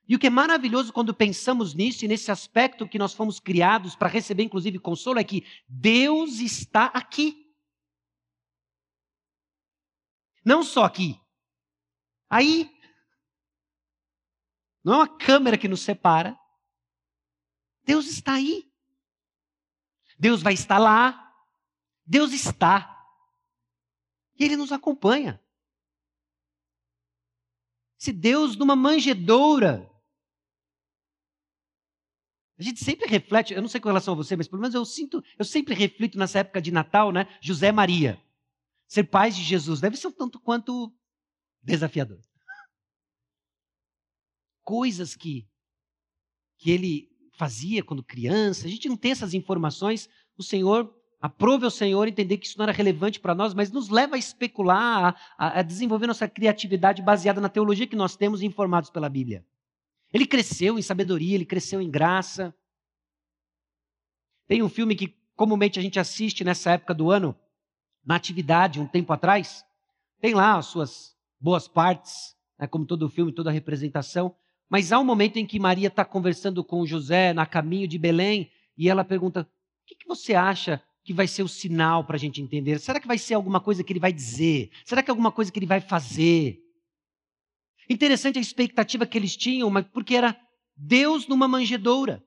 E 0.08 0.16
o 0.16 0.20
que 0.20 0.26
é 0.26 0.30
maravilhoso 0.30 0.92
quando 0.92 1.14
pensamos 1.14 1.76
nisso 1.76 2.04
e 2.04 2.08
nesse 2.08 2.32
aspecto 2.32 2.88
que 2.88 2.98
nós 2.98 3.14
fomos 3.14 3.40
criados 3.40 3.96
para 3.96 4.10
receber, 4.10 4.42
inclusive, 4.42 4.80
consolo, 4.80 5.20
é 5.20 5.24
que 5.24 5.46
Deus 5.68 6.40
está 6.40 6.86
aqui. 6.86 7.54
Não 10.44 10.64
só 10.64 10.84
aqui. 10.84 11.22
Aí. 12.28 12.76
Não 14.84 14.94
é 14.94 14.98
uma 14.98 15.18
câmera 15.18 15.60
que 15.60 15.68
nos 15.68 15.82
separa. 15.82 16.36
Deus 17.84 18.08
está 18.08 18.34
aí. 18.34 18.68
Deus 20.18 20.42
vai 20.42 20.54
estar 20.54 20.80
lá. 20.80 21.36
Deus 22.04 22.34
está. 22.34 23.00
E 24.40 24.44
Ele 24.44 24.56
nos 24.56 24.72
acompanha. 24.72 25.40
Se 28.00 28.14
Deus, 28.14 28.56
numa 28.56 28.78
manjedoura, 28.78 29.92
a 32.58 32.64
gente 32.64 32.82
sempre 32.84 33.06
reflete, 33.08 33.54
eu 33.54 33.62
não 33.62 33.68
sei 33.68 33.82
com 33.82 33.90
relação 33.90 34.14
a 34.14 34.18
você, 34.18 34.38
mas 34.38 34.48
pelo 34.48 34.62
menos 34.62 34.74
eu 34.74 34.86
sinto, 34.86 35.22
eu 35.38 35.44
sempre 35.44 35.76
reflito 35.76 36.18
nessa 36.18 36.40
época 36.40 36.62
de 36.62 36.72
Natal, 36.72 37.12
né? 37.12 37.28
José 37.42 37.74
Maria. 37.74 38.22
Ser 38.88 39.04
pais 39.04 39.36
de 39.36 39.44
Jesus 39.44 39.82
deve 39.82 39.98
ser 39.98 40.08
um 40.08 40.12
tanto 40.12 40.40
quanto 40.40 40.94
desafiador. 41.62 42.22
Coisas 44.64 45.14
que, 45.14 45.46
que 46.58 46.72
ele 46.72 47.10
fazia 47.34 47.84
quando 47.84 48.02
criança, 48.02 48.66
a 48.66 48.70
gente 48.70 48.88
não 48.88 48.96
tem 48.96 49.12
essas 49.12 49.34
informações, 49.34 50.10
o 50.38 50.44
Senhor 50.44 50.99
Aprove 51.22 51.66
ao 51.66 51.72
Senhor 51.72 52.08
entender 52.08 52.38
que 52.38 52.48
isso 52.48 52.58
não 52.58 52.64
era 52.64 52.72
relevante 52.72 53.20
para 53.20 53.36
nós, 53.36 53.54
mas 53.54 53.72
nos 53.72 53.90
leva 53.90 54.16
a 54.16 54.20
especular, 54.20 55.20
a, 55.38 55.60
a, 55.60 55.62
desenvolver 55.62 56.08
nossa 56.08 56.30
criatividade 56.30 57.02
baseada 57.02 57.42
na 57.42 57.50
teologia 57.50 57.86
que 57.86 57.96
nós 57.96 58.16
temos 58.16 58.42
informados 58.42 58.90
pela 58.90 59.10
Bíblia. 59.10 59.46
Ele 60.14 60.26
cresceu 60.26 60.80
em 60.80 60.82
sabedoria, 60.82 61.36
ele 61.36 61.46
cresceu 61.46 61.82
em 61.82 61.90
graça. 61.90 62.56
Tem 64.48 64.64
um 64.64 64.70
filme 64.70 64.96
que 64.96 65.14
comumente 65.36 65.78
a 65.78 65.82
gente 65.82 66.00
assiste 66.00 66.44
nessa 66.44 66.72
época 66.72 66.94
do 66.94 67.12
ano, 67.12 67.36
na 68.06 68.20
um 68.78 68.88
tempo 68.88 69.12
atrás. 69.12 69.66
Tem 70.22 70.34
lá 70.34 70.58
as 70.58 70.68
suas 70.68 71.16
boas 71.40 71.68
partes, 71.68 72.34
né, 72.58 72.66
como 72.66 72.86
todo 72.86 73.10
filme, 73.10 73.34
toda 73.34 73.52
representação. 73.52 74.34
Mas 74.70 74.94
há 74.94 75.00
um 75.00 75.04
momento 75.04 75.38
em 75.38 75.46
que 75.46 75.60
Maria 75.60 75.90
está 75.90 76.06
conversando 76.06 76.64
com 76.64 76.86
José 76.86 77.34
na 77.34 77.46
caminho 77.46 77.88
de 77.88 77.98
Belém 77.98 78.50
e 78.78 78.88
ela 78.88 79.04
pergunta: 79.04 79.42
O 79.42 79.86
que, 79.86 79.96
que 79.96 80.08
você 80.08 80.34
acha 80.34 80.82
que 81.04 81.14
vai 81.14 81.28
ser 81.28 81.44
o 81.44 81.48
sinal 81.48 82.04
para 82.04 82.16
a 82.16 82.20
gente 82.20 82.42
entender? 82.42 82.80
Será 82.80 83.00
que 83.00 83.08
vai 83.08 83.18
ser 83.18 83.34
alguma 83.34 83.60
coisa 83.60 83.84
que 83.84 83.92
ele 83.92 84.00
vai 84.00 84.14
dizer? 84.14 84.72
Será 84.86 85.02
que 85.02 85.10
é 85.10 85.14
alguma 85.14 85.32
coisa 85.32 85.52
que 85.52 85.60
ele 85.60 85.66
vai 85.66 85.82
fazer? 85.82 86.60
Interessante 87.90 88.38
a 88.38 88.42
expectativa 88.42 89.08
que 89.08 89.18
eles 89.18 89.36
tinham, 89.36 89.70
mas 89.70 89.88
porque 89.88 90.16
era 90.16 90.40
Deus 90.76 91.28
numa 91.28 91.48
manjedoura 91.48 92.24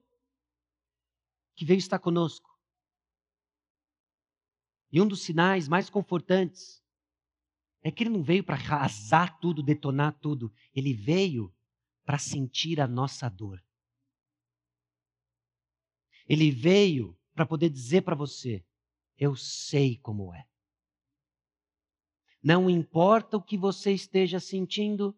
que 1.55 1.64
veio 1.64 1.79
estar 1.79 1.99
conosco. 1.99 2.51
E 4.91 5.01
um 5.01 5.07
dos 5.07 5.23
sinais 5.23 5.68
mais 5.68 5.89
confortantes 5.89 6.83
é 7.83 7.91
que 7.91 8.03
ele 8.03 8.11
não 8.11 8.23
veio 8.23 8.45
para 8.45 8.57
arrasar 8.57 9.39
tudo, 9.41 9.62
detonar 9.62 10.18
tudo. 10.20 10.53
Ele 10.75 10.93
veio 10.93 11.55
para 12.05 12.18
sentir 12.18 12.81
a 12.81 12.87
nossa 12.87 13.29
dor. 13.29 13.62
Ele 16.29 16.51
veio 16.51 17.18
para 17.35 17.47
poder 17.47 17.70
dizer 17.70 18.03
para 18.03 18.14
você: 18.14 18.64
eu 19.18 19.37
sei 19.37 19.97
como 19.99 20.35
é. 20.35 20.45
Não 22.43 22.68
importa 22.68 23.37
o 23.37 23.43
que 23.43 23.57
você 23.57 23.93
esteja 23.93 24.41
sentindo, 24.41 25.16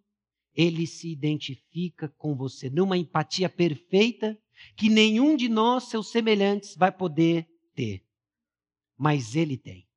ele 0.55 0.87
se 0.87 1.11
identifica 1.11 2.09
com 2.19 2.37
você 2.37 2.69
numa 2.69 2.97
empatia 2.97 3.49
perfeita 3.49 4.39
que 4.77 4.89
nenhum 4.89 5.37
de 5.37 5.49
nós, 5.49 5.85
seus 5.85 6.11
semelhantes, 6.11 6.77
vai 6.77 6.93
poder 6.93 7.49
ter. 7.75 8.07
Mas 8.97 9.35
ele 9.35 9.57
tem. 9.57 9.89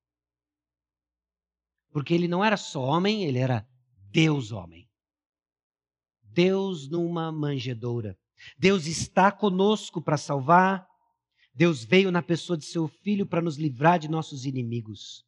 Porque 1.91 2.13
ele 2.13 2.28
não 2.28 2.43
era 2.43 2.57
só 2.57 2.82
homem, 2.82 3.26
ele 3.26 3.39
era 3.39 3.68
Deus 4.09 4.51
homem. 4.51 4.89
Deus 6.24 6.89
numa 6.89 7.32
manjedoura. 7.32 8.18
Deus 8.57 8.86
está 8.86 9.32
conosco 9.32 10.01
para 10.01 10.18
salvar, 10.18 10.88
Deus 11.58 11.84
veio 11.84 12.12
na 12.12 12.22
pessoa 12.22 12.55
de 12.55 12.66
seu 12.66 12.88
filho 12.88 13.26
para 13.26 13.41
nos 13.41 13.58
livrar 13.58 13.97
de 13.97 14.08
nossos 14.08 14.45
inimigos. 14.45 15.26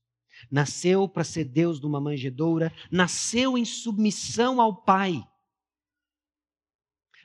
Nasceu 0.50 1.10
para 1.10 1.24
ser 1.24 1.44
Deus 1.44 1.82
numa 1.82 2.00
manjedoura, 2.00 2.72
nasceu 2.92 3.58
em 3.58 3.66
submissão 3.66 4.62
ao 4.62 4.84
Pai. 4.84 5.28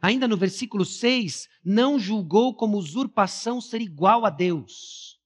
Ainda 0.01 0.27
no 0.27 0.39
versículo 0.39 0.87
6, 0.87 1.51
não 1.63 1.99
julgou 1.99 2.57
como 2.57 2.79
usurpação 2.79 3.61
ser 3.61 3.83
igual 3.83 4.25
a 4.25 4.31
Deus. 4.31 5.21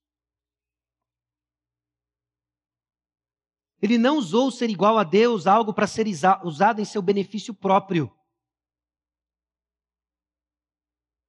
Ele 3.81 3.97
não 3.97 4.17
usou 4.17 4.51
ser 4.51 4.69
igual 4.69 4.97
a 4.97 5.05
Deus 5.05 5.47
algo 5.47 5.73
para 5.73 5.87
ser 5.87 6.05
usado 6.43 6.81
em 6.81 6.85
seu 6.85 7.01
benefício 7.01 7.53
próprio. 7.53 8.13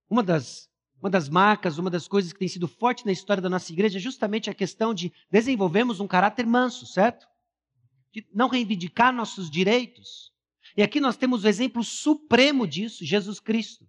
Uma 0.08 0.24
das 0.24 0.69
uma 1.00 1.08
das 1.08 1.28
marcas, 1.28 1.78
uma 1.78 1.88
das 1.88 2.06
coisas 2.06 2.32
que 2.32 2.38
tem 2.38 2.48
sido 2.48 2.68
forte 2.68 3.06
na 3.06 3.12
história 3.12 3.42
da 3.42 3.48
nossa 3.48 3.72
igreja 3.72 3.98
é 3.98 4.00
justamente 4.00 4.50
a 4.50 4.54
questão 4.54 4.92
de 4.92 5.10
desenvolvermos 5.30 5.98
um 5.98 6.06
caráter 6.06 6.46
manso, 6.46 6.86
certo? 6.86 7.26
De 8.12 8.26
não 8.34 8.48
reivindicar 8.48 9.12
nossos 9.12 9.50
direitos. 9.50 10.30
E 10.76 10.82
aqui 10.82 11.00
nós 11.00 11.16
temos 11.16 11.42
o 11.42 11.48
exemplo 11.48 11.82
supremo 11.82 12.66
disso, 12.66 13.04
Jesus 13.04 13.40
Cristo. 13.40 13.88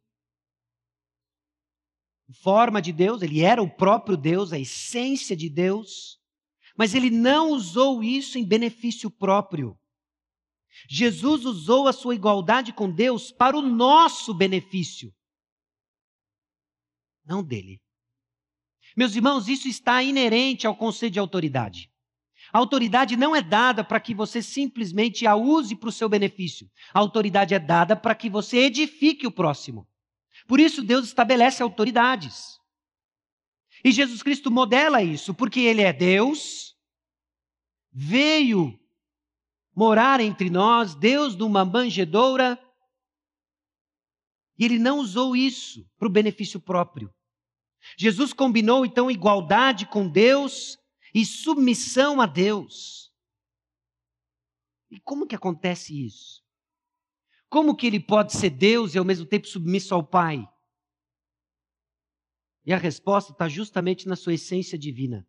Forma 2.41 2.81
de 2.81 2.93
Deus, 2.93 3.21
ele 3.21 3.41
era 3.41 3.61
o 3.61 3.69
próprio 3.69 4.15
Deus, 4.15 4.53
a 4.53 4.59
essência 4.59 5.35
de 5.35 5.49
Deus, 5.49 6.17
mas 6.77 6.95
ele 6.95 7.09
não 7.09 7.51
usou 7.51 8.01
isso 8.01 8.37
em 8.37 8.45
benefício 8.45 9.11
próprio. 9.11 9.77
Jesus 10.87 11.45
usou 11.45 11.89
a 11.89 11.93
sua 11.93 12.15
igualdade 12.15 12.71
com 12.71 12.89
Deus 12.89 13.33
para 13.33 13.57
o 13.57 13.61
nosso 13.61 14.33
benefício 14.33 15.13
não 17.31 17.41
dele. 17.41 17.79
Meus 18.95 19.15
irmãos, 19.15 19.47
isso 19.47 19.69
está 19.69 20.03
inerente 20.03 20.67
ao 20.67 20.75
conceito 20.75 21.13
de 21.13 21.19
autoridade. 21.19 21.89
A 22.51 22.57
autoridade 22.57 23.15
não 23.15 23.33
é 23.33 23.41
dada 23.41 23.83
para 23.83 23.99
que 24.01 24.13
você 24.13 24.41
simplesmente 24.41 25.25
a 25.25 25.35
use 25.35 25.75
para 25.75 25.87
o 25.87 25.91
seu 25.91 26.09
benefício. 26.09 26.69
A 26.93 26.99
autoridade 26.99 27.53
é 27.53 27.59
dada 27.59 27.95
para 27.95 28.13
que 28.13 28.29
você 28.29 28.57
edifique 28.57 29.25
o 29.25 29.31
próximo. 29.31 29.87
Por 30.45 30.59
isso, 30.59 30.83
Deus 30.83 31.05
estabelece 31.05 31.63
autoridades. 31.63 32.59
E 33.83 33.91
Jesus 33.91 34.21
Cristo 34.21 34.51
modela 34.51 35.01
isso, 35.01 35.33
porque 35.33 35.61
Ele 35.61 35.81
é 35.81 35.93
Deus, 35.93 36.75
veio 37.91 38.77
morar 39.73 40.19
entre 40.19 40.49
nós, 40.49 40.93
Deus 40.93 41.35
numa 41.35 41.63
manjedoura, 41.63 42.59
e 44.59 44.65
Ele 44.65 44.77
não 44.77 44.99
usou 44.99 45.35
isso 45.35 45.87
para 45.97 46.07
o 46.07 46.11
benefício 46.11 46.59
próprio. 46.59 47.11
Jesus 47.97 48.33
combinou 48.33 48.85
então 48.85 49.09
igualdade 49.09 49.85
com 49.85 50.07
Deus 50.07 50.77
e 51.13 51.25
submissão 51.25 52.21
a 52.21 52.25
Deus. 52.25 53.11
E 54.89 54.99
como 54.99 55.25
que 55.25 55.35
acontece 55.35 56.05
isso? 56.05 56.43
Como 57.49 57.75
que 57.75 57.87
ele 57.87 57.99
pode 57.99 58.33
ser 58.33 58.49
Deus 58.49 58.93
e 58.93 58.97
ao 58.97 59.05
mesmo 59.05 59.25
tempo 59.25 59.47
submisso 59.47 59.93
ao 59.93 60.05
Pai? 60.05 60.47
E 62.65 62.71
a 62.71 62.77
resposta 62.77 63.31
está 63.31 63.49
justamente 63.49 64.07
na 64.07 64.15
sua 64.15 64.33
essência 64.33 64.77
divina. 64.77 65.27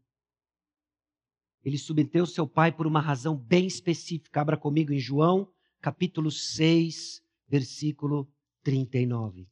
Ele 1.64 1.78
submeteu 1.78 2.26
seu 2.26 2.46
Pai 2.46 2.72
por 2.72 2.86
uma 2.86 3.00
razão 3.00 3.36
bem 3.36 3.66
específica. 3.66 4.40
Abra 4.40 4.56
comigo 4.56 4.92
em 4.92 4.98
João, 4.98 5.52
capítulo 5.80 6.30
6, 6.30 7.22
versículo 7.48 8.30
39. 8.62 9.48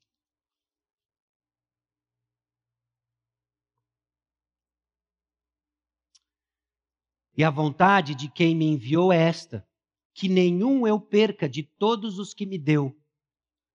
E 7.36 7.44
a 7.44 7.50
vontade 7.50 8.14
de 8.14 8.30
quem 8.30 8.54
me 8.54 8.66
enviou 8.66 9.12
é 9.12 9.18
esta: 9.18 9.66
que 10.14 10.28
nenhum 10.28 10.86
eu 10.86 11.00
perca 11.00 11.48
de 11.48 11.62
todos 11.62 12.18
os 12.18 12.34
que 12.34 12.46
me 12.46 12.58
deu. 12.58 12.96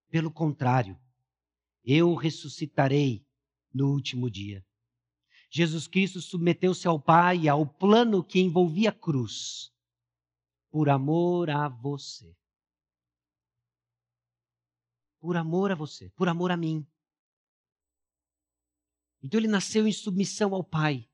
Pelo 0.09 0.31
contrário, 0.31 0.99
eu 1.83 2.13
ressuscitarei 2.15 3.25
no 3.73 3.91
último 3.91 4.29
dia. 4.29 4.65
Jesus 5.49 5.87
Cristo 5.87 6.21
submeteu-se 6.21 6.87
ao 6.87 7.01
Pai 7.01 7.47
ao 7.47 7.65
plano 7.65 8.23
que 8.23 8.39
envolvia 8.39 8.89
a 8.89 8.93
cruz, 8.93 9.71
por 10.69 10.89
amor 10.89 11.49
a 11.49 11.69
você. 11.69 12.35
Por 15.19 15.37
amor 15.37 15.71
a 15.71 15.75
você, 15.75 16.09
por 16.11 16.27
amor 16.27 16.51
a 16.51 16.57
mim. 16.57 16.85
Então 19.23 19.39
ele 19.39 19.47
nasceu 19.47 19.87
em 19.87 19.91
submissão 19.91 20.53
ao 20.53 20.63
Pai. 20.63 21.09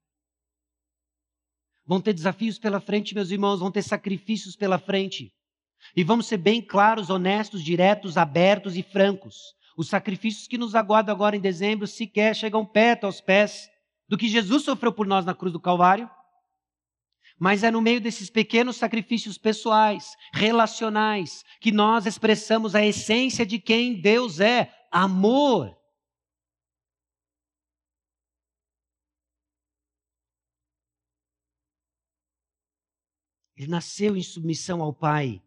Vão 1.91 1.99
ter 1.99 2.13
desafios 2.13 2.57
pela 2.57 2.79
frente, 2.79 3.13
meus 3.13 3.31
irmãos, 3.31 3.59
vão 3.59 3.69
ter 3.69 3.81
sacrifícios 3.81 4.55
pela 4.55 4.79
frente. 4.79 5.29
E 5.93 6.05
vamos 6.05 6.25
ser 6.25 6.37
bem 6.37 6.61
claros, 6.61 7.09
honestos, 7.09 7.61
diretos, 7.61 8.15
abertos 8.15 8.77
e 8.77 8.81
francos. 8.81 9.35
Os 9.75 9.89
sacrifícios 9.89 10.47
que 10.47 10.57
nos 10.57 10.73
aguardam 10.73 11.13
agora 11.13 11.35
em 11.35 11.41
dezembro 11.41 11.85
sequer 11.85 12.33
chegam 12.33 12.65
perto 12.65 13.03
aos 13.03 13.19
pés 13.19 13.67
do 14.07 14.17
que 14.17 14.29
Jesus 14.29 14.63
sofreu 14.63 14.93
por 14.93 15.05
nós 15.05 15.25
na 15.25 15.35
cruz 15.35 15.51
do 15.51 15.59
Calvário. 15.59 16.09
Mas 17.37 17.61
é 17.61 17.69
no 17.69 17.81
meio 17.81 17.99
desses 17.99 18.29
pequenos 18.29 18.77
sacrifícios 18.77 19.37
pessoais, 19.37 20.15
relacionais, 20.33 21.43
que 21.59 21.73
nós 21.73 22.05
expressamos 22.05 22.73
a 22.73 22.85
essência 22.85 23.45
de 23.45 23.59
quem 23.59 23.99
Deus 23.99 24.39
é: 24.39 24.71
amor. 24.89 25.75
Ele 33.61 33.69
nasceu 33.69 34.17
em 34.17 34.23
submissão 34.23 34.81
ao 34.81 34.91
Pai. 34.91 35.39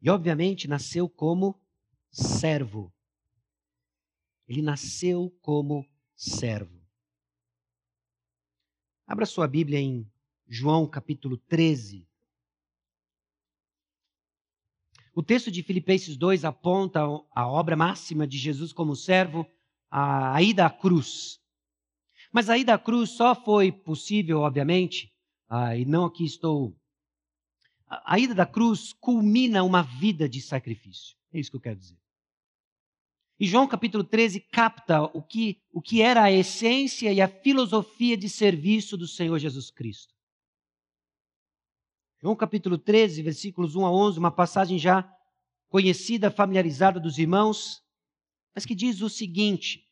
E, 0.00 0.08
obviamente, 0.08 0.68
nasceu 0.68 1.08
como 1.08 1.60
servo. 2.08 2.94
Ele 4.46 4.62
nasceu 4.62 5.36
como 5.42 5.84
servo. 6.14 6.80
Abra 9.04 9.26
sua 9.26 9.48
Bíblia 9.48 9.80
em 9.80 10.08
João 10.46 10.86
capítulo 10.86 11.36
13. 11.36 12.06
O 15.16 15.20
texto 15.20 15.50
de 15.50 15.64
Filipenses 15.64 16.16
2 16.16 16.44
aponta 16.44 17.00
a 17.34 17.48
obra 17.48 17.74
máxima 17.74 18.24
de 18.24 18.38
Jesus 18.38 18.72
como 18.72 18.94
servo, 18.94 19.44
a 19.90 20.40
ida 20.40 20.64
à 20.66 20.70
cruz. 20.70 21.40
Mas 22.30 22.48
a 22.48 22.56
ida 22.56 22.72
à 22.74 22.78
cruz 22.78 23.10
só 23.10 23.34
foi 23.34 23.72
possível, 23.72 24.42
obviamente, 24.42 25.11
ah, 25.54 25.76
e 25.76 25.84
não 25.84 26.06
aqui 26.06 26.24
estou. 26.24 26.74
A 27.86 28.18
ida 28.18 28.34
da 28.34 28.46
cruz 28.46 28.94
culmina 28.94 29.62
uma 29.62 29.82
vida 29.82 30.26
de 30.26 30.40
sacrifício. 30.40 31.14
É 31.30 31.38
isso 31.38 31.50
que 31.50 31.56
eu 31.58 31.60
quero 31.60 31.78
dizer. 31.78 31.98
E 33.38 33.46
João 33.46 33.68
capítulo 33.68 34.02
13 34.02 34.40
capta 34.40 35.02
o 35.02 35.22
que, 35.22 35.60
o 35.70 35.82
que 35.82 36.00
era 36.00 36.22
a 36.22 36.32
essência 36.32 37.12
e 37.12 37.20
a 37.20 37.28
filosofia 37.28 38.16
de 38.16 38.30
serviço 38.30 38.96
do 38.96 39.06
Senhor 39.06 39.38
Jesus 39.38 39.70
Cristo. 39.70 40.14
João 42.18 42.34
capítulo 42.34 42.78
13, 42.78 43.20
versículos 43.20 43.76
1 43.76 43.84
a 43.84 43.92
11, 43.92 44.18
uma 44.18 44.30
passagem 44.30 44.78
já 44.78 45.06
conhecida, 45.68 46.30
familiarizada 46.30 46.98
dos 46.98 47.18
irmãos, 47.18 47.82
mas 48.54 48.64
que 48.64 48.74
diz 48.74 49.02
o 49.02 49.10
seguinte: 49.10 49.86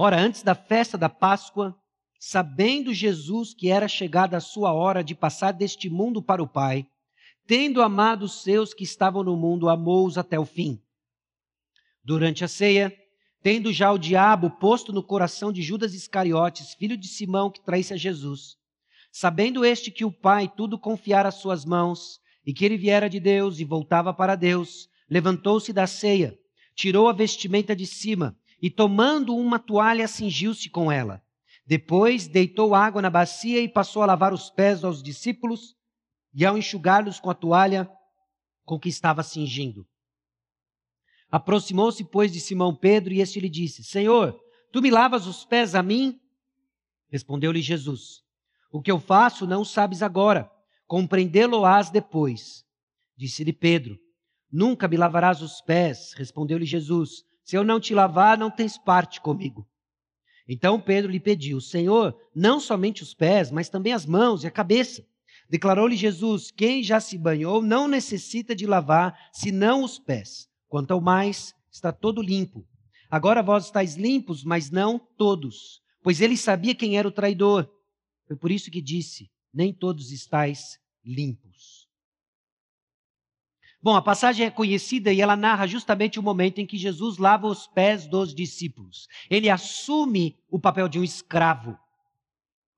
Ora, 0.00 0.16
antes 0.16 0.44
da 0.44 0.54
festa 0.54 0.96
da 0.96 1.08
Páscoa, 1.08 1.76
sabendo 2.20 2.94
Jesus 2.94 3.52
que 3.52 3.68
era 3.68 3.88
chegada 3.88 4.36
a 4.36 4.40
sua 4.40 4.72
hora 4.72 5.02
de 5.02 5.12
passar 5.12 5.50
deste 5.50 5.90
mundo 5.90 6.22
para 6.22 6.40
o 6.40 6.46
Pai, 6.46 6.86
tendo 7.48 7.82
amado 7.82 8.22
os 8.22 8.44
seus 8.44 8.72
que 8.72 8.84
estavam 8.84 9.24
no 9.24 9.36
mundo, 9.36 9.68
amou-os 9.68 10.16
até 10.16 10.38
o 10.38 10.44
fim. 10.44 10.80
Durante 12.04 12.44
a 12.44 12.48
ceia, 12.48 12.96
tendo 13.42 13.72
já 13.72 13.90
o 13.90 13.98
diabo 13.98 14.50
posto 14.50 14.92
no 14.92 15.02
coração 15.02 15.52
de 15.52 15.62
Judas 15.62 15.92
Iscariotes, 15.94 16.74
filho 16.74 16.96
de 16.96 17.08
Simão, 17.08 17.50
que 17.50 17.60
traísse 17.60 17.92
a 17.92 17.96
Jesus, 17.96 18.56
sabendo 19.10 19.64
este 19.64 19.90
que 19.90 20.04
o 20.04 20.12
Pai 20.12 20.48
tudo 20.48 20.78
confiara 20.78 21.30
às 21.30 21.40
suas 21.40 21.64
mãos, 21.64 22.20
e 22.46 22.54
que 22.54 22.64
ele 22.64 22.76
viera 22.76 23.10
de 23.10 23.18
Deus 23.18 23.58
e 23.58 23.64
voltava 23.64 24.14
para 24.14 24.36
Deus, 24.36 24.88
levantou-se 25.10 25.72
da 25.72 25.88
ceia, 25.88 26.38
tirou 26.76 27.08
a 27.08 27.12
vestimenta 27.12 27.74
de 27.74 27.84
cima, 27.84 28.38
e 28.60 28.70
tomando 28.70 29.36
uma 29.36 29.58
toalha, 29.58 30.08
cingiu-se 30.08 30.68
com 30.68 30.90
ela. 30.90 31.22
Depois 31.66 32.26
deitou 32.26 32.74
água 32.74 33.02
na 33.02 33.10
bacia 33.10 33.60
e 33.60 33.68
passou 33.68 34.02
a 34.02 34.06
lavar 34.06 34.32
os 34.32 34.50
pés 34.50 34.82
aos 34.84 35.02
discípulos, 35.02 35.76
e 36.32 36.44
ao 36.44 36.56
enxugá-los 36.56 37.20
com 37.20 37.30
a 37.30 37.34
toalha 37.34 37.90
com 38.64 38.78
que 38.78 38.88
estava 38.88 39.22
cingindo. 39.22 39.86
Aproximou-se, 41.30 42.04
pois, 42.04 42.32
de 42.32 42.40
Simão 42.40 42.74
Pedro, 42.74 43.12
e 43.12 43.20
este 43.20 43.38
lhe 43.38 43.48
disse: 43.48 43.84
Senhor, 43.84 44.38
tu 44.72 44.80
me 44.80 44.90
lavas 44.90 45.26
os 45.26 45.44
pés 45.44 45.74
a 45.74 45.82
mim? 45.82 46.18
Respondeu-lhe 47.10 47.60
Jesus: 47.60 48.22
O 48.72 48.80
que 48.80 48.90
eu 48.90 48.98
faço 48.98 49.46
não 49.46 49.64
sabes 49.64 50.02
agora, 50.02 50.50
compreendê-lo-ás 50.86 51.90
depois. 51.90 52.64
Disse-lhe 53.16 53.52
Pedro: 53.52 53.98
Nunca 54.50 54.88
me 54.88 54.96
lavarás 54.96 55.42
os 55.42 55.60
pés. 55.60 56.14
Respondeu-lhe 56.14 56.64
Jesus: 56.64 57.24
Se 57.48 57.56
eu 57.56 57.64
não 57.64 57.80
te 57.80 57.94
lavar, 57.94 58.36
não 58.36 58.50
tens 58.50 58.76
parte 58.76 59.22
comigo. 59.22 59.66
Então 60.46 60.78
Pedro 60.78 61.10
lhe 61.10 61.18
pediu: 61.18 61.62
Senhor, 61.62 62.14
não 62.34 62.60
somente 62.60 63.02
os 63.02 63.14
pés, 63.14 63.50
mas 63.50 63.70
também 63.70 63.94
as 63.94 64.04
mãos 64.04 64.44
e 64.44 64.46
a 64.46 64.50
cabeça. 64.50 65.02
Declarou-lhe 65.48 65.96
Jesus: 65.96 66.50
Quem 66.50 66.82
já 66.82 67.00
se 67.00 67.16
banhou 67.16 67.62
não 67.62 67.88
necessita 67.88 68.54
de 68.54 68.66
lavar, 68.66 69.18
senão 69.32 69.82
os 69.82 69.98
pés. 69.98 70.46
Quanto 70.68 70.90
ao 70.90 71.00
mais, 71.00 71.54
está 71.72 71.90
todo 71.90 72.20
limpo. 72.20 72.68
Agora 73.10 73.42
vós 73.42 73.64
estáis 73.64 73.96
limpos, 73.96 74.44
mas 74.44 74.70
não 74.70 74.98
todos, 74.98 75.80
pois 76.02 76.20
ele 76.20 76.36
sabia 76.36 76.74
quem 76.74 76.98
era 76.98 77.08
o 77.08 77.12
traidor. 77.12 77.66
Foi 78.26 78.36
por 78.36 78.50
isso 78.50 78.70
que 78.70 78.82
disse: 78.82 79.30
Nem 79.54 79.72
todos 79.72 80.12
estáis 80.12 80.78
limpos. 81.02 81.77
Bom, 83.80 83.94
a 83.94 84.02
passagem 84.02 84.44
é 84.44 84.50
conhecida 84.50 85.12
e 85.12 85.20
ela 85.20 85.36
narra 85.36 85.66
justamente 85.66 86.18
o 86.18 86.22
momento 86.22 86.58
em 86.58 86.66
que 86.66 86.76
Jesus 86.76 87.16
lava 87.16 87.46
os 87.46 87.68
pés 87.68 88.08
dos 88.08 88.34
discípulos. 88.34 89.06
Ele 89.30 89.48
assume 89.48 90.36
o 90.50 90.58
papel 90.58 90.88
de 90.88 90.98
um 90.98 91.04
escravo. 91.04 91.78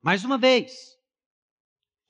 Mais 0.03 0.25
uma 0.25 0.37
vez, 0.37 0.99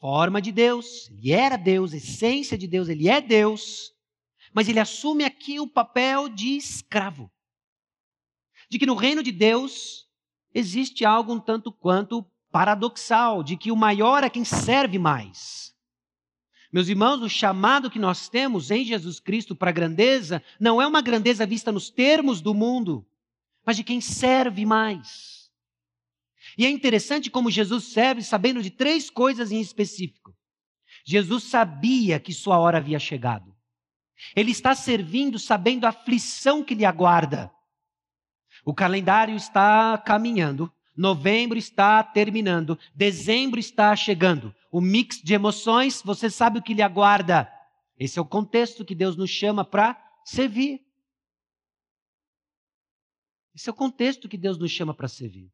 forma 0.00 0.42
de 0.42 0.50
Deus, 0.50 1.08
ele 1.10 1.30
era 1.30 1.56
Deus, 1.56 1.92
essência 1.92 2.58
de 2.58 2.66
Deus, 2.66 2.88
ele 2.88 3.08
é 3.08 3.20
Deus, 3.20 3.92
mas 4.52 4.68
ele 4.68 4.80
assume 4.80 5.22
aqui 5.22 5.60
o 5.60 5.68
papel 5.68 6.28
de 6.28 6.56
escravo. 6.56 7.30
De 8.68 8.76
que 8.78 8.86
no 8.86 8.96
reino 8.96 9.22
de 9.22 9.30
Deus 9.30 10.08
existe 10.52 11.04
algo 11.04 11.32
um 11.32 11.40
tanto 11.40 11.70
quanto 11.70 12.24
paradoxal, 12.50 13.44
de 13.44 13.56
que 13.56 13.70
o 13.70 13.76
maior 13.76 14.24
é 14.24 14.30
quem 14.30 14.44
serve 14.44 14.98
mais. 14.98 15.69
Meus 16.72 16.88
irmãos, 16.88 17.20
o 17.20 17.28
chamado 17.28 17.90
que 17.90 17.98
nós 17.98 18.28
temos 18.28 18.70
em 18.70 18.84
Jesus 18.84 19.18
Cristo 19.18 19.56
para 19.56 19.70
a 19.70 19.72
grandeza 19.72 20.42
não 20.58 20.80
é 20.80 20.86
uma 20.86 21.02
grandeza 21.02 21.44
vista 21.44 21.72
nos 21.72 21.90
termos 21.90 22.40
do 22.40 22.54
mundo, 22.54 23.04
mas 23.66 23.76
de 23.76 23.82
quem 23.82 24.00
serve 24.00 24.64
mais. 24.64 25.50
E 26.56 26.64
é 26.64 26.70
interessante 26.70 27.30
como 27.30 27.50
Jesus 27.50 27.84
serve 27.84 28.22
sabendo 28.22 28.62
de 28.62 28.70
três 28.70 29.10
coisas 29.10 29.50
em 29.50 29.60
específico. 29.60 30.34
Jesus 31.04 31.44
sabia 31.44 32.20
que 32.20 32.32
sua 32.32 32.58
hora 32.58 32.78
havia 32.78 32.98
chegado. 32.98 33.56
Ele 34.36 34.50
está 34.50 34.74
servindo 34.74 35.38
sabendo 35.38 35.86
a 35.86 35.88
aflição 35.88 36.62
que 36.62 36.74
lhe 36.74 36.84
aguarda. 36.84 37.50
O 38.64 38.74
calendário 38.74 39.34
está 39.34 39.96
caminhando, 39.98 40.72
novembro 41.00 41.58
está 41.58 42.02
terminando, 42.02 42.78
dezembro 42.94 43.58
está 43.58 43.96
chegando. 43.96 44.54
O 44.70 44.80
mix 44.80 45.20
de 45.22 45.32
emoções, 45.32 46.02
você 46.04 46.28
sabe 46.28 46.58
o 46.58 46.62
que 46.62 46.74
lhe 46.74 46.82
aguarda. 46.82 47.50
Esse 47.98 48.18
é 48.18 48.22
o 48.22 48.26
contexto 48.26 48.84
que 48.84 48.94
Deus 48.94 49.16
nos 49.16 49.30
chama 49.30 49.64
para 49.64 49.98
servir. 50.24 50.80
Esse 53.54 53.68
é 53.68 53.72
o 53.72 53.74
contexto 53.74 54.28
que 54.28 54.36
Deus 54.36 54.58
nos 54.58 54.70
chama 54.70 54.92
para 54.92 55.08
servir. 55.08 55.50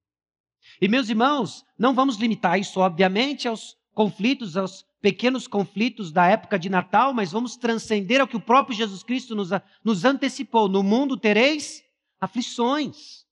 E 0.80 0.88
meus 0.88 1.08
irmãos, 1.08 1.64
não 1.78 1.94
vamos 1.94 2.16
limitar 2.16 2.58
isso, 2.58 2.80
obviamente, 2.80 3.46
aos 3.46 3.76
conflitos, 3.94 4.56
aos 4.56 4.84
pequenos 5.00 5.46
conflitos 5.46 6.10
da 6.10 6.26
época 6.26 6.58
de 6.58 6.68
Natal, 6.68 7.14
mas 7.14 7.30
vamos 7.30 7.56
transcender 7.56 8.20
ao 8.20 8.26
que 8.26 8.36
o 8.36 8.40
próprio 8.40 8.76
Jesus 8.76 9.04
Cristo 9.04 9.36
nos, 9.36 9.50
nos 9.84 10.04
antecipou. 10.04 10.68
No 10.68 10.82
mundo 10.82 11.16
tereis 11.16 11.84
aflições. 12.20 13.25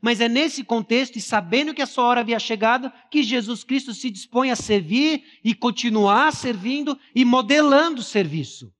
Mas 0.00 0.20
é 0.20 0.28
nesse 0.28 0.62
contexto, 0.62 1.16
e 1.16 1.20
sabendo 1.20 1.74
que 1.74 1.82
a 1.82 1.86
sua 1.86 2.04
hora 2.04 2.20
havia 2.20 2.38
chegado, 2.38 2.92
que 3.10 3.22
Jesus 3.22 3.64
Cristo 3.64 3.94
se 3.94 4.10
dispõe 4.10 4.50
a 4.50 4.56
servir 4.56 5.24
e 5.42 5.54
continuar 5.54 6.32
servindo 6.32 6.98
e 7.14 7.24
modelando 7.24 8.00
o 8.00 8.04
serviço. 8.04 8.72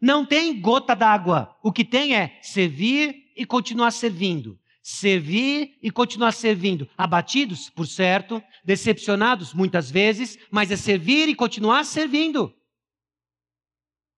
Não 0.00 0.24
tem 0.24 0.60
gota 0.60 0.94
d'água. 0.94 1.56
O 1.62 1.72
que 1.72 1.84
tem 1.84 2.14
é 2.14 2.38
servir 2.40 3.32
e 3.36 3.44
continuar 3.44 3.90
servindo 3.90 4.58
servir 4.88 5.78
e 5.82 5.90
continuar 5.90 6.32
servindo. 6.32 6.88
Abatidos, 6.96 7.68
por 7.68 7.86
certo, 7.86 8.42
decepcionados 8.64 9.52
muitas 9.52 9.90
vezes, 9.90 10.38
mas 10.50 10.70
é 10.70 10.76
servir 10.76 11.28
e 11.28 11.34
continuar 11.34 11.84
servindo. 11.84 12.54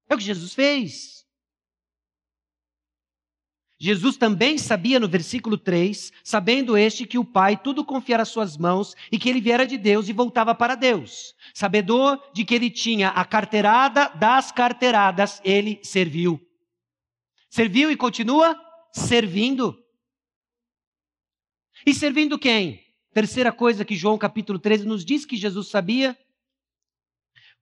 É 0.09 0.15
o 0.15 0.19
que 0.19 0.23
Jesus 0.23 0.55
fez. 0.55 1.20
Jesus 3.83 4.19
também 4.19 4.59
sabia 4.59 5.01
no 5.01 5.09
versículo 5.09 5.57
3, 5.57 6.13
sabendo 6.23 6.77
este 6.77 7.07
que 7.07 7.17
o 7.17 7.25
Pai 7.25 7.57
tudo 7.57 7.83
confiara 7.83 8.25
às 8.25 8.29
suas 8.29 8.59
mãos 8.59 8.95
e 9.11 9.19
que 9.19 9.27
ele 9.27 9.41
viera 9.41 9.67
de 9.67 9.79
Deus 9.79 10.07
e 10.07 10.13
voltava 10.13 10.55
para 10.55 10.75
Deus. 10.75 11.35
Sabedor 11.55 12.23
de 12.35 12.45
que 12.45 12.55
ele 12.55 12.69
tinha 12.69 13.09
a 13.09 13.25
carteirada 13.25 14.11
das 14.11 14.53
carteiradas, 14.53 15.41
ele 15.43 15.81
serviu. 15.83 16.39
Serviu 17.49 17.91
e 17.91 17.97
continua 17.97 18.55
servindo. 18.93 19.83
E 21.87 21.95
servindo 21.95 22.39
quem? 22.39 22.85
Terceira 23.15 23.51
coisa 23.51 23.83
que 23.83 23.97
João 23.97 24.19
capítulo 24.19 24.59
13 24.59 24.85
nos 24.85 25.07
diz 25.07 25.25
que 25.25 25.39
Jesus 25.39 25.69
sabia, 25.69 26.19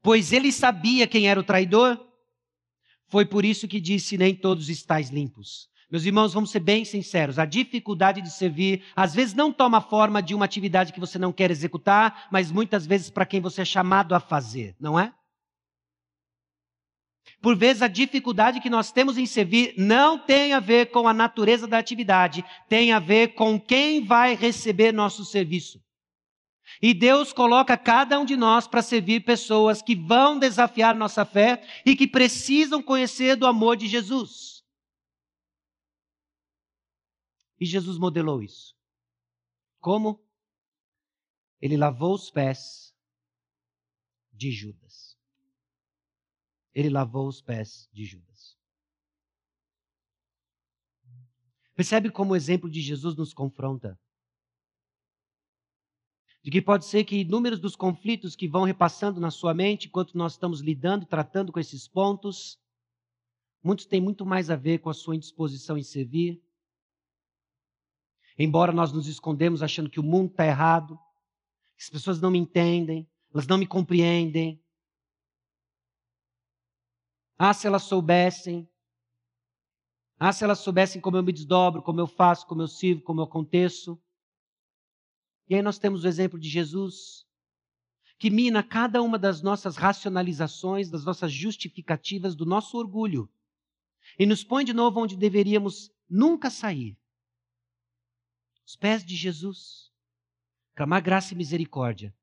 pois 0.02 0.32
ele 0.32 0.50
sabia 0.50 1.06
quem 1.06 1.28
era 1.28 1.38
o 1.38 1.44
traidor, 1.44 1.96
foi 3.06 3.24
por 3.24 3.44
isso 3.44 3.68
que 3.68 3.80
disse: 3.80 4.18
Nem 4.18 4.34
todos 4.34 4.68
estáis 4.68 5.10
limpos. 5.10 5.68
Meus 5.90 6.04
irmãos, 6.04 6.34
vamos 6.34 6.50
ser 6.50 6.60
bem 6.60 6.84
sinceros. 6.84 7.38
A 7.38 7.46
dificuldade 7.46 8.20
de 8.20 8.30
servir, 8.30 8.82
às 8.94 9.14
vezes, 9.14 9.34
não 9.34 9.50
toma 9.50 9.80
forma 9.80 10.22
de 10.22 10.34
uma 10.34 10.44
atividade 10.44 10.92
que 10.92 11.00
você 11.00 11.18
não 11.18 11.32
quer 11.32 11.50
executar, 11.50 12.28
mas 12.30 12.50
muitas 12.50 12.86
vezes 12.86 13.08
para 13.08 13.24
quem 13.24 13.40
você 13.40 13.62
é 13.62 13.64
chamado 13.64 14.14
a 14.14 14.20
fazer, 14.20 14.76
não 14.78 14.98
é? 14.98 15.14
Por 17.40 17.56
vezes, 17.56 17.80
a 17.80 17.88
dificuldade 17.88 18.60
que 18.60 18.68
nós 18.68 18.92
temos 18.92 19.16
em 19.16 19.24
servir 19.24 19.72
não 19.78 20.18
tem 20.18 20.52
a 20.52 20.60
ver 20.60 20.90
com 20.90 21.08
a 21.08 21.14
natureza 21.14 21.66
da 21.66 21.78
atividade, 21.78 22.44
tem 22.68 22.92
a 22.92 22.98
ver 22.98 23.28
com 23.28 23.58
quem 23.58 24.04
vai 24.04 24.34
receber 24.34 24.92
nosso 24.92 25.24
serviço. 25.24 25.80
E 26.82 26.92
Deus 26.92 27.32
coloca 27.32 27.78
cada 27.78 28.18
um 28.20 28.26
de 28.26 28.36
nós 28.36 28.66
para 28.66 28.82
servir 28.82 29.20
pessoas 29.20 29.80
que 29.80 29.96
vão 29.96 30.38
desafiar 30.38 30.94
nossa 30.94 31.24
fé 31.24 31.62
e 31.86 31.96
que 31.96 32.06
precisam 32.06 32.82
conhecer 32.82 33.36
do 33.36 33.46
amor 33.46 33.76
de 33.76 33.86
Jesus. 33.86 34.57
E 37.60 37.66
Jesus 37.66 37.98
modelou 37.98 38.42
isso. 38.42 38.76
Como? 39.80 40.24
Ele 41.60 41.76
lavou 41.76 42.14
os 42.14 42.30
pés 42.30 42.94
de 44.32 44.50
Judas. 44.50 45.18
Ele 46.72 46.88
lavou 46.88 47.26
os 47.26 47.40
pés 47.40 47.88
de 47.92 48.04
Judas. 48.04 48.56
Percebe 51.74 52.10
como 52.10 52.32
o 52.32 52.36
exemplo 52.36 52.70
de 52.70 52.80
Jesus 52.80 53.16
nos 53.16 53.32
confronta? 53.32 53.98
de 56.48 56.50
que 56.50 56.62
pode 56.62 56.86
ser 56.86 57.04
que 57.04 57.20
inúmeros 57.20 57.60
dos 57.60 57.76
conflitos 57.76 58.34
que 58.34 58.48
vão 58.48 58.64
repassando 58.64 59.20
na 59.20 59.30
sua 59.30 59.52
mente 59.52 59.86
enquanto 59.86 60.16
nós 60.16 60.32
estamos 60.32 60.60
lidando, 60.60 61.04
tratando 61.04 61.52
com 61.52 61.60
esses 61.60 61.86
pontos, 61.86 62.58
muitos 63.62 63.84
têm 63.84 64.00
muito 64.00 64.24
mais 64.24 64.48
a 64.48 64.56
ver 64.56 64.78
com 64.78 64.88
a 64.88 64.94
sua 64.94 65.14
indisposição 65.14 65.76
em 65.76 65.82
servir. 65.82 66.42
Embora 68.38 68.70
nós 68.70 68.92
nos 68.92 69.08
escondemos 69.08 69.62
achando 69.62 69.90
que 69.90 69.98
o 69.98 70.02
mundo 70.02 70.30
está 70.30 70.46
errado, 70.46 70.96
que 71.76 71.82
as 71.82 71.90
pessoas 71.90 72.20
não 72.20 72.30
me 72.30 72.38
entendem, 72.38 73.08
elas 73.32 73.46
não 73.46 73.58
me 73.58 73.66
compreendem. 73.66 74.62
Ah, 77.36 77.52
se 77.52 77.66
elas 77.66 77.82
soubessem. 77.82 78.68
Ah, 80.18 80.32
se 80.32 80.44
elas 80.44 80.58
soubessem 80.58 81.00
como 81.00 81.16
eu 81.16 81.22
me 81.22 81.32
desdobro, 81.32 81.82
como 81.82 82.00
eu 82.00 82.06
faço, 82.06 82.46
como 82.46 82.62
eu 82.62 82.68
sirvo, 82.68 83.02
como 83.02 83.20
eu 83.20 83.24
aconteço. 83.24 84.00
E 85.48 85.54
aí 85.54 85.62
nós 85.62 85.78
temos 85.78 86.04
o 86.04 86.08
exemplo 86.08 86.38
de 86.38 86.48
Jesus, 86.48 87.26
que 88.18 88.28
mina 88.28 88.62
cada 88.62 89.00
uma 89.00 89.18
das 89.18 89.40
nossas 89.40 89.76
racionalizações, 89.76 90.90
das 90.90 91.04
nossas 91.04 91.32
justificativas, 91.32 92.34
do 92.34 92.44
nosso 92.44 92.76
orgulho, 92.76 93.30
e 94.18 94.26
nos 94.26 94.42
põe 94.44 94.64
de 94.64 94.72
novo 94.72 95.00
onde 95.00 95.16
deveríamos 95.16 95.90
nunca 96.08 96.50
sair. 96.50 96.97
Os 98.68 98.76
pés 98.76 99.02
de 99.02 99.16
Jesus. 99.16 99.90
Clamar 100.74 101.02
graça 101.02 101.32
e 101.32 101.36
misericórdia. 101.36 102.14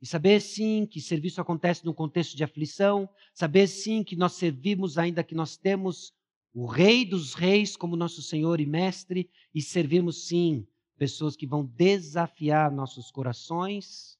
E 0.00 0.06
saber 0.06 0.40
sim 0.40 0.86
que 0.86 0.98
serviço 0.98 1.42
acontece 1.42 1.84
num 1.84 1.92
contexto 1.92 2.34
de 2.34 2.42
aflição, 2.42 3.06
saber 3.34 3.66
sim 3.66 4.02
que 4.02 4.16
nós 4.16 4.32
servimos 4.32 4.96
ainda 4.96 5.22
que 5.22 5.34
nós 5.34 5.58
temos 5.58 6.14
o 6.54 6.64
Rei 6.64 7.04
dos 7.04 7.34
Reis 7.34 7.76
como 7.76 7.96
nosso 7.96 8.22
Senhor 8.22 8.62
e 8.62 8.66
Mestre, 8.66 9.30
e 9.54 9.60
servimos 9.60 10.26
sim 10.26 10.66
pessoas 10.96 11.36
que 11.36 11.46
vão 11.46 11.66
desafiar 11.66 12.72
nossos 12.72 13.10
corações, 13.10 14.18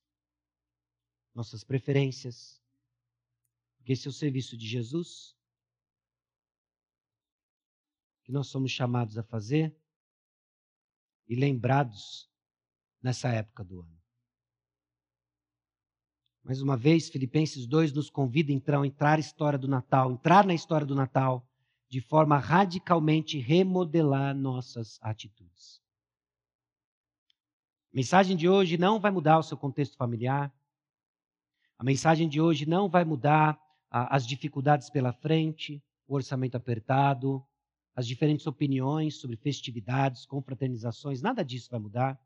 nossas 1.35 1.65
preferências. 1.65 2.61
Porque 3.79 3.95
esse 3.95 4.07
é 4.07 4.11
o 4.11 4.13
serviço 4.13 4.55
de 4.55 4.67
Jesus 4.67 5.35
que 8.23 8.33
nós 8.33 8.49
somos 8.49 8.71
chamados 8.71 9.17
a 9.17 9.23
fazer 9.23 9.75
e 11.29 11.35
lembrados 11.35 12.29
nessa 13.03 13.29
época 13.29 13.65
do 13.65 13.81
ano. 13.81 14.05
Mais 16.43 16.61
uma 16.61 16.77
vez, 16.77 17.09
Filipenses 17.09 17.67
2 17.67 17.93
nos 17.93 18.11
convida 18.11 18.53
então 18.53 18.83
a 18.83 18.87
entrar 18.87 19.17
na 19.17 19.21
história 19.21 19.59
do 19.59 19.67
Natal, 19.67 20.13
entrar 20.13 20.47
na 20.47 20.53
história 20.53 20.87
do 20.87 20.95
Natal 20.95 21.47
de 21.89 22.01
forma 22.01 22.37
a 22.37 22.39
radicalmente 22.39 23.39
remodelar 23.39 24.35
nossas 24.35 24.99
atitudes. 25.01 25.81
A 27.93 27.97
mensagem 27.97 28.37
de 28.37 28.49
hoje 28.49 28.77
não 28.77 28.99
vai 28.99 29.11
mudar 29.11 29.39
o 29.39 29.43
seu 29.43 29.57
contexto 29.57 29.97
familiar. 29.97 30.53
A 31.79 31.85
mensagem 31.85 32.29
de 32.29 32.41
hoje 32.41 32.67
não 32.67 32.89
vai 32.89 33.05
mudar 33.05 33.59
as 33.89 34.27
dificuldades 34.27 34.91
pela 34.91 35.13
frente, 35.13 35.83
o 36.07 36.15
orçamento 36.15 36.57
apertado, 36.57 37.43
as 37.95 38.07
diferentes 38.07 38.47
opiniões 38.47 39.17
sobre 39.17 39.37
festividades, 39.37 40.27
confraternizações, 40.27 41.23
nada 41.23 41.45
disso 41.45 41.71
vai 41.71 41.79
mudar. 41.79 42.21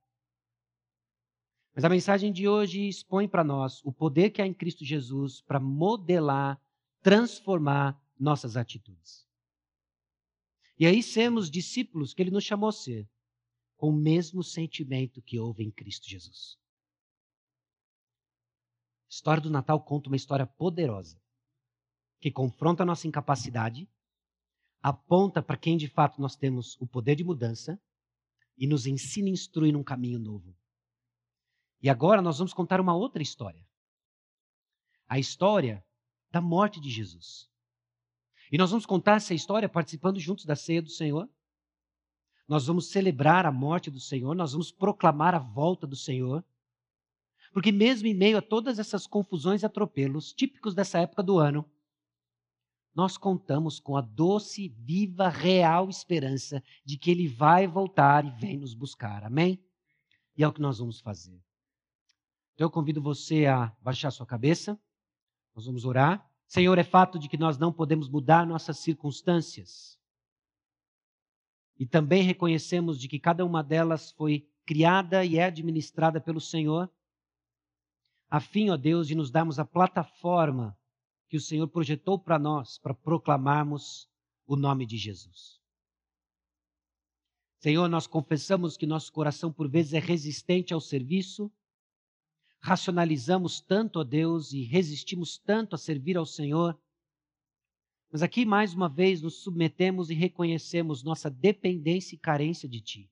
Mas 1.75 1.85
a 1.85 1.89
mensagem 1.89 2.33
de 2.33 2.49
hoje 2.49 2.89
expõe 2.89 3.29
para 3.29 3.45
nós 3.45 3.85
o 3.85 3.93
poder 3.93 4.31
que 4.31 4.41
há 4.41 4.47
em 4.47 4.55
Cristo 4.55 4.85
Jesus 4.85 5.41
para 5.43 5.61
modelar, 5.61 6.61
transformar 7.03 8.01
nossas 8.19 8.57
atitudes. 8.57 9.29
E 10.79 10.87
aí 10.87 11.03
sermos 11.03 11.51
discípulos 11.51 12.15
que 12.15 12.23
ele 12.23 12.31
nos 12.31 12.45
chamou 12.45 12.69
a 12.69 12.73
ser 12.73 13.09
com 13.77 13.91
o 13.91 13.97
mesmo 13.97 14.43
sentimento 14.43 15.23
que 15.23 15.39
houve 15.39 15.63
em 15.63 15.71
Cristo 15.71 16.09
Jesus. 16.09 16.59
A 19.07 19.11
história 19.11 19.43
do 19.43 19.51
Natal 19.51 19.81
conta 19.81 20.09
uma 20.09 20.17
história 20.17 20.47
poderosa 20.47 21.21
que 22.21 22.31
confronta 22.31 22.83
a 22.83 22.87
nossa 22.87 23.07
incapacidade, 23.07 23.89
aponta 24.83 25.43
para 25.43 25.57
quem 25.57 25.77
de 25.77 25.89
fato 25.89 26.21
nós 26.21 26.37
temos 26.37 26.77
o 26.81 26.87
poder 26.87 27.17
de 27.17 27.25
mudança 27.25 27.81
e 28.57 28.67
nos 28.67 28.87
ensina 28.87 29.29
e 29.29 29.33
instrui 29.33 29.73
num 29.73 29.83
caminho 29.83 30.19
novo. 30.19 30.57
E 31.81 31.89
agora 31.89 32.21
nós 32.21 32.39
vamos 32.39 32.53
contar 32.53 32.81
uma 32.81 32.95
outra 32.95 33.23
história. 33.23 33.65
A 35.09 35.19
história 35.19 35.85
da 36.31 36.41
morte 36.41 36.81
de 36.81 36.91
Jesus. 36.91 37.49
E 38.51 38.59
nós 38.59 38.71
vamos 38.71 38.87
contar 38.87 39.17
essa 39.17 39.35
história 39.35 39.69
participando 39.69 40.19
juntos 40.19 40.45
da 40.45 40.57
ceia 40.57 40.83
do 40.83 40.91
Senhor 40.91 41.29
nós 42.49 42.67
vamos 42.67 42.89
celebrar 42.89 43.45
a 43.45 43.53
morte 43.53 43.91
do 43.91 44.01
Senhor, 44.01 44.35
nós 44.35 44.53
vamos 44.53 44.73
proclamar 44.73 45.35
a 45.35 45.39
volta 45.39 45.87
do 45.87 45.95
Senhor. 45.95 46.43
Porque, 47.53 47.71
mesmo 47.71 48.09
em 48.09 48.15
meio 48.15 48.39
a 48.39 48.43
todas 48.43 48.79
essas 48.79 49.07
confusões 49.07 49.63
e 49.63 49.67
atropelos 49.67 50.33
típicos 50.33 50.75
dessa 50.75 50.99
época 50.99 51.23
do 51.23 51.39
ano, 51.39 51.69
nós 52.95 53.17
contamos 53.17 53.79
com 53.79 53.97
a 53.97 54.01
doce, 54.01 54.69
viva, 54.69 55.29
real 55.29 55.89
esperança 55.89 56.63
de 56.85 56.97
que 56.97 57.11
Ele 57.11 57.29
vai 57.29 57.67
voltar 57.67 58.25
e 58.25 58.31
vem 58.31 58.59
nos 58.59 58.75
buscar. 58.75 59.25
Amém? 59.25 59.63
E 60.37 60.43
é 60.43 60.49
o 60.49 60.53
que 60.53 60.61
nós 60.61 60.79
vamos 60.79 61.01
fazer. 61.01 61.41
Então 62.55 62.67
eu 62.67 62.71
convido 62.71 63.01
você 63.01 63.47
a 63.47 63.73
baixar 63.81 64.11
sua 64.11 64.27
cabeça. 64.27 64.79
Nós 65.55 65.67
vamos 65.67 65.85
orar. 65.85 66.29
Senhor, 66.47 66.77
é 66.79 66.85
fato 66.85 67.19
de 67.19 67.29
que 67.29 67.37
nós 67.37 67.59
não 67.59 67.73
podemos 67.73 68.09
mudar 68.09 68.47
nossas 68.47 68.79
circunstâncias. 68.79 69.99
E 71.79 71.87
também 71.87 72.23
reconhecemos 72.23 72.99
de 72.99 73.07
que 73.07 73.21
cada 73.21 73.45
uma 73.45 73.63
delas 73.63 74.11
foi 74.11 74.49
criada 74.67 75.25
e 75.25 75.39
é 75.39 75.45
administrada 75.45 76.21
pelo 76.21 76.41
Senhor, 76.41 76.91
a 78.29 78.41
fim, 78.41 78.69
ó 78.69 78.77
Deus, 78.77 79.09
de 79.09 79.15
nos 79.15 79.31
darmos 79.31 79.59
a 79.59 79.65
plataforma 79.65 80.77
que 81.29 81.37
o 81.37 81.41
Senhor 81.41 81.69
projetou 81.69 82.19
para 82.19 82.39
nós, 82.39 82.79
para 82.79 82.95
proclamarmos 82.95 84.09
o 84.47 84.57
nome 84.57 84.87
de 84.87 84.97
Jesus. 84.97 85.61
Senhor, 87.61 87.89
nós 87.89 88.07
confessamos 88.07 88.77
que 88.77 88.87
nosso 88.87 89.13
coração 89.13 89.53
por 89.53 89.69
vezes 89.69 89.93
é 89.93 89.99
resistente 89.99 90.73
ao 90.73 90.81
serviço, 90.81 91.53
racionalizamos 92.61 93.61
tanto 93.61 94.01
a 94.01 94.05
Deus 94.05 94.53
e 94.53 94.63
resistimos 94.63 95.39
tanto 95.39 95.75
a 95.75 95.79
servir 95.79 96.17
ao 96.17 96.27
Senhor, 96.27 96.79
mas 98.11 98.23
aqui, 98.23 98.47
mais 98.47 98.73
uma 98.73 98.89
vez, 98.89 99.21
nos 99.21 99.43
submetemos 99.43 100.09
e 100.09 100.15
reconhecemos 100.15 101.03
nossa 101.03 101.29
dependência 101.29 102.15
e 102.15 102.19
carência 102.19 102.67
de 102.69 102.81
Ti. 102.81 103.11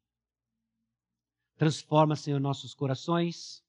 Transforma, 1.57 2.17
Senhor, 2.17 2.41
nossos 2.41 2.75
corações. 2.75 3.63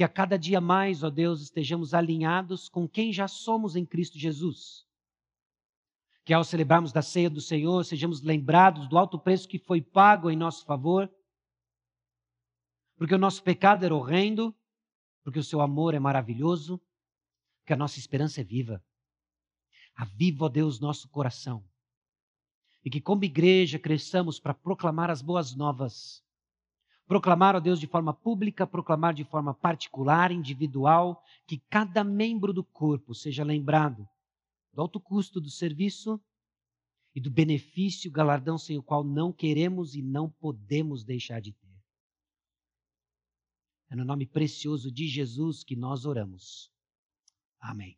Que 0.00 0.04
a 0.04 0.08
cada 0.08 0.38
dia 0.38 0.62
mais, 0.62 1.02
ó 1.02 1.10
Deus, 1.10 1.42
estejamos 1.42 1.92
alinhados 1.92 2.70
com 2.70 2.88
quem 2.88 3.12
já 3.12 3.28
somos 3.28 3.76
em 3.76 3.84
Cristo 3.84 4.18
Jesus. 4.18 4.86
Que 6.24 6.32
ao 6.32 6.42
celebrarmos 6.42 6.90
da 6.90 7.02
ceia 7.02 7.28
do 7.28 7.38
Senhor, 7.38 7.84
sejamos 7.84 8.22
lembrados 8.22 8.88
do 8.88 8.96
alto 8.96 9.18
preço 9.18 9.46
que 9.46 9.58
foi 9.58 9.82
pago 9.82 10.30
em 10.30 10.36
nosso 10.36 10.64
favor. 10.64 11.12
Porque 12.96 13.14
o 13.14 13.18
nosso 13.18 13.42
pecado 13.42 13.84
era 13.84 13.94
horrendo, 13.94 14.56
porque 15.22 15.38
o 15.38 15.44
seu 15.44 15.60
amor 15.60 15.92
é 15.92 15.98
maravilhoso, 15.98 16.80
que 17.66 17.74
a 17.74 17.76
nossa 17.76 17.98
esperança 17.98 18.40
é 18.40 18.44
viva. 18.44 18.82
Aviva, 19.94 20.46
ó 20.46 20.48
Deus, 20.48 20.80
nosso 20.80 21.10
coração. 21.10 21.62
E 22.82 22.88
que, 22.88 23.02
como 23.02 23.24
igreja, 23.24 23.78
cresçamos 23.78 24.40
para 24.40 24.54
proclamar 24.54 25.10
as 25.10 25.20
boas 25.20 25.54
novas. 25.54 26.24
Proclamar, 27.10 27.56
ó 27.56 27.60
Deus, 27.60 27.80
de 27.80 27.88
forma 27.88 28.14
pública, 28.14 28.64
proclamar 28.64 29.12
de 29.12 29.24
forma 29.24 29.52
particular, 29.52 30.30
individual, 30.30 31.20
que 31.44 31.58
cada 31.68 32.04
membro 32.04 32.52
do 32.52 32.62
corpo 32.62 33.16
seja 33.16 33.42
lembrado 33.42 34.08
do 34.72 34.80
alto 34.80 35.00
custo 35.00 35.40
do 35.40 35.50
serviço 35.50 36.20
e 37.12 37.20
do 37.20 37.28
benefício, 37.28 38.12
galardão 38.12 38.56
sem 38.56 38.78
o 38.78 38.82
qual 38.84 39.02
não 39.02 39.32
queremos 39.32 39.96
e 39.96 40.02
não 40.02 40.30
podemos 40.30 41.02
deixar 41.02 41.40
de 41.40 41.52
ter. 41.52 41.82
É 43.90 43.96
no 43.96 44.04
nome 44.04 44.24
precioso 44.24 44.88
de 44.88 45.08
Jesus 45.08 45.64
que 45.64 45.74
nós 45.74 46.06
oramos. 46.06 46.70
Amém. 47.58 47.88